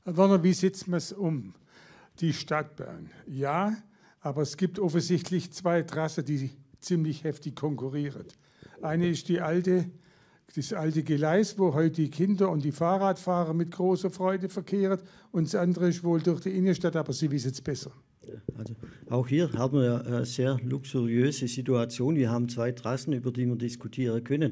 Herr 0.04 0.18
Werner, 0.18 0.44
wie 0.44 0.54
setzt 0.54 0.88
man 0.88 0.98
es 0.98 1.14
um? 1.14 1.54
Die 2.20 2.34
Stadtbahn. 2.34 3.10
Ja, 3.28 3.76
aber 4.20 4.42
es 4.42 4.58
gibt 4.58 4.80
offensichtlich 4.80 5.52
zwei 5.52 5.82
Trassen, 5.82 6.26
die 6.26 6.52
ziemlich 6.80 7.24
heftig 7.24 7.56
konkurrieren. 7.56 8.26
Eine 8.82 9.10
ist 9.10 9.30
die 9.30 9.42
alte, 9.42 9.90
das 10.56 10.74
alte 10.74 11.04
Gleis, 11.04 11.58
wo 11.58 11.74
heute 11.74 12.02
die 12.02 12.10
Kinder 12.10 12.50
und 12.50 12.64
die 12.64 12.72
Fahrradfahrer 12.72 13.54
mit 13.54 13.72
großer 13.72 14.10
Freude 14.10 14.50
verkehren. 14.50 15.00
Und 15.32 15.46
das 15.46 15.56
andere 15.56 15.90
ist 15.90 16.04
wohl 16.04 16.22
durch 16.22 16.42
die 16.42 16.50
Innenstadt, 16.50 16.96
aber 16.96 17.14
Sie 17.14 17.30
wissen 17.32 17.52
es 17.52 17.62
besser. 17.62 17.92
Also 18.58 18.76
auch 19.10 19.28
hier 19.28 19.52
haben 19.54 19.80
wir 19.80 20.06
eine 20.06 20.26
sehr 20.26 20.58
luxuriöse 20.64 21.48
Situation. 21.48 22.16
Wir 22.16 22.30
haben 22.30 22.50
zwei 22.50 22.72
Trassen, 22.72 23.14
über 23.14 23.32
die 23.32 23.46
wir 23.46 23.56
diskutieren 23.56 24.24
können. 24.24 24.52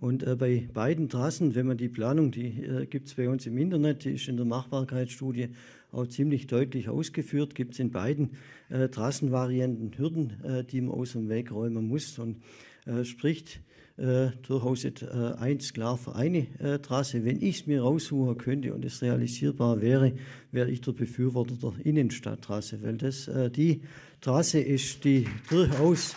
Und 0.00 0.22
äh, 0.22 0.34
bei 0.34 0.66
beiden 0.72 1.08
Trassen, 1.10 1.54
wenn 1.54 1.66
man 1.66 1.76
die 1.76 1.88
Planung, 1.88 2.30
die 2.30 2.62
äh, 2.64 2.86
gibt 2.86 3.08
es 3.08 3.14
bei 3.14 3.28
uns 3.28 3.46
im 3.46 3.58
Internet, 3.58 4.04
die 4.04 4.12
ist 4.12 4.28
in 4.28 4.36
der 4.36 4.46
Machbarkeitsstudie 4.46 5.50
auch 5.92 6.06
ziemlich 6.06 6.46
deutlich 6.46 6.88
ausgeführt, 6.88 7.54
gibt 7.54 7.74
es 7.74 7.80
in 7.80 7.90
beiden 7.90 8.30
äh, 8.70 8.88
Trassenvarianten 8.88 9.98
Hürden, 9.98 10.42
äh, 10.42 10.64
die 10.64 10.80
man 10.80 10.92
aus 10.94 11.12
dem 11.12 11.28
Weg 11.28 11.52
räumen 11.52 11.86
muss 11.86 12.18
und 12.18 12.38
äh, 12.86 13.04
spricht 13.04 13.60
äh, 13.98 14.30
durchaus 14.46 14.84
äh, 14.84 14.92
eins 15.38 15.74
klar 15.74 15.98
für 15.98 16.14
eine 16.14 16.46
äh, 16.58 16.78
Trasse. 16.78 17.24
Wenn 17.26 17.42
ich 17.42 17.60
es 17.60 17.66
mir 17.66 17.82
raussuchen 17.82 18.38
könnte 18.38 18.72
und 18.72 18.82
es 18.86 19.02
realisierbar 19.02 19.82
wäre, 19.82 20.14
wäre 20.50 20.70
ich 20.70 20.80
der 20.80 20.92
Befürworter 20.92 21.56
der 21.56 21.84
Innenstadttrasse, 21.84 22.82
weil 22.82 22.96
das 22.96 23.28
äh, 23.28 23.50
die 23.50 23.82
Trasse 24.22 24.60
ist, 24.60 25.04
die 25.04 25.26
durchaus 25.50 26.14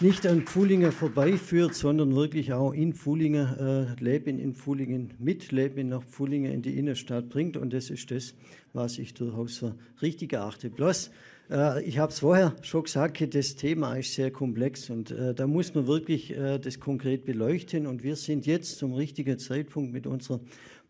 nicht 0.00 0.26
an 0.26 0.42
Pfullingen 0.42 0.92
vorbeiführt, 0.92 1.74
sondern 1.74 2.14
wirklich 2.16 2.54
auch 2.54 2.72
in 2.72 2.94
Pfullingen, 2.94 3.58
äh, 3.58 4.02
Leben 4.02 4.38
in 4.38 4.54
Pfullingen, 4.54 5.12
mit 5.18 5.52
Leben 5.52 5.90
nach 5.90 6.02
Pfullingen 6.04 6.50
in 6.52 6.62
die 6.62 6.78
Innenstadt 6.78 7.28
bringt. 7.28 7.58
Und 7.58 7.74
das 7.74 7.90
ist 7.90 8.10
das, 8.10 8.34
was 8.72 8.96
ich 8.98 9.12
durchaus 9.12 9.58
für 9.58 9.76
richtig 10.00 10.32
erachte. 10.32 10.70
Bloß, 10.70 11.10
äh, 11.50 11.84
ich 11.84 11.98
habe 11.98 12.12
es 12.12 12.20
vorher 12.20 12.56
schon 12.62 12.84
gesagt, 12.84 13.34
das 13.34 13.56
Thema 13.56 13.96
ist 13.96 14.14
sehr 14.14 14.30
komplex 14.30 14.88
und 14.88 15.10
äh, 15.10 15.34
da 15.34 15.46
muss 15.46 15.74
man 15.74 15.86
wirklich 15.86 16.34
äh, 16.34 16.58
das 16.58 16.80
konkret 16.80 17.26
beleuchten. 17.26 17.86
Und 17.86 18.02
wir 18.02 18.16
sind 18.16 18.46
jetzt 18.46 18.78
zum 18.78 18.94
richtigen 18.94 19.38
Zeitpunkt 19.38 19.92
mit 19.92 20.06
unserer 20.06 20.40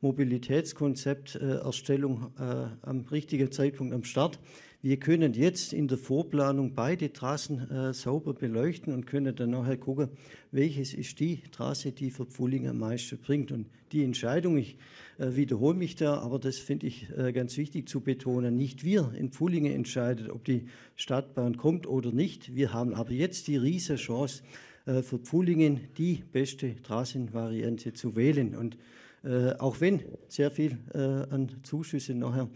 Mobilitätskonzepterstellung 0.02 2.32
äh, 2.38 2.66
am 2.82 3.00
richtigen 3.10 3.50
Zeitpunkt 3.50 3.92
am 3.92 4.04
Start. 4.04 4.38
Wir 4.82 4.96
können 4.96 5.34
jetzt 5.34 5.74
in 5.74 5.88
der 5.88 5.98
Vorplanung 5.98 6.72
beide 6.74 7.12
Trassen 7.12 7.70
äh, 7.70 7.92
sauber 7.92 8.32
beleuchten 8.32 8.94
und 8.94 9.06
können 9.06 9.36
dann 9.36 9.50
nachher 9.50 9.76
gucken, 9.76 10.08
welches 10.52 10.94
ist 10.94 11.20
die 11.20 11.42
Trasse, 11.52 11.92
die 11.92 12.10
für 12.10 12.24
Pfulling 12.24 12.66
am 12.66 12.78
meisten 12.78 13.18
bringt. 13.18 13.52
Und 13.52 13.66
die 13.92 14.02
Entscheidung, 14.02 14.56
ich 14.56 14.78
äh, 15.18 15.36
wiederhole 15.36 15.76
mich 15.76 15.96
da, 15.96 16.20
aber 16.20 16.38
das 16.38 16.56
finde 16.56 16.86
ich 16.86 17.08
äh, 17.14 17.30
ganz 17.32 17.58
wichtig 17.58 17.90
zu 17.90 18.00
betonen, 18.00 18.56
nicht 18.56 18.82
wir 18.82 19.12
in 19.14 19.30
Pfullingen 19.30 19.74
entscheidet, 19.74 20.30
ob 20.30 20.46
die 20.46 20.64
Stadtbahn 20.96 21.58
kommt 21.58 21.86
oder 21.86 22.10
nicht. 22.10 22.54
Wir 22.54 22.72
haben 22.72 22.94
aber 22.94 23.12
jetzt 23.12 23.48
die 23.48 23.58
riesige 23.58 23.98
Chance, 23.98 24.42
äh, 24.86 25.02
für 25.02 25.18
Pfullingen 25.18 25.88
die 25.98 26.22
beste 26.32 26.80
Trassenvariante 26.82 27.92
zu 27.92 28.16
wählen. 28.16 28.56
Und 28.56 28.78
äh, 29.24 29.52
auch 29.58 29.82
wenn 29.82 30.00
sehr 30.28 30.50
viel 30.50 30.78
äh, 30.94 30.98
an 30.98 31.50
Zuschüssen 31.64 32.18
nachher 32.20 32.48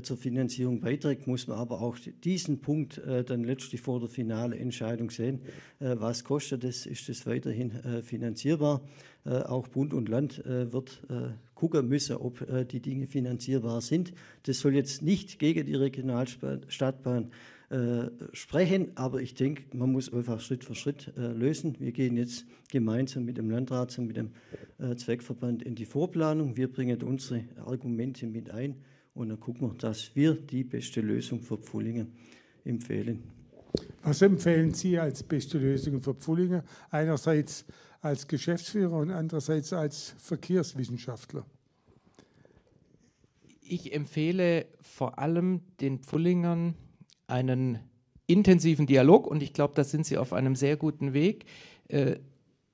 zur 0.00 0.16
Finanzierung 0.16 0.80
beiträgt, 0.80 1.26
muss 1.26 1.46
man 1.46 1.58
aber 1.58 1.82
auch 1.82 1.98
diesen 2.24 2.60
Punkt 2.60 2.98
äh, 2.98 3.24
dann 3.24 3.44
letztlich 3.44 3.80
vor 3.80 4.00
der 4.00 4.08
finale 4.08 4.56
Entscheidung 4.56 5.10
sehen. 5.10 5.40
Äh, 5.80 5.96
was 5.98 6.24
kostet 6.24 6.64
es? 6.64 6.86
Ist 6.86 7.08
es 7.08 7.26
weiterhin 7.26 7.72
finanzierbar? 8.02 8.80
Auch 9.24 9.68
Bund 9.68 9.94
und 9.94 10.08
Land 10.08 10.42
wird 10.44 11.02
gucken 11.54 11.88
müssen, 11.88 12.16
ob 12.16 12.44
die 12.68 12.80
Dinge 12.80 13.06
finanzierbar 13.06 13.80
sind. 13.80 14.12
Das 14.44 14.58
soll 14.58 14.74
jetzt 14.74 15.00
nicht 15.02 15.38
gegen 15.38 15.64
die 15.64 15.76
Regionalstadtbahn 15.76 17.30
sprechen, 18.32 18.88
aber 18.96 19.22
ich 19.22 19.34
denke, 19.34 19.62
man 19.76 19.92
muss 19.92 20.12
einfach 20.12 20.40
Schritt 20.40 20.64
für 20.64 20.74
Schritt 20.74 21.12
lösen. 21.16 21.76
Wir 21.78 21.92
gehen 21.92 22.16
jetzt 22.16 22.46
gemeinsam 22.70 23.24
mit 23.24 23.38
dem 23.38 23.48
Landrat 23.48 23.96
und 23.96 24.08
mit 24.08 24.16
dem 24.16 24.32
Zweckverband 24.96 25.62
in 25.62 25.76
die 25.76 25.86
Vorplanung. 25.86 26.56
Wir 26.56 26.66
bringen 26.70 27.00
unsere 27.02 27.44
Argumente 27.64 28.26
mit 28.26 28.50
ein 28.50 28.74
und 29.14 29.28
dann 29.28 29.40
gucken 29.40 29.70
wir, 29.70 29.78
dass 29.78 30.14
wir 30.14 30.34
die 30.34 30.64
beste 30.64 31.00
Lösung 31.00 31.40
für 31.40 31.58
Pfullingen 31.58 32.12
empfehlen. 32.64 33.22
Was 34.02 34.22
empfehlen 34.22 34.74
Sie 34.74 34.98
als 34.98 35.22
beste 35.22 35.58
Lösung 35.58 36.02
für 36.02 36.14
Pfullingen? 36.14 36.62
Einerseits 36.90 37.64
als 38.00 38.26
Geschäftsführer 38.26 38.96
und 38.96 39.10
andererseits 39.10 39.72
als 39.72 40.14
Verkehrswissenschaftler. 40.18 41.46
Ich 43.60 43.94
empfehle 43.94 44.66
vor 44.80 45.18
allem 45.18 45.60
den 45.80 46.00
Pfullingern 46.00 46.74
einen 47.28 47.78
intensiven 48.26 48.86
Dialog 48.86 49.26
und 49.26 49.42
ich 49.42 49.52
glaube, 49.52 49.74
da 49.74 49.84
sind 49.84 50.04
Sie 50.04 50.18
auf 50.18 50.32
einem 50.32 50.56
sehr 50.56 50.76
guten 50.76 51.12
Weg. 51.12 51.46
Äh, 51.88 52.16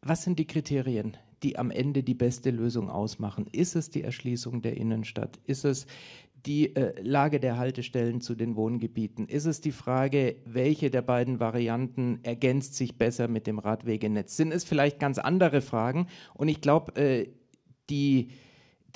was 0.00 0.24
sind 0.24 0.38
die 0.38 0.46
Kriterien? 0.46 1.16
die 1.42 1.58
am 1.58 1.70
Ende 1.70 2.02
die 2.02 2.14
beste 2.14 2.50
Lösung 2.50 2.90
ausmachen. 2.90 3.46
Ist 3.52 3.76
es 3.76 3.90
die 3.90 4.02
Erschließung 4.02 4.62
der 4.62 4.76
Innenstadt? 4.76 5.38
Ist 5.44 5.64
es 5.64 5.86
die 6.46 6.74
äh, 6.76 7.00
Lage 7.00 7.40
der 7.40 7.58
Haltestellen 7.58 8.20
zu 8.20 8.34
den 8.34 8.56
Wohngebieten? 8.56 9.26
Ist 9.28 9.46
es 9.46 9.60
die 9.60 9.72
Frage, 9.72 10.36
welche 10.44 10.90
der 10.90 11.02
beiden 11.02 11.40
Varianten 11.40 12.20
ergänzt 12.22 12.74
sich 12.74 12.96
besser 12.96 13.28
mit 13.28 13.46
dem 13.46 13.58
Radwegenetz? 13.58 14.36
Sind 14.36 14.52
es 14.52 14.64
vielleicht 14.64 14.98
ganz 14.98 15.18
andere 15.18 15.60
Fragen? 15.60 16.08
Und 16.34 16.48
ich 16.48 16.60
glaube, 16.60 16.94
äh, 16.96 17.28
die 17.90 18.30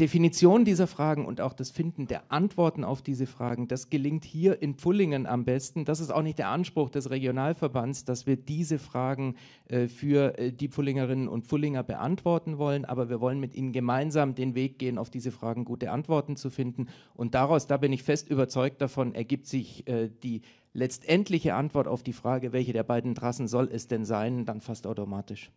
Definition 0.01 0.65
dieser 0.65 0.87
Fragen 0.87 1.27
und 1.27 1.43
auch 1.43 1.53
das 1.53 1.71
Finden 1.71 2.07
der 2.07 2.33
Antworten 2.33 2.83
auf 2.83 3.03
diese 3.03 3.27
Fragen, 3.27 3.69
das 3.69 3.91
gelingt 3.91 4.25
hier 4.25 4.63
in 4.63 4.75
Pfullingen 4.75 5.27
am 5.27 5.45
besten. 5.45 5.85
Das 5.85 6.01
ist 6.01 6.11
auch 6.11 6.23
nicht 6.23 6.39
der 6.39 6.49
Anspruch 6.49 6.89
des 6.89 7.11
Regionalverbands, 7.11 8.07
dass 8.07 8.27
wir 8.27 8.37
diese 8.37 8.79
Fragen 8.79 9.37
äh, 9.69 9.89
für 9.89 10.39
äh, 10.39 10.51
die 10.51 10.69
Pfullingerinnen 10.69 11.29
und 11.29 11.45
Pfullinger 11.45 11.83
beantworten 11.83 12.57
wollen, 12.57 12.87
aber 12.87 13.11
wir 13.11 13.21
wollen 13.21 13.39
mit 13.39 13.55
ihnen 13.55 13.73
gemeinsam 13.73 14.35
den 14.35 14.55
Weg 14.55 14.79
gehen, 14.79 14.97
auf 14.97 15.11
diese 15.11 15.31
Fragen 15.31 15.67
gute 15.67 15.91
Antworten 15.91 16.37
zu 16.37 16.49
finden. 16.49 16.87
Und 17.13 17.35
daraus, 17.35 17.67
da 17.67 17.77
bin 17.77 17.93
ich 17.93 18.03
fest 18.03 18.31
überzeugt 18.31 18.81
davon, 18.81 19.15
ergibt 19.15 19.47
sich 19.47 19.87
äh, 19.89 20.09
die 20.23 20.41
letztendliche 20.73 21.55
Antwort 21.55 21.87
auf 21.87 22.03
die 22.03 22.15
Frage, 22.15 22.55
welche 22.55 22.73
der 22.73 22.83
beiden 22.83 23.15
Trassen 23.15 23.47
soll 23.47 23.69
es 23.71 23.89
denn 23.89 24.07
sein, 24.07 24.47
dann 24.47 24.63
fast 24.63 24.87
automatisch. 24.87 25.51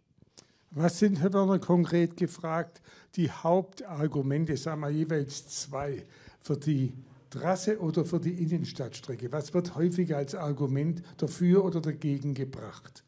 Was 0.77 0.99
sind, 0.99 1.21
Herr 1.21 1.31
Werner, 1.31 1.57
konkret 1.57 2.17
gefragt, 2.17 2.81
die 3.15 3.31
Hauptargumente, 3.31 4.57
sagen 4.57 4.81
wir 4.81 4.89
jeweils 4.89 5.47
zwei, 5.47 6.03
für 6.41 6.57
die 6.57 6.91
Trasse 7.29 7.79
oder 7.79 8.03
für 8.03 8.19
die 8.19 8.43
Innenstadtstrecke? 8.43 9.31
Was 9.31 9.53
wird 9.53 9.75
häufig 9.75 10.13
als 10.13 10.35
Argument 10.35 11.01
dafür 11.15 11.63
oder 11.63 11.79
dagegen 11.79 12.33
gebracht? 12.33 13.05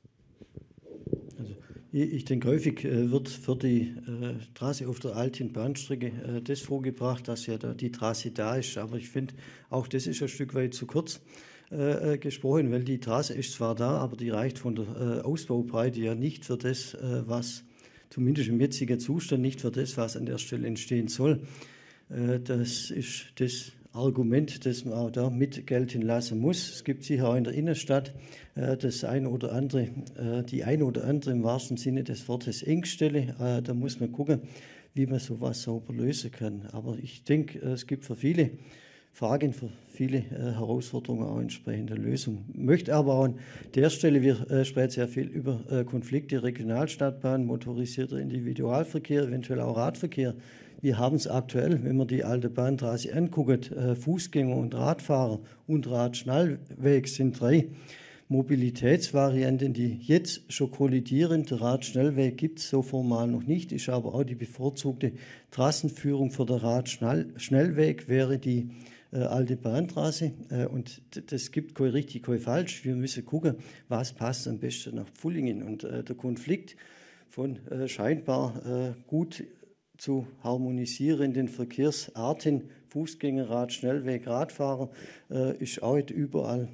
Also 1.37 1.55
ich 1.91 2.23
denke, 2.23 2.47
häufig 2.47 2.85
äh, 2.85 3.11
wird 3.11 3.27
für 3.27 3.57
die 3.57 3.93
äh, 4.07 4.35
Trasse 4.53 4.87
auf 4.87 5.01
der 5.01 5.17
alten 5.17 5.51
Bahnstrecke 5.51 6.07
äh, 6.07 6.41
das 6.41 6.61
vorgebracht, 6.61 7.27
dass 7.27 7.47
ja 7.47 7.57
die 7.57 7.91
Trasse 7.91 8.31
da 8.31 8.55
ist. 8.55 8.77
Aber 8.77 8.95
ich 8.95 9.09
finde, 9.09 9.33
auch 9.69 9.89
das 9.89 10.07
ist 10.07 10.21
ein 10.21 10.29
Stück 10.29 10.55
weit 10.55 10.73
zu 10.73 10.87
kurz. 10.87 11.19
Äh, 11.69 12.13
äh, 12.13 12.17
gesprochen, 12.17 12.71
weil 12.71 12.85
die 12.85 13.01
Trasse 13.01 13.33
ist 13.33 13.51
zwar 13.51 13.75
da, 13.75 13.97
aber 13.97 14.15
die 14.15 14.29
reicht 14.29 14.57
von 14.57 14.75
der 14.75 14.85
äh, 14.85 15.21
Ausbaubreite 15.21 15.99
ja 15.99 16.15
nicht 16.15 16.45
für 16.45 16.57
das, 16.57 16.93
äh, 16.93 17.23
was 17.27 17.65
zumindest 18.09 18.47
im 18.47 18.61
jetzigen 18.61 19.01
Zustand 19.01 19.41
nicht 19.41 19.59
für 19.59 19.69
das, 19.69 19.97
was 19.97 20.15
an 20.15 20.25
der 20.25 20.37
Stelle 20.37 20.65
entstehen 20.65 21.09
soll. 21.09 21.41
Äh, 22.09 22.39
das 22.39 22.89
ist 22.89 23.33
das 23.35 23.73
Argument, 23.91 24.65
das 24.65 24.85
man 24.85 24.93
auch 24.93 25.11
da 25.11 25.29
mit 25.29 25.67
gelten 25.67 26.03
lassen 26.03 26.39
muss. 26.39 26.69
Es 26.69 26.85
gibt 26.85 27.03
sicher 27.03 27.27
auch 27.27 27.35
in 27.35 27.43
der 27.43 27.53
Innenstadt 27.53 28.13
äh, 28.55 28.77
das 28.77 29.03
ein 29.03 29.27
oder 29.27 29.51
andere, 29.51 29.89
die 30.49 30.63
ein 30.63 30.81
oder 30.81 31.03
andere 31.03 31.31
im 31.31 31.43
wahrsten 31.43 31.75
Sinne 31.75 32.05
des 32.05 32.29
Wortes 32.29 32.63
Engstelle. 32.63 33.35
Da 33.63 33.73
muss 33.73 33.99
man 33.99 34.13
gucken, 34.13 34.39
wie 34.93 35.05
man 35.05 35.19
sowas 35.19 35.63
sauber 35.63 35.93
lösen 35.93 36.31
kann. 36.31 36.67
Aber 36.71 36.97
ich 36.97 37.25
denke, 37.25 37.59
es 37.59 37.87
gibt 37.87 38.05
für 38.05 38.15
viele 38.15 38.51
Fragen, 39.17 39.51
für 39.51 39.69
viele 39.87 40.19
äh, 40.19 40.53
Herausforderungen 40.53 41.23
auch 41.23 41.39
entsprechende 41.39 41.95
Lösungen. 41.95 42.45
Möchte 42.53 42.93
aber 42.93 43.15
auch 43.15 43.23
an 43.23 43.39
der 43.73 43.89
Stelle, 43.89 44.21
wir 44.21 44.51
äh, 44.51 44.63
sprechen 44.63 44.91
sehr 44.91 45.07
viel 45.07 45.25
über 45.25 45.59
äh, 45.71 45.83
Konflikte, 45.85 46.43
Regionalstadtbahn, 46.43 47.43
motorisierter 47.43 48.19
Individualverkehr, 48.19 49.23
eventuell 49.23 49.61
auch 49.61 49.75
Radverkehr. 49.75 50.35
Wir 50.81 50.99
haben 50.99 51.15
es 51.15 51.27
aktuell, 51.27 51.83
wenn 51.83 51.97
man 51.97 52.07
die 52.07 52.23
alte 52.23 52.51
Bahntrasse 52.51 53.11
anguckt, 53.11 53.73
Fußgänger 53.99 54.55
und 54.55 54.75
Radfahrer 54.75 55.39
und 55.65 55.89
Radschnellweg 55.89 57.07
sind 57.07 57.39
drei 57.39 57.69
Mobilitätsvarianten, 58.29 59.73
die 59.73 59.97
jetzt 59.99 60.53
schon 60.53 60.69
kollidieren. 60.69 61.47
Der 61.47 61.61
Radschnellweg 61.61 62.37
gibt 62.37 62.59
es 62.59 62.69
so 62.69 62.83
formal 62.83 63.27
noch 63.27 63.41
nicht, 63.41 63.71
ist 63.71 63.89
aber 63.89 64.13
auch 64.13 64.23
die 64.23 64.35
bevorzugte 64.35 65.13
Trassenführung 65.49 66.29
für 66.29 66.45
den 66.45 66.57
Radschnellweg 66.57 68.07
wäre 68.07 68.37
die 68.37 68.69
äh, 69.11 69.19
alte 69.19 69.55
Bahnstraße. 69.55 70.31
Äh, 70.49 70.65
und 70.67 71.01
das 71.31 71.51
gibt 71.51 71.75
kein 71.75 71.87
richtig, 71.87 72.23
kein 72.23 72.39
falsch. 72.39 72.83
Wir 72.85 72.95
müssen 72.95 73.25
gucken, 73.25 73.55
was 73.87 74.13
passt 74.13 74.47
am 74.47 74.59
besten 74.59 74.95
nach 74.95 75.09
Pfullingen. 75.09 75.63
Und 75.63 75.83
äh, 75.83 76.03
der 76.03 76.15
Konflikt 76.15 76.75
von 77.29 77.65
äh, 77.67 77.87
scheinbar 77.87 78.65
äh, 78.65 78.93
gut 79.07 79.43
zu 79.97 80.27
harmonisierenden 80.43 81.47
Verkehrsarten, 81.47 82.69
Fußgängerrad, 82.89 83.73
Schnellweg, 83.73 84.27
Radfahrer, 84.27 84.89
äh, 85.29 85.57
ist 85.57 85.81
auch 85.81 85.97
überall 86.09 86.69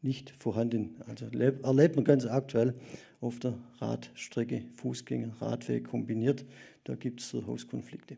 nicht 0.00 0.30
vorhanden. 0.30 1.02
Also 1.06 1.26
erlebt 1.26 1.96
man 1.96 2.04
ganz 2.04 2.24
aktuell 2.26 2.74
auf 3.20 3.38
der 3.40 3.58
Radstrecke 3.78 4.64
Fußgänger, 4.76 5.40
Radweg 5.40 5.88
kombiniert. 5.88 6.44
Da 6.84 6.94
gibt 6.94 7.20
es 7.20 7.30
durchaus 7.30 7.66
Konflikte. 7.66 8.16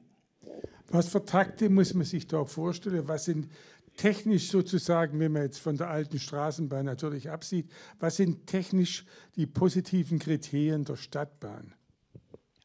Was 0.89 1.09
für 1.09 1.25
Takte 1.25 1.71
muss 1.71 1.95
man 1.95 2.05
sich 2.05 2.27
da 2.27 2.45
vorstellen? 2.45 3.07
Was 3.07 3.27
sind 3.27 3.49
technisch 3.97 4.49
sozusagen, 4.49 5.21
wenn 5.21 5.33
man 5.33 5.43
jetzt 5.43 5.59
von 5.59 5.77
der 5.77 5.89
alten 5.89 6.19
Straßenbahn 6.19 6.85
natürlich 6.85 7.31
absieht, 7.31 7.71
was 7.99 8.17
sind 8.17 8.47
technisch 8.47 9.05
die 9.37 9.47
positiven 9.47 10.19
Kriterien 10.19 10.85
der 10.85 10.97
Stadtbahn? 10.97 11.75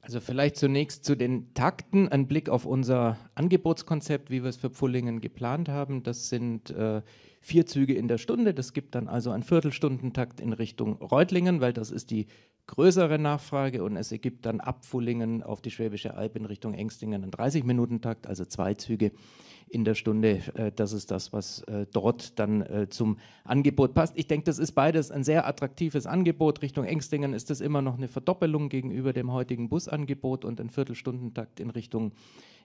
Also 0.02 0.20
vielleicht 0.20 0.58
zunächst 0.58 1.04
zu 1.04 1.16
den 1.16 1.54
Takten. 1.56 2.08
Ein 2.08 2.28
Blick 2.28 2.48
auf 2.48 2.66
unser 2.66 3.18
Angebotskonzept, 3.34 4.30
wie 4.30 4.44
wir 4.44 4.50
es 4.50 4.56
für 4.56 4.70
Pfullingen 4.70 5.20
geplant 5.20 5.68
haben. 5.68 6.04
Das 6.04 6.30
sind 6.30 6.70
äh, 6.70 7.02
vier 7.42 7.66
Züge 7.66 7.96
in 7.96 8.08
der 8.08 8.20
Stunde. 8.20 8.54
Das 8.54 8.74
gibt 8.74 8.94
dann 8.94 9.08
also 9.08 9.32
einen 9.32 9.42
Viertelstundentakt 9.42 10.40
in 10.40 10.54
Richtung 10.54 11.02
Reutlingen, 11.02 11.60
weil 11.60 11.74
das 11.74 11.90
ist 11.90 12.12
die 12.12 12.28
größere 12.68 13.20
Nachfrage 13.20 13.84
und 13.84 13.96
es 13.96 14.12
ergibt 14.12 14.46
dann 14.46 14.60
ab 14.60 14.86
Pfullingen 14.86 15.44
auf 15.44 15.62
die 15.62 15.72
Schwäbische 15.72 16.16
Alb 16.16 16.36
in 16.36 16.46
Richtung 16.46 16.74
Engstingen 16.74 17.24
einen 17.24 17.32
30-Minuten-Takt, 17.32 18.28
also 18.28 18.46
zwei 18.46 18.74
Züge 18.74 19.12
in 19.68 19.84
der 19.84 19.96
Stunde. 19.96 20.42
Äh, 20.56 20.72
das 20.76 20.94
ist 20.94 21.12
das, 21.12 21.34
was 21.34 21.62
äh, 21.64 21.86
dort 21.92 22.40
dann 22.40 22.62
äh, 22.62 22.90
zum 22.90 23.18
Angebot 23.44 23.94
passt. 23.94 24.18
Ich 24.18 24.28
denke, 24.28 24.46
das 24.46 24.60
ist 24.60 24.74
beides 24.74 25.12
ein 25.12 25.24
sehr 25.24 25.48
attraktives 25.48 26.06
Angebot. 26.06 26.62
Richtung 26.62 26.86
Engstingen 26.86 27.34
ist 27.34 27.50
das 27.50 27.62
immer 27.62 27.82
noch 27.82 27.98
eine 27.98 28.08
Verdoppelung 28.08 28.70
gegenüber 28.70 29.14
dem 29.14 29.32
heutigen 29.32 29.70
Busangebot 29.70 30.46
und 30.46 30.60
ein 30.60 30.70
Viertelstundentakt 30.70 31.60
in 31.60 31.70
Richtung 31.70 32.14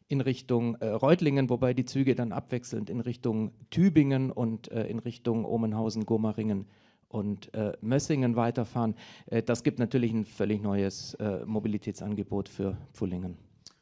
in 0.08 0.20
Richtung 0.20 0.74
äh, 0.76 0.88
Reutlingen, 0.88 1.50
wobei 1.50 1.72
die 1.72 1.84
Züge 1.84 2.16
dann 2.16 2.32
abwechselnd 2.32 2.90
in 2.90 2.98
Richtung 2.98 3.52
Tübingen 3.70 4.32
und 4.32 4.70
äh, 4.72 4.88
in 4.88 4.98
Richtung 4.98 5.44
Omenhausen, 5.44 6.04
Gomaringen 6.04 6.66
und 7.10 7.52
äh, 7.54 7.72
Mössingen 7.82 8.36
weiterfahren. 8.36 8.94
Äh, 9.26 9.42
das 9.42 9.62
gibt 9.62 9.78
natürlich 9.78 10.12
ein 10.12 10.24
völlig 10.24 10.62
neues 10.62 11.14
äh, 11.14 11.44
Mobilitätsangebot 11.44 12.48
für 12.48 12.78
Pfullingen. 12.92 13.36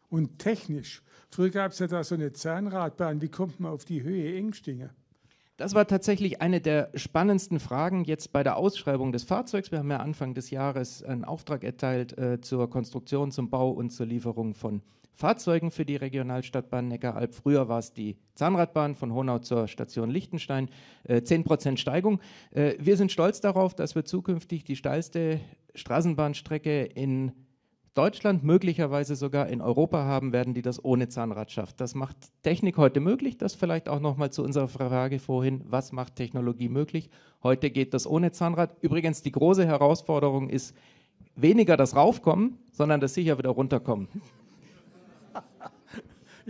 Und 0.09 0.39
technisch, 0.39 1.03
früher 1.31 1.51
gab 1.51 1.73
es 1.73 1.79
ja 1.79 1.87
da 1.87 2.03
so 2.03 2.15
eine 2.15 2.33
Zahnradbahn, 2.33 3.21
wie 3.21 3.29
kommt 3.29 3.61
man 3.61 3.73
auf 3.73 3.85
die 3.85 4.03
Höhe 4.03 4.35
Engstinger? 4.37 4.91
Das 5.59 5.75
war 5.75 5.87
tatsächlich 5.87 6.41
eine 6.41 6.61
der 6.61 6.91
spannendsten 6.95 7.59
Fragen 7.59 8.05
jetzt 8.05 8.33
bei 8.33 8.45
der 8.45 8.57
Ausschreibung 8.57 9.11
des 9.11 9.25
Fahrzeugs. 9.25 9.73
Wir 9.73 9.81
haben 9.81 9.91
ja 9.91 9.99
Anfang 9.99 10.35
des 10.35 10.51
Jahres 10.51 11.03
einen 11.03 11.25
Auftrag 11.25 11.65
erteilt 11.65 12.17
äh, 12.17 12.41
zur 12.41 12.71
Konstruktion, 12.71 13.33
zum 13.33 13.51
Bau 13.51 13.71
und 13.71 13.91
zur 13.91 14.07
Lieferung 14.07 14.55
von 14.55 14.83
Fahrzeugen 15.19 15.73
für 15.73 15.85
die 15.85 15.97
Regionalstadtbahn 15.97 16.87
Neckaralb. 16.87 17.35
Früher 17.35 17.69
war 17.69 17.81
es 17.81 17.93
die 17.93 18.17
Zahnradbahn 18.37 18.95
von 18.95 19.13
Honau 19.13 19.41
zur 19.41 19.67
Station 19.67 20.11
Liechtenstein, 20.11 20.69
äh, 21.03 21.23
10% 21.23 21.81
Steigung. 21.81 22.21
Äh, 22.53 22.75
wir 22.79 22.97
sind 22.97 23.11
stolz 23.11 23.41
darauf, 23.41 23.75
dass 23.75 23.97
wir 23.97 24.05
zukünftig 24.05 24.63
die 24.63 24.77
steilste 24.77 25.41
Straßenbahnstrecke 25.75 26.85
in 26.85 27.33
Deutschland, 27.95 28.45
möglicherweise 28.45 29.17
sogar 29.17 29.49
in 29.49 29.61
Europa 29.61 30.05
haben 30.05 30.33
werden, 30.33 30.55
die 30.55 30.63
das 30.63 30.85
ohne 30.85 31.09
Zahnrad 31.09 31.51
schafft. 31.51 31.81
Das 31.81 31.97
macht 31.97 32.17
Technik 32.45 32.77
heute 32.77 33.01
möglich. 33.01 33.39
Das 33.39 33.57
vielleicht 33.57 33.89
auch 33.89 33.99
nochmal 33.99 34.31
zu 34.31 34.45
unserer 34.45 34.69
Frage 34.69 35.19
vorhin, 35.19 35.65
was 35.67 35.91
macht 35.91 36.15
Technologie 36.15 36.69
möglich? 36.69 37.11
Heute 37.43 37.73
geht 37.73 37.93
das 37.93 38.07
ohne 38.07 38.31
Zahnrad. 38.31 38.77
Übrigens, 38.83 39.23
die 39.23 39.33
große 39.33 39.67
Herausforderung 39.67 40.49
ist 40.49 40.77
weniger 41.35 41.77
das 41.77 41.97
Raufkommen, 41.97 42.59
sondern 42.71 43.01
das 43.01 43.15
sicher 43.15 43.37
wieder 43.37 43.51
runterkommen. 43.51 44.07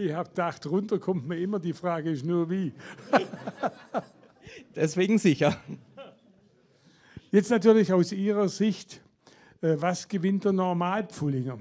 Ich 0.01 0.13
habe 0.13 0.29
gedacht, 0.29 0.65
runter 0.67 1.01
kommt 1.01 1.27
mir 1.27 1.39
immer, 1.39 1.59
die 1.59 1.73
Frage 1.73 2.13
ist 2.13 2.25
nur 2.25 2.49
wie. 2.49 2.73
Deswegen 4.77 5.19
sicher. 5.19 5.61
Jetzt 7.33 7.51
natürlich 7.51 7.93
aus 7.93 8.13
Ihrer 8.13 8.49
Sicht, 8.49 9.01
äh, 9.61 9.75
was 9.77 10.07
gewinnt 10.07 10.45
der 10.45 10.53
Normalpfullinger? 10.53 11.59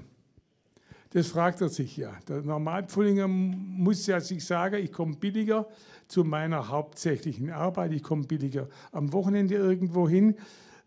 Das 1.10 1.26
fragt 1.26 1.62
er 1.62 1.68
sich 1.68 1.96
ja. 1.96 2.16
Der 2.28 2.42
Normalpfullinger 2.42 3.26
muss 3.26 4.06
ja 4.06 4.20
sich 4.20 4.44
sagen, 4.44 4.76
ich 4.76 4.92
komme 4.92 5.16
billiger 5.16 5.66
zu 6.06 6.22
meiner 6.22 6.68
hauptsächlichen 6.68 7.50
Arbeit, 7.50 7.92
ich 7.92 8.04
komme 8.04 8.22
billiger 8.22 8.68
am 8.92 9.12
Wochenende 9.12 9.56
irgendwo 9.56 10.08
hin. 10.08 10.36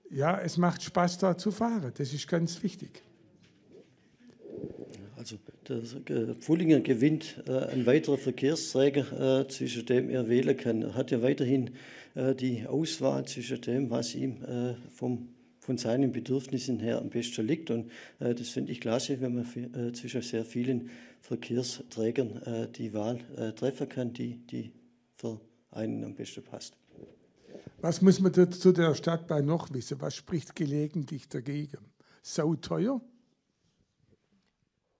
Ja, 0.10 0.39
es 0.39 0.58
macht 0.58 0.84
Spaß 0.84 1.18
da 1.18 1.38
zu 1.38 1.52
fahren, 1.52 1.91
das 1.97 2.14
ist 2.14 2.30
ganz 2.30 2.64
wichtig. 2.64 3.04
Also 5.18 5.38
Pfullinger 6.39 6.80
gewinnt 6.80 7.43
äh, 7.47 7.51
ein 7.51 7.86
weiterer 7.86 8.18
Verkehrsträger, 8.18 9.41
äh, 9.41 9.47
zwischen 9.47 9.86
dem 9.86 10.09
er 10.09 10.28
wählen 10.28 10.57
kann. 10.57 10.82
Er 10.82 10.95
hat 10.95 11.12
ja 11.12 11.22
weiterhin 11.22 11.72
äh, 12.16 12.34
die 12.34 12.66
Auswahl 12.66 13.26
zwischen 13.26 13.62
dem, 13.62 13.89
was 13.89 14.16
ihm 14.16 14.43
äh, 14.43 14.74
vom, 14.95 15.30
von 15.59 15.78
seinen 15.78 16.12
Bedürfnissen 16.12 16.80
her 16.80 16.97
am 16.97 17.09
besten 17.09 17.45
liegt. 17.45 17.70
Und 17.70 17.91
äh, 18.20 18.34
das 18.34 18.49
finde 18.49 18.72
ich 18.72 18.82
klasse, 18.82 19.22
wenn 19.22 19.36
man 19.36 19.45
äh, 19.74 19.91
zwischen 19.93 20.22
sehr 20.22 20.45
vielen 20.45 20.89
Verkehrsträgern 21.22 22.70
die 22.76 22.95
Wahl 22.95 23.20
treffen 23.55 23.88
kann, 23.88 24.12
die, 24.12 24.38
die 24.38 24.72
für 25.16 25.39
einen 25.70 26.03
am 26.03 26.16
besten 26.16 26.41
passt. 26.41 26.74
Was 27.80 28.01
muss 28.01 28.20
man 28.20 28.34
zu 28.34 28.72
der 28.72 28.95
Stadtbahn 28.95 29.45
noch 29.45 29.72
wissen? 29.72 30.01
Was 30.01 30.16
spricht 30.16 30.55
gelegentlich 30.55 31.30
dagegen? 31.30 31.78
Sau 32.24 32.55
teuer? 32.55 33.01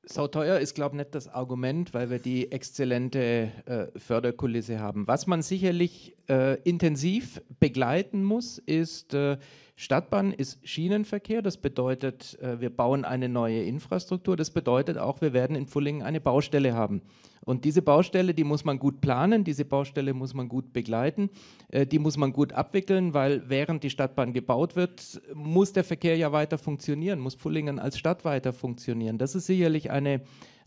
Sauteuer 0.04 0.60
ist, 0.60 0.74
glaube 0.74 0.96
ich, 0.96 1.00
nicht 1.00 1.16
das 1.16 1.28
Argument, 1.28 1.94
weil 1.94 2.10
wir 2.10 2.20
die 2.20 2.52
exzellente 2.52 3.52
äh, 3.66 4.00
Förderkulisse 4.00 4.80
haben. 4.80 5.08
Was 5.08 5.28
man 5.28 5.42
sicherlich 5.44 6.16
äh, 6.28 6.60
intensiv 6.64 7.42
begleiten 7.60 8.24
muss, 8.24 8.58
ist 8.58 9.14
äh, 9.14 9.38
Stadtbahn 9.76 10.32
ist 10.32 10.60
Schienenverkehr. 10.68 11.42
Das 11.42 11.58
bedeutet, 11.58 12.38
äh, 12.42 12.60
wir 12.60 12.70
bauen 12.70 13.06
eine 13.06 13.30
neue 13.30 13.64
Infrastruktur. 13.64 14.36
Das 14.36 14.52
bedeutet 14.52 14.98
auch, 14.98 15.22
wir 15.22 15.34
werden 15.34 15.56
in 15.56 15.68
Pfullingen 15.68 16.04
eine 16.04 16.22
Baustelle 16.22 16.74
haben. 16.74 17.02
Und 17.44 17.66
diese 17.66 17.82
Baustelle, 17.82 18.34
die 18.34 18.44
muss 18.44 18.64
man 18.64 18.78
gut 18.78 19.02
planen, 19.02 19.44
diese 19.44 19.66
Baustelle 19.66 20.14
muss 20.14 20.34
man 20.36 20.48
gut 20.48 20.74
begleiten, 20.74 21.30
äh, 21.70 21.88
die 21.88 22.00
muss 22.00 22.16
man 22.16 22.34
gut 22.34 22.54
abwickeln, 22.54 23.14
weil 23.14 23.50
während 23.50 23.84
die 23.84 23.90
Stadtbahn 23.90 24.34
gebaut 24.34 24.76
wird, 24.76 25.22
muss 25.34 25.74
der 25.74 25.84
Verkehr 25.84 26.16
ja 26.16 26.32
weiter 26.32 26.58
funktionieren, 26.58 27.20
muss 27.20 27.36
Pfullingen 27.36 27.80
als 27.80 27.98
Stadt 27.98 28.24
weiter 28.26 28.54
funktionieren. 28.54 29.18
Das 29.18 29.34
ist 29.34 29.48
sicherlich 29.48 29.90
eine, 29.90 30.22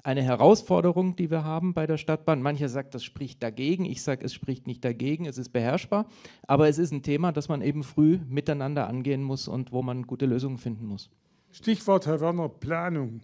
eine 0.05 0.23
Herausforderung, 0.23 1.17
die 1.17 1.31
wir 1.31 1.45
haben 1.45 1.73
bei 1.73 1.87
der 1.87 1.97
Stadtbahn. 1.97 2.43
Mancher 2.43 2.69
sagt, 2.69 2.95
das 2.95 3.03
spricht 3.03 3.43
dagegen. 3.43 3.87
Ich 3.87 4.03
sage, 4.03 4.25
es 4.25 4.35
spricht 4.35 4.67
nicht 4.67 4.85
dagegen, 4.85 5.25
es 5.25 5.39
ist 5.39 5.49
beherrschbar. 5.49 6.07
Aber 6.47 6.69
es 6.69 6.79
ist 6.79 6.93
ein 6.93 7.03
Thema, 7.03 7.33
das 7.33 7.49
man 7.49 7.63
eben 7.63 7.83
früh 7.83 8.21
miteinander 8.29 8.87
angehen 8.87 9.23
muss 9.23 9.49
und 9.49 9.73
wo 9.73 9.83
man 9.83 10.07
gute 10.07 10.27
Lösungen 10.27 10.59
finden 10.59 10.87
muss. 10.87 11.11
Stichwort, 11.51 12.07
Herr 12.07 12.21
Werner, 12.21 12.51
Planung. 12.51 13.23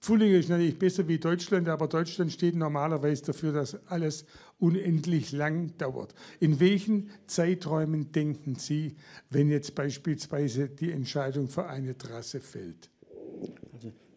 Pfullingen 0.00 0.40
ist 0.40 0.48
natürlich 0.48 0.78
besser 0.78 1.06
wie 1.08 1.18
Deutschland, 1.18 1.68
aber 1.68 1.86
Deutschland 1.86 2.32
steht 2.32 2.56
normalerweise 2.56 3.26
dafür, 3.26 3.52
dass 3.52 3.86
alles 3.86 4.26
unendlich 4.58 5.32
lang 5.32 5.76
dauert. 5.78 6.14
In 6.40 6.58
welchen 6.58 7.10
Zeiträumen 7.26 8.12
denken 8.12 8.56
Sie, 8.56 8.96
wenn 9.30 9.48
jetzt 9.48 9.74
beispielsweise 9.74 10.68
die 10.68 10.90
Entscheidung 10.90 11.48
für 11.48 11.66
eine 11.66 11.96
Trasse 11.96 12.40
fällt? 12.40 12.90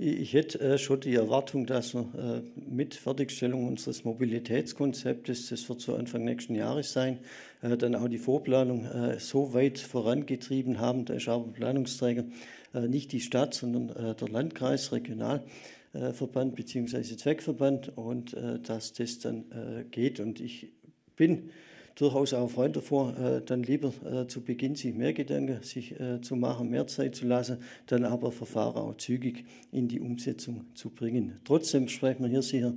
Ich 0.02 0.32
hätte 0.34 0.62
äh, 0.62 0.78
schon 0.78 1.02
die 1.02 1.16
Erwartung, 1.16 1.66
dass 1.66 1.94
wir 1.94 2.08
äh, 2.18 2.62
mit 2.70 2.96
Fertigstellung 2.96 3.68
unseres 3.68 4.06
Mobilitätskonzeptes, 4.06 5.50
das 5.50 5.68
wird 5.68 5.82
so 5.82 5.94
Anfang 5.94 6.24
nächsten 6.24 6.56
Jahres 6.56 6.94
sein, 6.94 7.20
äh, 7.62 7.76
dann 7.76 7.96
auch 7.96 8.08
die 8.08 8.18
Vorplanung 8.18 8.88
so 9.18 9.54
weit 9.54 9.78
vorangetrieben 9.78 10.80
haben. 10.80 11.04
Da 11.04 11.16
ist 11.16 11.28
aber 11.28 11.52
Planungsträger 11.52 12.24
nicht 12.88 13.12
die 13.12 13.20
Stadt, 13.20 13.54
sondern 13.54 14.16
der 14.16 14.30
Landkreis 14.30 14.94
regional. 14.94 15.44
Äh, 15.92 16.14
Verband 16.14 16.56
bzw. 16.56 17.04
Zweckverband 17.18 17.98
und 17.98 18.38
dass 18.64 18.94
das 18.94 19.20
dann 19.20 19.88
geht. 19.92 20.22
Und 20.22 20.40
ich 20.40 20.72
bin 21.18 21.50
durchaus 22.00 22.34
auch 22.34 22.50
Freund 22.50 22.78
davor, 22.78 23.16
äh, 23.18 23.42
dann 23.46 23.62
lieber 23.62 23.92
äh, 24.06 24.26
zu 24.26 24.42
Beginn 24.42 24.76
sich 24.76 24.96
mehr 24.96 25.14
Gedanken 25.14 25.62
sich 25.64 26.00
äh, 26.00 26.22
zu 26.22 26.38
machen, 26.38 26.70
mehr 26.70 26.88
Zeit 26.88 27.16
zu 27.16 27.28
lassen, 27.28 27.58
dann 27.88 28.06
aber 28.06 28.32
Verfahren 28.32 28.78
auch 28.78 28.98
zügig 28.98 29.46
in 29.72 29.90
die 29.90 30.00
Umsetzung 30.00 30.66
zu 30.76 30.90
bringen. 30.90 31.40
Trotzdem 31.44 31.90
sprechen 31.90 32.24
wir 32.24 32.30
hier 32.30 32.42
sicher, 32.42 32.74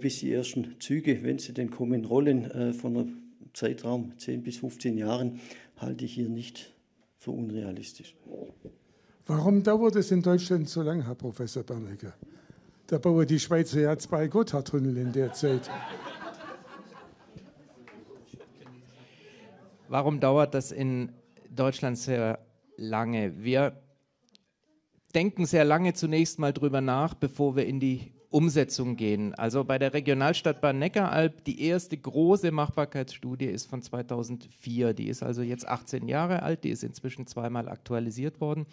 bis 0.00 0.18
die 0.18 0.32
ersten 0.32 0.74
Züge, 0.80 1.22
wenn 1.22 1.38
sie 1.38 1.52
denn 1.52 1.70
kommen, 1.70 2.04
rollen, 2.04 2.74
von 2.74 2.96
einem 2.96 3.18
Zeitraum 3.52 4.12
10 4.18 4.42
bis 4.42 4.56
15 4.56 4.98
Jahren, 4.98 5.38
halte 5.76 6.04
ich 6.04 6.14
hier 6.14 6.28
nicht 6.28 6.72
für 7.18 7.30
unrealistisch. 7.30 8.16
Warum 9.26 9.62
dauert 9.62 9.94
es 9.94 10.10
in 10.10 10.22
Deutschland 10.22 10.68
so 10.68 10.82
lange, 10.82 11.06
Herr 11.06 11.14
Professor 11.14 11.62
Bernegger? 11.62 12.14
Da 12.88 12.98
bauen 12.98 13.28
die 13.28 13.38
Schweizer 13.38 13.80
ja 13.80 13.96
zwei 13.96 14.26
Gotthardtunnel 14.26 14.96
in 14.96 15.12
der 15.12 15.32
Zeit. 15.32 15.70
Warum 19.88 20.18
dauert 20.18 20.54
das 20.54 20.72
in 20.72 21.12
Deutschland 21.48 21.96
sehr 21.98 22.44
lange? 22.76 23.42
Wir 23.42 23.80
denken 25.14 25.46
sehr 25.46 25.64
lange 25.64 25.94
zunächst 25.94 26.38
mal 26.38 26.52
drüber 26.52 26.80
nach, 26.80 27.14
bevor 27.14 27.54
wir 27.54 27.66
in 27.66 27.78
die 27.78 28.12
Umsetzung 28.30 28.96
gehen. 28.96 29.34
Also 29.34 29.64
bei 29.64 29.78
der 29.78 29.94
Regionalstadtbahn 29.94 30.78
Neckaralb, 30.78 31.44
die 31.44 31.62
erste 31.62 31.96
große 31.96 32.50
Machbarkeitsstudie 32.50 33.46
ist 33.46 33.68
von 33.68 33.82
2004. 33.82 34.94
Die 34.94 35.08
ist 35.08 35.22
also 35.22 35.42
jetzt 35.42 35.66
18 35.66 36.08
Jahre 36.08 36.42
alt, 36.42 36.64
die 36.64 36.70
ist 36.70 36.82
inzwischen 36.82 37.26
zweimal 37.26 37.68
aktualisiert 37.68 38.40
worden. 38.40 38.66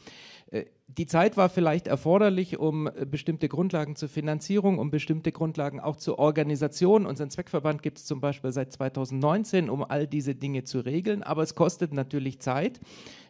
Äh, 0.52 0.66
die 0.88 1.06
Zeit 1.06 1.38
war 1.38 1.50
vielleicht 1.50 1.88
erforderlich, 1.88 2.58
um 2.58 2.88
äh, 2.88 3.06
bestimmte 3.06 3.48
Grundlagen 3.48 3.96
zur 3.96 4.10
Finanzierung, 4.10 4.80
um 4.80 4.92
bestimmte 4.92 5.32
Grundlagen 5.32 5.80
auch 5.80 5.96
zur 5.96 6.20
Organisation. 6.20 7.06
Unseren 7.06 7.30
Zweckverband 7.30 7.82
gibt 7.82 8.00
es 8.00 8.06
zum 8.06 8.22
Beispiel 8.22 8.52
seit 8.52 8.72
2019, 8.74 9.70
um 9.70 9.84
all 9.84 10.08
diese 10.08 10.36
Dinge 10.36 10.64
zu 10.64 10.80
regeln, 10.80 11.24
aber 11.24 11.44
es 11.44 11.56
kostet 11.56 11.94
natürlich 11.94 12.40
Zeit. 12.40 12.80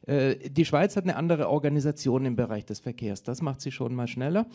Äh, 0.07 0.35
die 0.49 0.65
Schweiz 0.65 0.95
hat 0.95 1.03
eine 1.03 1.15
andere 1.15 1.49
Organisation 1.49 2.25
im 2.25 2.35
Bereich 2.35 2.65
des 2.65 2.79
Verkehrs. 2.79 3.23
Das 3.23 3.41
macht 3.41 3.61
sie 3.61 3.71
schon 3.71 3.95
mal 3.95 4.07
schneller. 4.07 4.45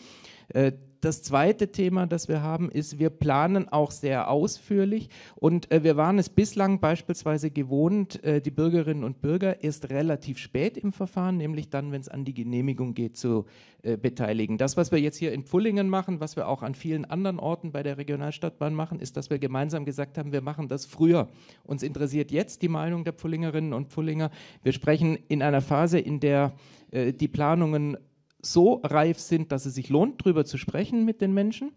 Äh, 0.49 0.73
das 1.01 1.23
zweite 1.23 1.71
Thema, 1.71 2.07
das 2.07 2.27
wir 2.27 2.41
haben, 2.41 2.69
ist, 2.69 2.99
wir 2.99 3.09
planen 3.09 3.69
auch 3.69 3.91
sehr 3.91 4.29
ausführlich 4.29 5.09
und 5.35 5.71
äh, 5.71 5.83
wir 5.83 5.95
waren 5.95 6.19
es 6.19 6.29
bislang 6.29 6.81
beispielsweise 6.81 7.51
gewohnt, 7.51 8.21
äh, 8.23 8.41
die 8.41 8.51
Bürgerinnen 8.51 9.05
und 9.05 9.21
Bürger 9.21 9.63
erst 9.63 9.89
relativ 9.89 10.39
spät 10.39 10.77
im 10.77 10.91
Verfahren, 10.91 11.37
nämlich 11.37 11.69
dann, 11.69 11.93
wenn 11.93 12.01
es 12.01 12.09
an 12.09 12.25
die 12.25 12.33
Genehmigung 12.33 12.93
geht, 12.95 13.15
zu 13.15 13.45
äh, 13.81 13.95
beteiligen. 13.95 14.57
Das, 14.57 14.75
was 14.75 14.91
wir 14.91 14.99
jetzt 14.99 15.15
hier 15.15 15.31
in 15.31 15.43
Pfullingen 15.43 15.87
machen, 15.87 16.19
was 16.19 16.35
wir 16.35 16.49
auch 16.49 16.63
an 16.63 16.75
vielen 16.75 17.05
anderen 17.05 17.39
Orten 17.39 17.71
bei 17.71 17.81
der 17.81 17.97
Regionalstadtbahn 17.97 18.73
machen, 18.73 18.99
ist, 18.99 19.15
dass 19.15 19.29
wir 19.29 19.39
gemeinsam 19.39 19.85
gesagt 19.85 20.17
haben, 20.17 20.33
wir 20.33 20.41
machen 20.41 20.67
das 20.67 20.85
früher. 20.85 21.29
Uns 21.63 21.81
interessiert 21.81 22.29
jetzt 22.29 22.61
die 22.61 22.67
Meinung 22.67 23.05
der 23.05 23.13
Pfullingerinnen 23.13 23.71
und 23.71 23.87
Pfullinger. 23.87 24.31
Wir 24.63 24.73
sprechen 24.73 25.17
in 25.29 25.38
einer 25.41 25.61
Phase, 25.61 25.99
in 25.99 26.19
der 26.19 26.53
äh, 26.91 27.13
die 27.13 27.27
Planungen 27.27 27.97
so 28.41 28.81
reif 28.83 29.19
sind, 29.19 29.51
dass 29.51 29.65
es 29.65 29.75
sich 29.75 29.89
lohnt, 29.89 30.21
darüber 30.21 30.45
zu 30.45 30.57
sprechen 30.57 31.05
mit 31.05 31.21
den 31.21 31.33
Menschen. 31.33 31.71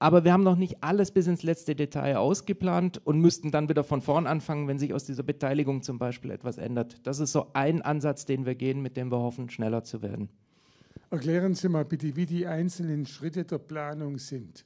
Aber 0.00 0.24
wir 0.24 0.32
haben 0.32 0.44
noch 0.44 0.56
nicht 0.56 0.82
alles 0.84 1.10
bis 1.10 1.26
ins 1.26 1.42
letzte 1.42 1.74
Detail 1.74 2.18
ausgeplant 2.18 3.04
und 3.04 3.20
müssten 3.20 3.50
dann 3.50 3.68
wieder 3.68 3.82
von 3.82 4.00
vorn 4.00 4.28
anfangen, 4.28 4.68
wenn 4.68 4.78
sich 4.78 4.94
aus 4.94 5.04
dieser 5.04 5.24
Beteiligung 5.24 5.82
zum 5.82 5.98
Beispiel 5.98 6.30
etwas 6.30 6.56
ändert. 6.56 7.04
Das 7.04 7.18
ist 7.18 7.32
so 7.32 7.46
ein 7.54 7.82
Ansatz, 7.82 8.24
den 8.24 8.46
wir 8.46 8.54
gehen, 8.54 8.80
mit 8.80 8.96
dem 8.96 9.10
wir 9.10 9.18
hoffen, 9.18 9.50
schneller 9.50 9.82
zu 9.82 10.00
werden. 10.00 10.28
Erklären 11.10 11.54
Sie 11.54 11.68
mal 11.68 11.84
bitte, 11.84 12.14
wie 12.14 12.26
die 12.26 12.46
einzelnen 12.46 13.06
Schritte 13.06 13.44
der 13.44 13.58
Planung 13.58 14.18
sind. 14.18 14.64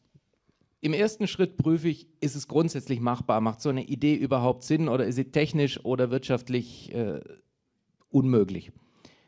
Im 0.80 0.92
ersten 0.92 1.28
Schritt 1.28 1.56
prüfe 1.56 1.88
ich, 1.88 2.08
ist 2.20 2.34
es 2.34 2.48
grundsätzlich 2.48 3.00
machbar? 3.00 3.40
Macht 3.40 3.60
so 3.60 3.68
eine 3.68 3.84
Idee 3.84 4.16
überhaupt 4.16 4.64
Sinn 4.64 4.88
oder 4.88 5.06
ist 5.06 5.14
sie 5.14 5.30
technisch 5.30 5.82
oder 5.84 6.10
wirtschaftlich 6.10 6.92
äh, 6.92 7.20
unmöglich? 8.12 8.72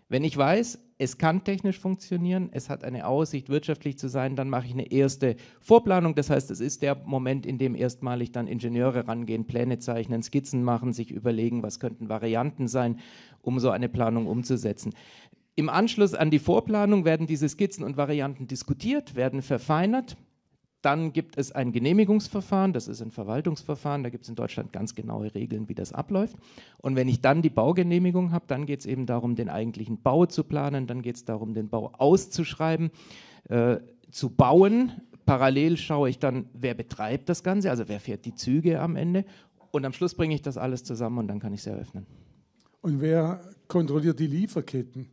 Wenn 0.08 0.22
ich 0.22 0.36
weiß, 0.36 0.78
es 0.98 1.18
kann 1.18 1.42
technisch 1.42 1.80
funktionieren, 1.80 2.50
es 2.52 2.70
hat 2.70 2.84
eine 2.84 3.06
Aussicht, 3.06 3.48
wirtschaftlich 3.48 3.98
zu 3.98 4.08
sein, 4.08 4.36
dann 4.36 4.48
mache 4.48 4.66
ich 4.66 4.72
eine 4.72 4.92
erste 4.92 5.36
Vorplanung. 5.60 6.14
Das 6.14 6.30
heißt, 6.30 6.50
es 6.50 6.60
ist 6.60 6.82
der 6.82 6.94
Moment, 6.94 7.46
in 7.46 7.58
dem 7.58 7.74
erstmalig 7.74 8.30
dann 8.30 8.46
Ingenieure 8.46 9.08
rangehen, 9.08 9.46
Pläne 9.46 9.78
zeichnen, 9.78 10.22
Skizzen 10.22 10.62
machen, 10.62 10.92
sich 10.92 11.10
überlegen, 11.10 11.62
was 11.62 11.80
könnten 11.80 12.08
Varianten 12.08 12.68
sein, 12.68 13.00
um 13.42 13.58
so 13.58 13.70
eine 13.70 13.88
Planung 13.88 14.26
umzusetzen. 14.26 14.94
Im 15.56 15.68
Anschluss 15.68 16.14
an 16.14 16.30
die 16.30 16.38
Vorplanung 16.38 17.04
werden 17.04 17.26
diese 17.26 17.48
Skizzen 17.48 17.84
und 17.84 17.96
Varianten 17.96 18.46
diskutiert, 18.46 19.14
werden 19.14 19.42
verfeinert. 19.42 20.16
Dann 20.84 21.14
gibt 21.14 21.38
es 21.38 21.50
ein 21.50 21.72
Genehmigungsverfahren, 21.72 22.74
das 22.74 22.88
ist 22.88 23.00
ein 23.00 23.10
Verwaltungsverfahren, 23.10 24.02
da 24.02 24.10
gibt 24.10 24.24
es 24.24 24.28
in 24.28 24.34
Deutschland 24.34 24.70
ganz 24.70 24.94
genaue 24.94 25.34
Regeln, 25.34 25.66
wie 25.70 25.74
das 25.74 25.94
abläuft. 25.94 26.36
Und 26.76 26.94
wenn 26.94 27.08
ich 27.08 27.22
dann 27.22 27.40
die 27.40 27.48
Baugenehmigung 27.48 28.32
habe, 28.32 28.44
dann 28.48 28.66
geht 28.66 28.80
es 28.80 28.86
eben 28.86 29.06
darum, 29.06 29.34
den 29.34 29.48
eigentlichen 29.48 30.02
Bau 30.02 30.26
zu 30.26 30.44
planen, 30.44 30.86
dann 30.86 31.00
geht 31.00 31.16
es 31.16 31.24
darum, 31.24 31.54
den 31.54 31.70
Bau 31.70 31.90
auszuschreiben, 31.96 32.90
äh, 33.48 33.78
zu 34.10 34.28
bauen. 34.28 34.92
Parallel 35.24 35.78
schaue 35.78 36.10
ich 36.10 36.18
dann, 36.18 36.50
wer 36.52 36.74
betreibt 36.74 37.30
das 37.30 37.42
Ganze, 37.42 37.70
also 37.70 37.88
wer 37.88 37.98
fährt 37.98 38.26
die 38.26 38.34
Züge 38.34 38.78
am 38.80 38.96
Ende. 38.96 39.24
Und 39.70 39.86
am 39.86 39.94
Schluss 39.94 40.14
bringe 40.14 40.34
ich 40.34 40.42
das 40.42 40.58
alles 40.58 40.84
zusammen 40.84 41.16
und 41.16 41.28
dann 41.28 41.40
kann 41.40 41.54
ich 41.54 41.60
es 41.60 41.66
eröffnen. 41.66 42.04
Und 42.82 43.00
wer 43.00 43.40
kontrolliert 43.68 44.20
die 44.20 44.26
Lieferketten? 44.26 45.08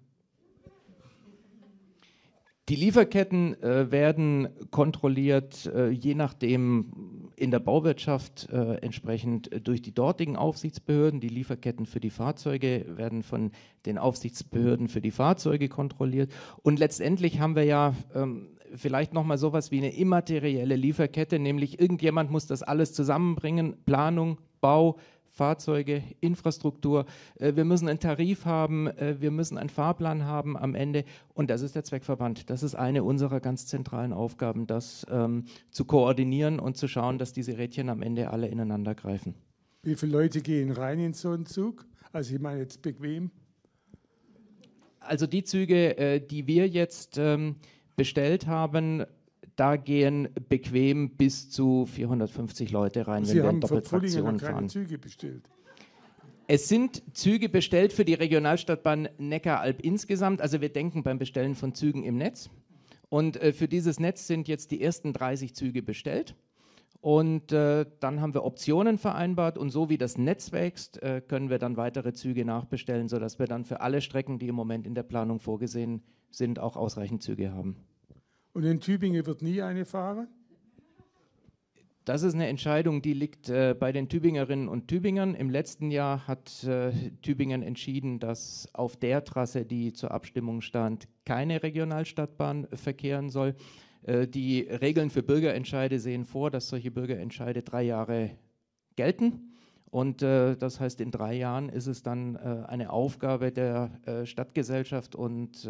Die 2.70 2.76
Lieferketten 2.76 3.62
äh, 3.62 3.92
werden 3.92 4.48
kontrolliert, 4.70 5.66
äh, 5.66 5.90
je 5.90 6.14
nachdem 6.14 7.32
in 7.36 7.50
der 7.50 7.60
Bauwirtschaft 7.60 8.50
äh, 8.52 8.76
entsprechend 8.76 9.50
durch 9.68 9.82
die 9.82 9.94
dortigen 9.94 10.36
Aufsichtsbehörden. 10.36 11.20
Die 11.20 11.28
Lieferketten 11.28 11.86
für 11.88 12.00
die 12.00 12.12
Fahrzeuge 12.12 12.86
werden 12.88 13.24
von 13.24 13.52
den 13.86 13.98
Aufsichtsbehörden 13.98 14.90
für 14.90 15.02
die 15.02 15.12
Fahrzeuge 15.12 15.70
kontrolliert. 15.70 16.32
Und 16.62 16.78
letztendlich 16.78 17.40
haben 17.40 17.56
wir 17.56 17.64
ja 17.64 17.96
ähm, 18.14 18.50
vielleicht 18.76 19.14
nochmal 19.14 19.40
sowas 19.40 19.72
wie 19.72 19.80
eine 19.80 19.96
immaterielle 19.96 20.76
Lieferkette, 20.76 21.40
nämlich 21.40 21.80
irgendjemand 21.80 22.32
muss 22.32 22.46
das 22.46 22.64
alles 22.64 22.94
zusammenbringen, 22.94 23.84
Planung, 23.86 24.38
Bau, 24.62 24.98
Fahrzeuge, 25.32 26.04
Infrastruktur. 26.20 27.06
Äh, 27.40 27.56
wir 27.56 27.66
müssen 27.66 27.88
einen 27.88 28.00
Tarif 28.00 28.46
haben, 28.46 28.88
äh, 28.88 29.16
wir 29.20 29.32
müssen 29.32 29.58
einen 29.58 29.70
Fahrplan 29.70 30.26
haben 30.26 30.58
am 30.58 30.76
Ende. 30.76 31.06
Und 31.34 31.50
das 31.50 31.62
ist 31.62 31.76
der 31.76 31.84
Zweckverband. 31.84 32.50
Das 32.50 32.64
ist 32.64 32.76
eine 32.76 33.04
unserer 33.04 33.40
ganz 33.40 33.66
zentralen 33.66 34.14
Aufgaben, 34.14 34.68
das 34.68 35.06
ähm, 35.10 35.46
zu 35.72 35.86
koordinieren 35.86 36.60
und 36.60 36.78
zu 36.78 36.88
schauen, 36.88 37.18
dass 37.18 37.34
diese 37.34 37.58
Rädchen 37.58 37.90
am 37.90 38.02
Ende 38.02 38.30
alle 38.30 38.48
ineinander 38.48 38.94
greifen. 38.94 39.36
Wie 39.84 39.96
viele 39.96 40.12
Leute 40.12 40.42
gehen 40.42 40.72
rein 40.72 41.00
in 41.00 41.14
so 41.14 41.32
einen 41.32 41.46
Zug? 41.46 41.86
Also 42.12 42.36
ich 42.36 42.42
meine 42.42 42.60
jetzt 42.60 42.82
bequem. 42.82 43.32
Also 45.00 45.26
die 45.26 45.44
Züge, 45.44 45.98
äh, 45.98 46.20
die 46.20 46.46
wir 46.46 46.68
jetzt 46.68 47.18
ähm, 47.18 47.56
bestellt 47.96 48.46
haben, 48.48 49.06
da 49.62 49.76
gehen 49.76 50.28
bequem 50.50 51.12
bis 51.12 51.52
zu 51.52 51.86
450 51.86 52.72
Leute 52.72 53.06
rein, 53.06 53.26
Sie 53.26 53.36
wenn 53.36 53.44
wir 53.44 53.48
haben 53.48 53.62
Doppeltraktion 53.62 54.38
keine 54.38 54.40
fahren. 54.40 54.70
Züge 54.70 54.98
bestellt. 54.98 55.52
Es 56.48 56.68
sind 56.68 57.04
Züge 57.16 57.48
bestellt 57.48 57.94
für 57.94 58.04
die 58.04 58.16
Regionalstadtbahn 58.16 59.10
Neckaralb 59.20 59.82
insgesamt. 59.82 60.42
Also 60.42 60.62
wir 60.62 60.70
denken 60.70 61.04
beim 61.04 61.20
Bestellen 61.20 61.54
von 61.54 61.76
Zügen 61.76 62.02
im 62.02 62.18
Netz. 62.18 62.50
Und 63.10 63.40
äh, 63.40 63.54
für 63.54 63.68
dieses 63.68 64.00
Netz 64.00 64.26
sind 64.26 64.48
jetzt 64.48 64.72
die 64.72 64.82
ersten 64.82 65.14
30 65.14 65.54
Züge 65.54 65.84
bestellt. 65.84 66.36
Und 67.00 67.52
äh, 67.52 67.86
dann 68.00 68.20
haben 68.20 68.34
wir 68.34 68.44
Optionen 68.44 68.98
vereinbart 68.98 69.60
und 69.60 69.70
so 69.70 69.90
wie 69.90 70.00
das 70.00 70.18
Netz 70.18 70.52
wächst, 70.52 71.04
äh, 71.04 71.22
können 71.22 71.52
wir 71.52 71.60
dann 71.60 71.78
weitere 71.78 72.14
Züge 72.14 72.46
nachbestellen, 72.46 73.10
sodass 73.10 73.38
wir 73.38 73.46
dann 73.46 73.64
für 73.64 73.82
alle 73.82 74.02
Strecken, 74.02 74.40
die 74.40 74.48
im 74.48 74.56
Moment 74.56 74.88
in 74.88 74.96
der 74.96 75.04
Planung 75.04 75.40
vorgesehen 75.40 76.02
sind, 76.32 76.58
auch 76.58 76.76
ausreichend 76.76 77.22
Züge 77.22 77.54
haben. 77.54 77.76
Und 78.54 78.64
in 78.64 78.80
Tübingen 78.80 79.26
wird 79.26 79.42
nie 79.42 79.62
eine 79.62 79.86
fahren? 79.86 80.28
Das 82.04 82.24
ist 82.24 82.34
eine 82.34 82.48
Entscheidung, 82.48 83.02
die 83.02 83.14
liegt 83.14 83.48
äh, 83.50 83.76
bei 83.80 83.92
den 83.92 84.10
Tübingerinnen 84.10 84.68
und 84.68 84.88
Tübingern. 84.88 85.36
Im 85.36 85.50
letzten 85.50 85.92
Jahr 85.92 86.28
hat 86.28 86.64
äh, 86.64 86.92
Tübingen 87.22 87.62
entschieden, 87.62 88.20
dass 88.20 88.68
auf 88.74 88.98
der 88.98 89.24
Trasse, 89.24 89.66
die 89.66 89.94
zur 89.94 90.12
Abstimmung 90.12 90.62
stand, 90.62 91.08
keine 91.26 91.62
Regionalstadtbahn 91.62 92.68
verkehren 92.74 93.30
soll. 93.30 93.56
Äh, 94.04 94.28
die 94.28 94.62
Regeln 94.62 95.12
für 95.12 95.22
Bürgerentscheide 95.22 96.00
sehen 96.00 96.26
vor, 96.26 96.50
dass 96.50 96.70
solche 96.70 96.90
Bürgerentscheide 96.90 97.62
drei 97.62 97.84
Jahre 97.84 98.32
gelten. 98.96 99.54
Und 99.92 100.24
äh, 100.24 100.58
das 100.58 100.80
heißt, 100.80 101.02
in 101.02 101.12
drei 101.12 101.36
Jahren 101.36 101.70
ist 101.70 101.88
es 101.88 102.02
dann 102.02 102.36
äh, 102.36 102.66
eine 102.68 102.92
Aufgabe 102.92 103.52
der 103.52 103.92
äh, 104.06 104.26
Stadtgesellschaft 104.26 105.16
und 105.16 105.70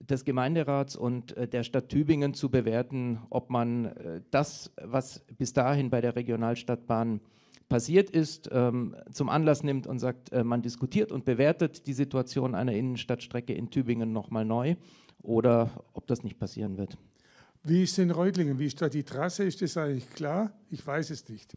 des 0.00 0.24
Gemeinderats 0.24 0.96
und 0.96 1.36
äh, 1.36 1.48
der 1.48 1.62
Stadt 1.62 1.88
Tübingen 1.88 2.34
zu 2.34 2.50
bewerten, 2.50 3.20
ob 3.30 3.50
man 3.50 3.86
äh, 3.86 4.20
das, 4.30 4.72
was 4.82 5.20
bis 5.38 5.52
dahin 5.52 5.90
bei 5.90 6.00
der 6.00 6.16
Regionalstadtbahn 6.16 7.20
passiert 7.68 8.10
ist, 8.10 8.50
ähm, 8.52 8.94
zum 9.12 9.28
Anlass 9.28 9.62
nimmt 9.62 9.86
und 9.86 9.98
sagt, 9.98 10.32
äh, 10.32 10.44
man 10.44 10.62
diskutiert 10.62 11.12
und 11.12 11.24
bewertet 11.24 11.86
die 11.86 11.94
Situation 11.94 12.54
einer 12.54 12.72
Innenstadtstrecke 12.72 13.54
in 13.54 13.70
Tübingen 13.70 14.12
nochmal 14.12 14.44
neu 14.44 14.76
oder 15.22 15.70
ob 15.94 16.06
das 16.06 16.22
nicht 16.22 16.38
passieren 16.38 16.76
wird. 16.76 16.98
Wie 17.64 17.84
ist 17.84 17.98
in 17.98 18.10
Reutlingen? 18.10 18.58
Wie 18.58 18.66
ist 18.66 18.82
da 18.82 18.88
die 18.88 19.04
Trasse? 19.04 19.44
Ist 19.44 19.62
das 19.62 19.76
eigentlich 19.76 20.10
klar? 20.10 20.52
Ich 20.68 20.84
weiß 20.86 21.10
es 21.10 21.28
nicht. 21.28 21.56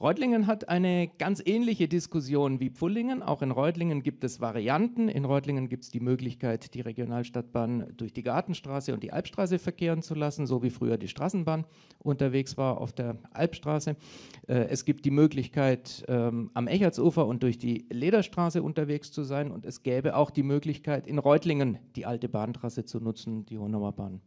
Reutlingen 0.00 0.46
hat 0.46 0.70
eine 0.70 1.08
ganz 1.18 1.42
ähnliche 1.44 1.86
Diskussion 1.86 2.58
wie 2.58 2.70
Pfullingen. 2.70 3.22
Auch 3.22 3.42
in 3.42 3.50
Reutlingen 3.50 4.02
gibt 4.02 4.24
es 4.24 4.40
Varianten. 4.40 5.10
In 5.10 5.26
Reutlingen 5.26 5.68
gibt 5.68 5.84
es 5.84 5.90
die 5.90 6.00
Möglichkeit, 6.00 6.72
die 6.72 6.80
Regionalstadtbahn 6.80 7.92
durch 7.98 8.14
die 8.14 8.22
Gartenstraße 8.22 8.94
und 8.94 9.02
die 9.02 9.12
Albstraße 9.12 9.58
verkehren 9.58 10.00
zu 10.00 10.14
lassen, 10.14 10.46
so 10.46 10.62
wie 10.62 10.70
früher 10.70 10.96
die 10.96 11.08
Straßenbahn 11.08 11.66
unterwegs 11.98 12.56
war 12.56 12.80
auf 12.80 12.94
der 12.94 13.18
Albstraße. 13.32 13.94
Äh, 14.48 14.68
es 14.70 14.86
gibt 14.86 15.04
die 15.04 15.10
Möglichkeit, 15.10 16.02
ähm, 16.08 16.50
am 16.54 16.66
Echertsufer 16.66 17.26
und 17.26 17.42
durch 17.42 17.58
die 17.58 17.84
Lederstraße 17.90 18.62
unterwegs 18.62 19.12
zu 19.12 19.22
sein. 19.22 19.50
Und 19.50 19.66
es 19.66 19.82
gäbe 19.82 20.16
auch 20.16 20.30
die 20.30 20.42
Möglichkeit, 20.42 21.06
in 21.06 21.18
Reutlingen 21.18 21.78
die 21.94 22.06
alte 22.06 22.30
Bahntrasse 22.30 22.86
zu 22.86 23.00
nutzen, 23.00 23.44
die 23.44 23.58
Honauer 23.58 23.92
Bahn. 23.92 24.22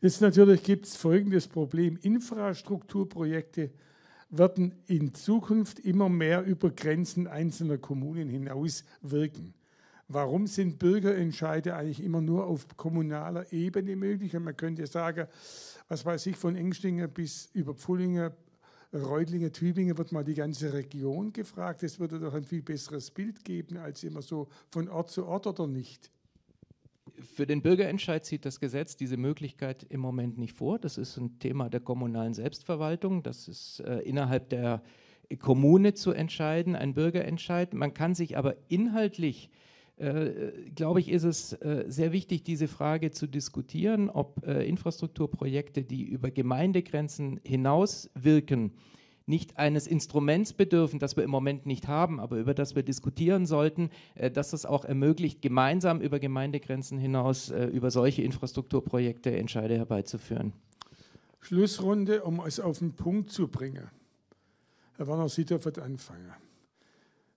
Jetzt 0.00 0.20
natürlich 0.20 0.64
gibt 0.64 0.86
es 0.86 0.96
folgendes 0.96 1.46
Problem. 1.46 1.96
Infrastrukturprojekte 2.02 3.70
werden 4.28 4.74
in 4.86 5.14
Zukunft 5.14 5.78
immer 5.78 6.08
mehr 6.08 6.44
über 6.44 6.70
Grenzen 6.70 7.26
einzelner 7.26 7.78
Kommunen 7.78 8.28
hinaus 8.28 8.84
wirken. 9.02 9.54
Warum 10.08 10.46
sind 10.46 10.78
Bürgerentscheide 10.78 11.74
eigentlich 11.74 12.02
immer 12.02 12.20
nur 12.20 12.46
auf 12.46 12.66
kommunaler 12.76 13.52
Ebene 13.52 13.96
möglich? 13.96 14.36
Und 14.36 14.44
man 14.44 14.56
könnte 14.56 14.86
sagen, 14.86 15.26
was 15.88 16.04
weiß 16.04 16.26
ich, 16.26 16.36
von 16.36 16.54
Engstingen 16.54 17.10
bis 17.10 17.50
über 17.52 17.74
Pfullingen, 17.74 18.30
Reutlingen, 18.92 19.52
Tübingen 19.52 19.98
wird 19.98 20.12
mal 20.12 20.24
die 20.24 20.34
ganze 20.34 20.72
Region 20.72 21.32
gefragt. 21.32 21.82
Es 21.82 21.98
würde 21.98 22.20
doch 22.20 22.34
ein 22.34 22.44
viel 22.44 22.62
besseres 22.62 23.10
Bild 23.10 23.44
geben, 23.44 23.78
als 23.78 24.04
immer 24.04 24.22
so 24.22 24.48
von 24.70 24.88
Ort 24.88 25.10
zu 25.10 25.26
Ort 25.26 25.48
oder 25.48 25.66
nicht. 25.66 26.10
Für 27.22 27.46
den 27.46 27.62
Bürgerentscheid 27.62 28.24
sieht 28.24 28.44
das 28.44 28.60
Gesetz 28.60 28.96
diese 28.96 29.16
Möglichkeit 29.16 29.86
im 29.88 30.00
Moment 30.00 30.38
nicht 30.38 30.54
vor. 30.54 30.78
Das 30.78 30.98
ist 30.98 31.16
ein 31.16 31.38
Thema 31.38 31.68
der 31.68 31.80
kommunalen 31.80 32.34
Selbstverwaltung. 32.34 33.22
Das 33.22 33.48
ist 33.48 33.80
äh, 33.80 34.00
innerhalb 34.00 34.50
der 34.50 34.82
Kommune 35.38 35.94
zu 35.94 36.12
entscheiden, 36.12 36.76
ein 36.76 36.94
Bürgerentscheid. 36.94 37.74
Man 37.74 37.94
kann 37.94 38.14
sich 38.14 38.36
aber 38.36 38.56
inhaltlich 38.68 39.50
äh, 39.98 40.52
glaube 40.74 41.00
ich, 41.00 41.08
ist 41.08 41.24
es 41.24 41.54
äh, 41.54 41.84
sehr 41.88 42.12
wichtig, 42.12 42.44
diese 42.44 42.68
Frage 42.68 43.12
zu 43.12 43.26
diskutieren, 43.26 44.10
ob 44.10 44.46
äh, 44.46 44.66
Infrastrukturprojekte, 44.68 45.84
die 45.84 46.04
über 46.04 46.30
Gemeindegrenzen 46.30 47.40
hinaus 47.44 48.10
wirken, 48.14 48.72
nicht 49.26 49.58
eines 49.58 49.86
Instruments 49.86 50.52
bedürfen, 50.52 50.98
das 50.98 51.16
wir 51.16 51.24
im 51.24 51.30
Moment 51.30 51.66
nicht 51.66 51.88
haben, 51.88 52.20
aber 52.20 52.36
über 52.38 52.54
das 52.54 52.76
wir 52.76 52.82
diskutieren 52.82 53.44
sollten, 53.44 53.90
äh, 54.14 54.30
dass 54.30 54.52
es 54.52 54.64
auch 54.64 54.84
ermöglicht, 54.84 55.42
gemeinsam 55.42 56.00
über 56.00 56.18
Gemeindegrenzen 56.18 56.98
hinaus 56.98 57.50
äh, 57.50 57.66
über 57.66 57.90
solche 57.90 58.22
Infrastrukturprojekte 58.22 59.36
Entscheide 59.36 59.76
herbeizuführen. 59.76 60.52
Schlussrunde, 61.40 62.22
um 62.22 62.40
es 62.40 62.58
auf 62.60 62.78
den 62.78 62.94
Punkt 62.94 63.30
zu 63.30 63.48
bringen. 63.48 63.88
Herr 64.96 65.08
Werner 65.08 65.28
Sitter 65.28 65.64
wird 65.64 65.78
anfangen. 65.78 66.32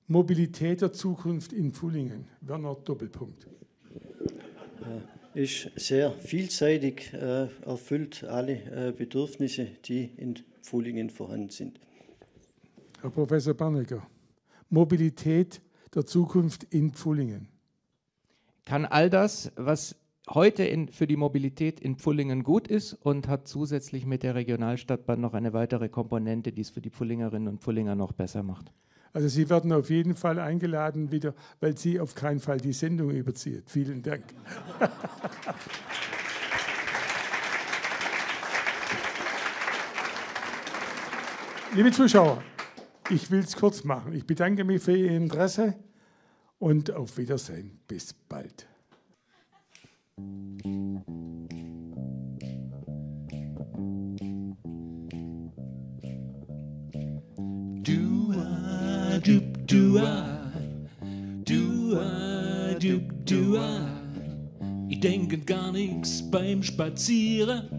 Mobilität 0.07 0.81
der 0.81 0.91
Zukunft 0.91 1.53
in 1.53 1.71
Pfullingen. 1.71 2.27
Werner 2.41 2.75
Doppelpunkt. 2.75 3.47
Ist 5.35 5.69
sehr 5.75 6.11
vielseitig, 6.13 7.13
äh, 7.13 7.47
erfüllt 7.63 8.23
alle 8.23 8.87
äh, 8.87 8.91
Bedürfnisse, 8.91 9.67
die 9.85 10.05
in 10.17 10.35
Pfullingen 10.61 11.09
vorhanden 11.09 11.49
sind. 11.49 11.79
Herr 13.01 13.09
Professor 13.09 13.53
Barnecker, 13.53 14.05
Mobilität 14.69 15.61
der 15.95 16.05
Zukunft 16.05 16.65
in 16.65 16.91
Pfullingen. 16.91 17.47
Kann 18.65 18.85
all 18.85 19.09
das, 19.09 19.51
was 19.55 19.95
heute 20.29 20.63
in, 20.63 20.89
für 20.89 21.07
die 21.07 21.17
Mobilität 21.17 21.79
in 21.79 21.95
Pfullingen 21.95 22.43
gut 22.43 22.67
ist 22.67 22.93
und 22.93 23.27
hat 23.27 23.47
zusätzlich 23.47 24.05
mit 24.05 24.23
der 24.23 24.35
Regionalstadtbahn 24.35 25.19
noch 25.19 25.33
eine 25.33 25.53
weitere 25.53 25.89
Komponente, 25.89 26.51
die 26.51 26.61
es 26.61 26.69
für 26.69 26.81
die 26.81 26.91
Pfullingerinnen 26.91 27.47
und 27.47 27.61
Pfullinger 27.61 27.95
noch 27.95 28.11
besser 28.11 28.43
macht. 28.43 28.71
Also 29.11 29.27
Sie 29.27 29.49
werden 29.49 29.73
auf 29.73 29.89
jeden 29.89 30.15
Fall 30.15 30.37
eingeladen 30.37 31.11
wieder, 31.11 31.33
weil 31.59 31.75
Sie 31.77 31.99
auf 31.99 32.13
keinen 32.13 32.39
Fall 32.39 32.57
die 32.57 32.73
Sendung 32.73 33.09
überziehen. 33.09 33.63
Vielen 33.65 34.03
Dank. 34.03 34.23
Liebe 41.75 41.91
Zuschauer, 41.91 42.41
ich 43.11 43.29
will 43.29 43.41
es 43.41 43.55
kurz 43.55 43.83
machen. 43.83 44.13
Ich 44.13 44.25
bedanke 44.25 44.63
mich 44.63 44.81
für 44.81 44.97
Ihr 44.97 45.11
Interesse 45.11 45.75
und 46.57 46.91
auf 46.91 47.17
Wiedersehen. 47.17 47.79
Bis 47.87 48.11
bald. 48.11 48.67
Dua, 57.83 59.19
dup, 59.23 59.67
dua. 59.67 60.51
Dua, 61.45 62.73
dup, 62.79 63.25
dua. 63.25 63.87
Ich 64.89 64.99
denke 64.99 65.37
gar 65.37 65.71
nichts 65.71 66.29
beim 66.31 66.63
Spazieren. 66.63 67.69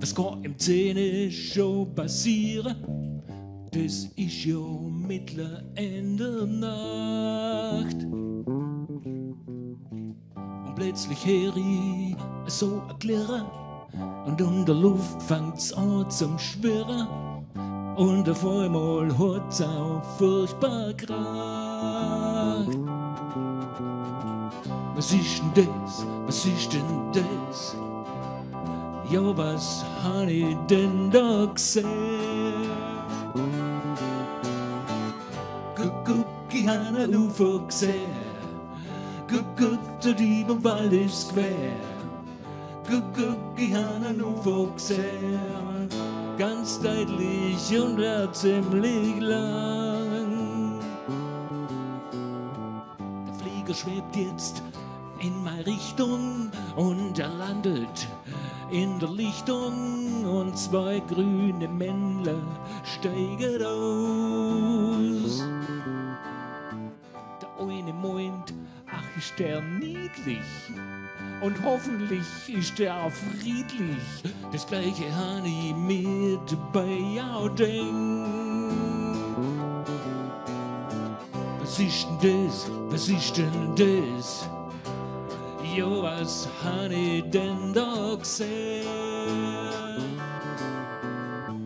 Was 0.00 0.12
kann 0.12 0.42
im 0.42 0.58
Zähne 0.58 1.30
schon 1.30 1.94
passieren? 1.94 2.99
Das 3.72 4.08
ist 4.16 4.46
ja 4.46 4.58
mittler 4.90 5.62
Ende 5.76 6.44
Nacht. 6.44 8.04
Und 8.04 10.18
plötzlich 10.74 11.24
höre 11.24 11.56
ich 11.56 12.16
so 12.46 12.82
ein 12.88 12.98
Klirren. 12.98 13.44
Und 14.26 14.40
in 14.40 14.66
der 14.66 14.74
Luft 14.74 15.22
fängt's 15.22 15.72
an 15.72 16.10
zum 16.10 16.36
Schwirren. 16.36 17.06
Und 17.96 18.28
auf 18.28 18.44
einmal 18.44 19.16
hat's 19.16 19.62
auch 19.62 20.02
furchtbar 20.18 20.92
kracht. 20.94 22.76
Was 24.96 25.12
ist 25.12 25.42
denn 25.54 25.64
das? 25.64 26.04
Was 26.26 26.44
ist 26.44 26.72
denn 26.72 27.12
das? 27.12 27.76
Ja, 29.10 29.36
was 29.36 29.84
hab 30.02 30.26
ich 30.28 30.56
denn 30.68 31.08
da 31.12 31.46
gesehen? 31.46 32.39
Ein 36.78 37.14
UFO 37.16 37.60
gesehen. 37.66 38.14
Guck, 39.28 39.44
guck, 39.56 40.00
der 40.00 40.12
Dieb 40.12 40.48
im 40.48 40.62
Wald 40.62 40.92
ist 40.92 41.32
quer. 41.32 41.72
Guck, 42.88 43.04
guck, 43.14 43.58
ich 43.58 43.74
hab 43.74 44.04
ein 44.04 44.22
UFO 44.22 44.68
gesehen. 44.74 45.88
Ganz 46.38 46.80
deutlich 46.80 47.78
und 47.78 47.98
ja 47.98 48.32
ziemlich 48.32 49.20
lang. 49.20 50.80
Der 53.26 53.34
Flieger 53.34 53.74
schwebt 53.74 54.16
jetzt 54.16 54.62
in 55.20 55.42
meine 55.44 55.66
Richtung 55.66 56.50
und 56.76 57.18
er 57.18 57.28
landet 57.28 58.08
in 58.70 58.98
der 59.00 59.10
Lichtung 59.10 60.24
und 60.24 60.56
zwei 60.56 61.00
grüne 61.00 61.68
Männler 61.68 62.40
steigen 62.84 63.62
aus. 63.64 65.42
Der 67.90 67.98
eine 67.98 68.08
meint, 68.08 68.54
ach 68.92 69.16
ist 69.18 69.36
der 69.38 69.60
niedlich 69.60 70.38
und 71.40 71.60
hoffentlich 71.64 72.20
ist 72.48 72.78
der 72.78 72.94
auch 72.94 73.10
friedlich. 73.10 74.22
Das 74.52 74.64
gleiche 74.66 75.12
habe 75.12 75.48
dabei 76.48 77.20
auch 77.20 77.48
denkt. 77.48 78.28
Was 81.60 81.80
ist 81.80 82.06
denn 82.22 82.46
das? 82.46 82.70
Was 82.90 83.08
ist 83.08 83.36
denn 83.36 83.74
das? 83.74 84.48
Ja, 85.74 86.02
was 86.02 86.48
hab 86.62 86.90
ich 86.92 87.24
denn 87.30 87.72
da 87.74 88.14
gesehen? 88.14 88.84
Guck, 91.46 91.58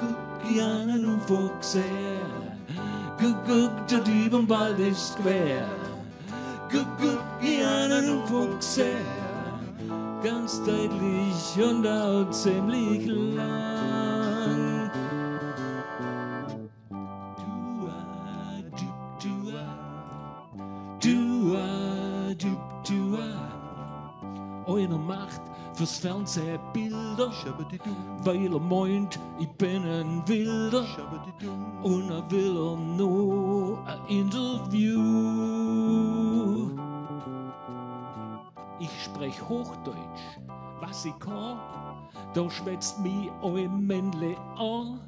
guck, 0.00 0.50
ich 0.50 0.60
hab 0.60 0.88
ein 0.88 1.04
Der 3.90 4.00
Dieb 4.00 4.34
im 4.34 4.48
Wald 4.48 4.78
ist 4.78 5.16
quer. 5.16 5.66
Guck, 6.70 6.86
guck, 7.00 7.20
ich 7.40 7.64
hab 7.64 7.90
ein 7.90 8.18
UFO 8.18 8.48
gesehen. 8.56 8.96
Ganz 10.22 10.62
deutlich 10.64 11.64
und 11.64 11.86
auch 11.86 12.28
ziemlich 12.30 13.06
lang. 13.06 14.90
Dua, 17.38 17.94
dup, 18.72 19.20
dua. 19.22 19.64
Dua, 21.00 22.34
dup, 22.34 22.84
dua. 22.84 23.28
Einer 24.66 24.98
macht 24.98 25.42
fürs 25.74 25.98
Fernsehen 25.98 26.60
Bilder, 26.72 27.32
weil 28.22 28.52
er 28.52 28.60
meint, 28.60 29.18
ich 29.38 29.48
bin 29.52 29.82
ein 29.84 30.22
Wilder. 30.26 30.84
Und 31.82 32.10
er 32.10 32.30
will 32.30 32.56
er 32.56 32.76
nur 32.76 33.84
ein 33.86 33.98
Interview. 34.08 35.00
Ich 38.78 39.04
sprech 39.04 39.40
Hochdeutsch, 39.48 40.38
was 40.80 41.04
ich 41.04 41.18
kann. 41.18 41.58
Da 42.34 42.50
schwätzt 42.50 43.00
mich 43.00 43.30
ein 43.42 43.86
Männle 43.86 44.36
an. 44.56 45.00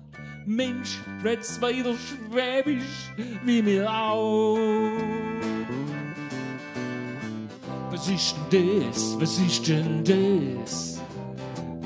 Mensch, 0.47 1.03
red's 1.25 1.61
weiter 1.61 1.95
Schwäbisch 1.95 3.12
wie 3.45 3.62
mir 3.62 3.91
auch. 3.91 4.57
Was 8.07 8.13
ist 8.13 8.37
denn 8.53 8.85
das? 8.87 9.17
Was 9.19 9.39
ist 9.41 9.67
denn 9.67 10.05
das? 10.05 11.01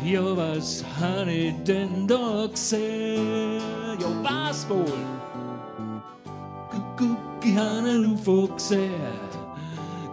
Ja, 0.04 0.20
was 0.36 0.84
hab 1.00 1.26
ich 1.26 1.54
denn 1.64 2.06
da 2.06 2.46
gesehen? 2.46 3.58
Ja, 3.98 4.06
was 4.22 4.68
wohl? 4.68 4.84
Guck, 6.70 6.82
guck, 6.98 7.16
ich 7.42 7.56
hab 7.56 7.84
ein 7.86 8.04
UFO 8.04 8.48
gesehen. 8.48 8.90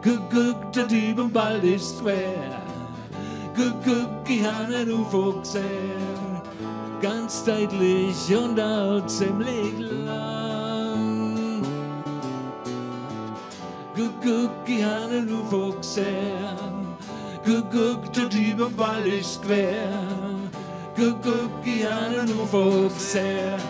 Guck, 0.01 0.29
guck, 0.31 0.71
der 0.71 0.85
Dieb 0.85 1.19
im 1.19 1.35
Wald 1.35 1.65
ist 1.65 2.01
quer. 2.01 2.61
Guck, 3.53 3.83
guck, 3.83 4.29
ich 4.29 4.45
hab 4.45 4.69
ein 4.69 4.89
UFO 4.89 5.33
gesehen. 5.41 6.41
Ganz 7.01 7.43
deutlich 7.43 8.33
und 8.33 8.57
auch 8.61 9.05
ziemlich 9.07 9.77
lang. 10.05 10.26
Ein 14.27 15.29
UFO 15.31 15.71
gesehen. 15.71 16.05
Guck, 17.45 17.71
guck, 17.71 18.11
der 18.11 18.25
Dieb 18.25 18.59
im 18.59 18.77
Wald 18.77 19.05
ist 19.05 19.41
quer. 19.41 19.87
Guck, 20.97 21.25
ich 21.63 21.85
hab 21.85 22.09
ein 22.09 22.29
UFO 22.37 22.89
gesehen. 22.89 23.61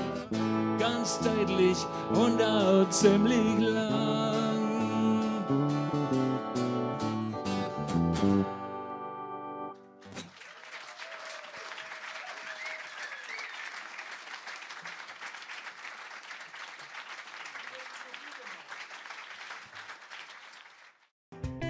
Ganz 0.79 1.19
deutlich 1.19 1.77
und 2.11 2.41
auch 2.41 2.89
ziemlich 2.89 3.59
lang. 3.59 4.26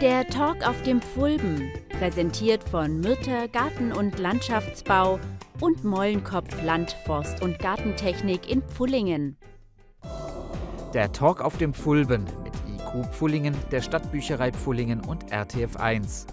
Der 0.07 0.25
Talk 0.25 0.65
auf 0.65 0.81
dem 0.83 1.01
Pfulben, 1.01 1.69
präsentiert 1.89 2.63
von 2.63 3.01
Myrther 3.01 3.49
Garten- 3.49 3.91
und 3.91 4.17
Landschaftsbau 4.19 5.19
und 5.59 5.83
Mollenkopf 5.83 6.63
Land, 6.63 6.95
Forst- 7.05 7.41
und 7.41 7.59
Gartentechnik 7.59 8.49
in 8.49 8.61
Pfullingen. 8.61 9.35
Der 10.93 11.11
Talk 11.11 11.41
auf 11.41 11.57
dem 11.57 11.73
Pfulben 11.73 12.23
mit 12.41 12.53
IQ 12.73 13.05
Pfullingen, 13.13 13.53
der 13.69 13.81
Stadtbücherei 13.81 14.53
Pfullingen 14.53 15.01
und 15.01 15.29
RTF 15.29 15.75
1. 15.75 16.27